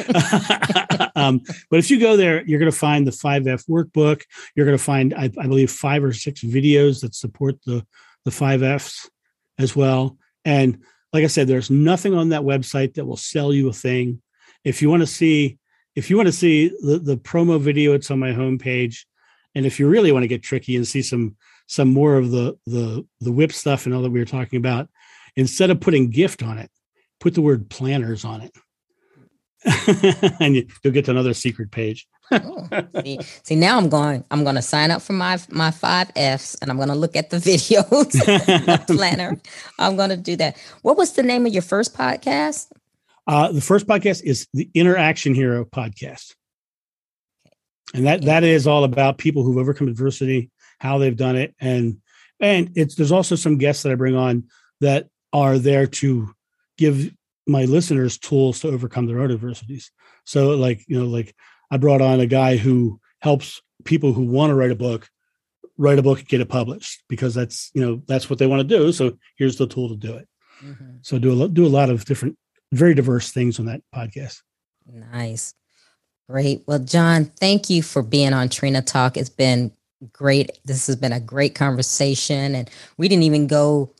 Um, 1.16 1.40
but 1.70 1.78
if 1.78 1.90
you 1.90 1.98
go 1.98 2.18
there 2.18 2.44
you're 2.44 2.58
going 2.58 2.70
to 2.70 2.76
find 2.76 3.06
the 3.06 3.10
5f 3.10 3.66
workbook. 3.70 4.22
You're 4.54 4.66
going 4.66 4.76
to 4.76 4.84
find 4.84 5.14
I, 5.14 5.24
I 5.24 5.46
believe 5.46 5.70
five 5.70 6.04
or 6.04 6.12
six 6.12 6.42
videos 6.42 7.00
that 7.00 7.14
support 7.14 7.54
the 7.64 7.86
the 8.26 8.30
5fs 8.30 9.08
as 9.58 9.74
well. 9.74 10.18
And 10.44 10.84
like 11.16 11.24
i 11.24 11.28
said 11.28 11.48
there's 11.48 11.70
nothing 11.70 12.12
on 12.12 12.28
that 12.28 12.42
website 12.42 12.94
that 12.94 13.06
will 13.06 13.16
sell 13.16 13.52
you 13.52 13.68
a 13.70 13.72
thing. 13.72 14.20
If 14.64 14.82
you 14.82 14.90
want 14.90 15.00
to 15.02 15.06
see 15.06 15.58
if 15.94 16.10
you 16.10 16.16
want 16.16 16.26
to 16.26 16.32
see 16.32 16.68
the, 16.68 16.98
the 16.98 17.16
promo 17.16 17.58
video 17.58 17.94
it's 17.94 18.10
on 18.10 18.18
my 18.18 18.32
homepage. 18.32 19.04
And 19.54 19.64
if 19.64 19.80
you 19.80 19.88
really 19.88 20.12
want 20.12 20.24
to 20.24 20.28
get 20.28 20.42
tricky 20.42 20.76
and 20.76 20.86
see 20.86 21.00
some 21.00 21.36
some 21.66 21.88
more 21.88 22.16
of 22.16 22.30
the 22.30 22.58
the 22.66 23.06
the 23.20 23.32
whip 23.32 23.52
stuff 23.52 23.86
and 23.86 23.94
all 23.94 24.02
that 24.02 24.10
we 24.10 24.18
were 24.18 24.26
talking 24.26 24.58
about 24.58 24.88
instead 25.36 25.70
of 25.70 25.80
putting 25.80 26.10
gift 26.10 26.42
on 26.42 26.58
it 26.58 26.70
put 27.18 27.34
the 27.34 27.42
word 27.42 27.70
planners 27.70 28.24
on 28.24 28.42
it 28.42 28.54
and 30.40 30.56
you, 30.56 30.66
will 30.84 30.90
get 30.90 31.04
to 31.06 31.10
another 31.10 31.34
secret 31.34 31.70
page. 31.70 32.06
Oh, 32.30 32.68
see, 33.02 33.20
see, 33.44 33.54
now 33.54 33.78
i'm 33.78 33.88
going 33.88 34.24
i'm 34.32 34.42
going 34.42 34.56
to 34.56 34.62
sign 34.62 34.90
up 34.90 35.00
for 35.00 35.12
my 35.12 35.38
my 35.48 35.70
five 35.70 36.10
f's 36.16 36.56
and 36.56 36.72
i'm 36.72 36.76
going 36.76 36.88
to 36.88 36.94
look 36.96 37.14
at 37.14 37.30
the 37.30 37.36
videos. 37.36 38.86
Planner. 38.86 39.40
I'm 39.78 39.96
going 39.96 40.10
to 40.10 40.16
do 40.16 40.34
that. 40.36 40.56
What 40.82 40.96
was 40.96 41.12
the 41.12 41.22
name 41.22 41.46
of 41.46 41.52
your 41.52 41.62
first 41.62 41.96
podcast? 41.96 42.66
Uh, 43.26 43.50
the 43.52 43.60
first 43.60 43.86
podcast 43.86 44.22
is 44.24 44.46
the 44.52 44.70
Inner 44.74 44.96
Action 44.96 45.34
Hero 45.34 45.64
podcast. 45.64 46.34
And 47.94 48.06
that 48.06 48.22
that 48.22 48.44
is 48.44 48.66
all 48.66 48.84
about 48.84 49.18
people 49.18 49.42
who've 49.42 49.58
overcome 49.58 49.88
adversity, 49.88 50.50
how 50.80 50.98
they've 50.98 51.16
done 51.16 51.36
it, 51.36 51.54
and 51.60 51.98
and 52.40 52.70
it's 52.74 52.96
there's 52.96 53.12
also 53.12 53.36
some 53.36 53.58
guests 53.58 53.82
that 53.84 53.92
I 53.92 53.94
bring 53.94 54.16
on 54.16 54.44
that 54.80 55.08
are 55.32 55.58
there 55.58 55.86
to 55.86 56.34
give 56.76 57.14
my 57.46 57.64
listeners 57.64 58.18
tools 58.18 58.60
to 58.60 58.68
overcome 58.68 59.06
their 59.06 59.20
own 59.20 59.30
adversities. 59.30 59.90
So 60.24 60.50
like 60.50 60.84
you 60.88 60.98
know 60.98 61.06
like 61.06 61.34
I 61.70 61.76
brought 61.76 62.00
on 62.00 62.20
a 62.20 62.26
guy 62.26 62.56
who 62.56 63.00
helps 63.20 63.60
people 63.84 64.12
who 64.12 64.22
want 64.22 64.50
to 64.50 64.54
write 64.54 64.70
a 64.70 64.76
book 64.76 65.08
write 65.78 65.98
a 65.98 66.02
book 66.02 66.20
and 66.20 66.28
get 66.28 66.40
it 66.40 66.48
published 66.48 67.04
because 67.08 67.34
that's 67.34 67.70
you 67.74 67.84
know 67.84 68.02
that's 68.06 68.30
what 68.30 68.38
they 68.38 68.46
want 68.46 68.60
to 68.60 68.76
do. 68.76 68.92
So 68.92 69.18
here's 69.36 69.56
the 69.56 69.66
tool 69.66 69.88
to 69.88 69.96
do 69.96 70.14
it. 70.14 70.28
Mm-hmm. 70.62 70.96
So 71.02 71.18
do 71.18 71.42
a 71.42 71.48
do 71.48 71.66
a 71.66 71.68
lot 71.68 71.90
of 71.90 72.04
different 72.04 72.36
very 72.72 72.94
diverse 72.94 73.30
things 73.30 73.58
on 73.58 73.66
that 73.66 73.82
podcast. 73.94 74.40
Nice. 74.86 75.54
Great. 76.28 76.64
Well, 76.66 76.80
John, 76.80 77.26
thank 77.26 77.70
you 77.70 77.82
for 77.82 78.02
being 78.02 78.32
on 78.32 78.48
Trina 78.48 78.82
Talk. 78.82 79.16
It's 79.16 79.28
been 79.28 79.70
great. 80.12 80.58
This 80.64 80.86
has 80.88 80.96
been 80.96 81.12
a 81.12 81.20
great 81.20 81.54
conversation. 81.54 82.54
And 82.54 82.70
we 82.96 83.08
didn't 83.08 83.22
even 83.22 83.46
go 83.46 83.92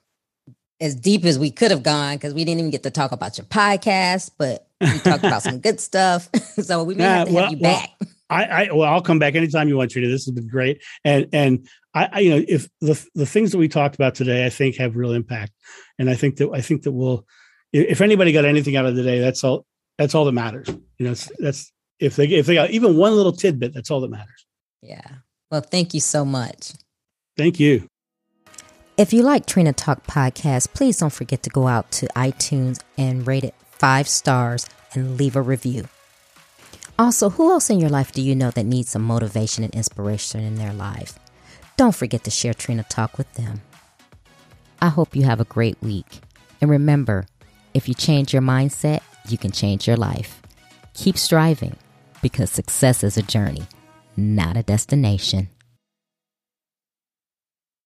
as 0.80 0.94
deep 0.94 1.24
as 1.24 1.38
we 1.38 1.50
could 1.50 1.70
have 1.70 1.82
gone 1.82 2.16
because 2.16 2.34
we 2.34 2.44
didn't 2.44 2.60
even 2.60 2.70
get 2.70 2.82
to 2.82 2.90
talk 2.90 3.12
about 3.12 3.38
your 3.38 3.46
podcast, 3.46 4.32
but 4.38 4.68
we 4.80 4.98
talked 4.98 5.24
about 5.24 5.42
some 5.42 5.58
good 5.60 5.80
stuff. 5.80 6.28
so 6.62 6.84
we 6.84 6.94
may 6.94 7.04
have 7.04 7.28
to 7.28 7.34
well, 7.34 7.44
have 7.44 7.52
you 7.52 7.58
back. 7.58 7.90
Well, 8.00 8.10
I, 8.28 8.44
I 8.44 8.72
well, 8.72 8.92
I'll 8.92 9.02
come 9.02 9.18
back 9.18 9.34
anytime 9.34 9.68
you 9.68 9.76
want, 9.76 9.90
Trina. 9.90 10.08
This 10.08 10.26
has 10.26 10.34
been 10.34 10.48
great. 10.48 10.82
And 11.04 11.28
and 11.32 11.68
I, 11.94 12.08
I, 12.12 12.18
you 12.20 12.30
know, 12.30 12.44
if 12.46 12.68
the 12.80 13.08
the 13.14 13.26
things 13.26 13.52
that 13.52 13.58
we 13.58 13.68
talked 13.68 13.94
about 13.94 14.14
today, 14.14 14.44
I 14.44 14.50
think 14.50 14.76
have 14.76 14.96
real 14.96 15.12
impact. 15.12 15.52
And 15.98 16.10
I 16.10 16.14
think 16.14 16.36
that 16.36 16.50
I 16.52 16.60
think 16.60 16.82
that 16.82 16.92
we'll 16.92 17.24
if 17.72 18.00
anybody 18.00 18.32
got 18.32 18.44
anything 18.44 18.76
out 18.76 18.86
of 18.86 18.96
the 18.96 19.02
day, 19.02 19.20
that's 19.20 19.44
all. 19.44 19.64
That's 19.98 20.14
all 20.14 20.26
that 20.26 20.32
matters. 20.32 20.68
You 20.98 21.06
know, 21.06 21.14
that's 21.38 21.72
if 21.98 22.16
they 22.16 22.26
if 22.26 22.46
they 22.46 22.54
got 22.54 22.70
even 22.70 22.96
one 22.96 23.14
little 23.14 23.32
tidbit, 23.32 23.72
that's 23.72 23.90
all 23.90 24.00
that 24.02 24.10
matters. 24.10 24.46
Yeah. 24.82 25.06
Well, 25.50 25.62
thank 25.62 25.94
you 25.94 26.00
so 26.00 26.24
much. 26.24 26.72
Thank 27.36 27.60
you. 27.60 27.88
If 28.98 29.12
you 29.12 29.22
like 29.22 29.44
Trina 29.44 29.74
Talk 29.74 30.06
podcast, 30.06 30.72
please 30.72 30.96
don't 30.96 31.12
forget 31.12 31.42
to 31.42 31.50
go 31.50 31.66
out 31.66 31.90
to 31.92 32.06
iTunes 32.16 32.80
and 32.96 33.26
rate 33.26 33.44
it 33.44 33.54
five 33.72 34.08
stars 34.08 34.66
and 34.94 35.18
leave 35.18 35.36
a 35.36 35.42
review. 35.42 35.84
Also, 36.98 37.28
who 37.28 37.50
else 37.50 37.68
in 37.68 37.78
your 37.78 37.90
life 37.90 38.10
do 38.12 38.22
you 38.22 38.34
know 38.34 38.50
that 38.52 38.64
needs 38.64 38.88
some 38.88 39.02
motivation 39.02 39.64
and 39.64 39.74
inspiration 39.74 40.40
in 40.40 40.54
their 40.54 40.72
life? 40.72 41.18
Don't 41.76 41.94
forget 41.94 42.24
to 42.24 42.30
share 42.30 42.54
Trina 42.54 42.84
Talk 42.84 43.18
with 43.18 43.30
them. 43.34 43.60
I 44.80 44.88
hope 44.88 45.14
you 45.14 45.24
have 45.24 45.40
a 45.40 45.44
great 45.44 45.76
week. 45.82 46.20
And 46.62 46.70
remember, 46.70 47.26
if 47.74 47.88
you 47.88 47.94
change 47.94 48.32
your 48.32 48.40
mindset, 48.40 49.00
you 49.28 49.36
can 49.36 49.50
change 49.50 49.86
your 49.86 49.98
life. 49.98 50.40
Keep 50.94 51.18
striving 51.18 51.76
because 52.22 52.50
success 52.50 53.04
is 53.04 53.18
a 53.18 53.22
journey, 53.22 53.66
not 54.16 54.56
a 54.56 54.62
destination. 54.62 55.50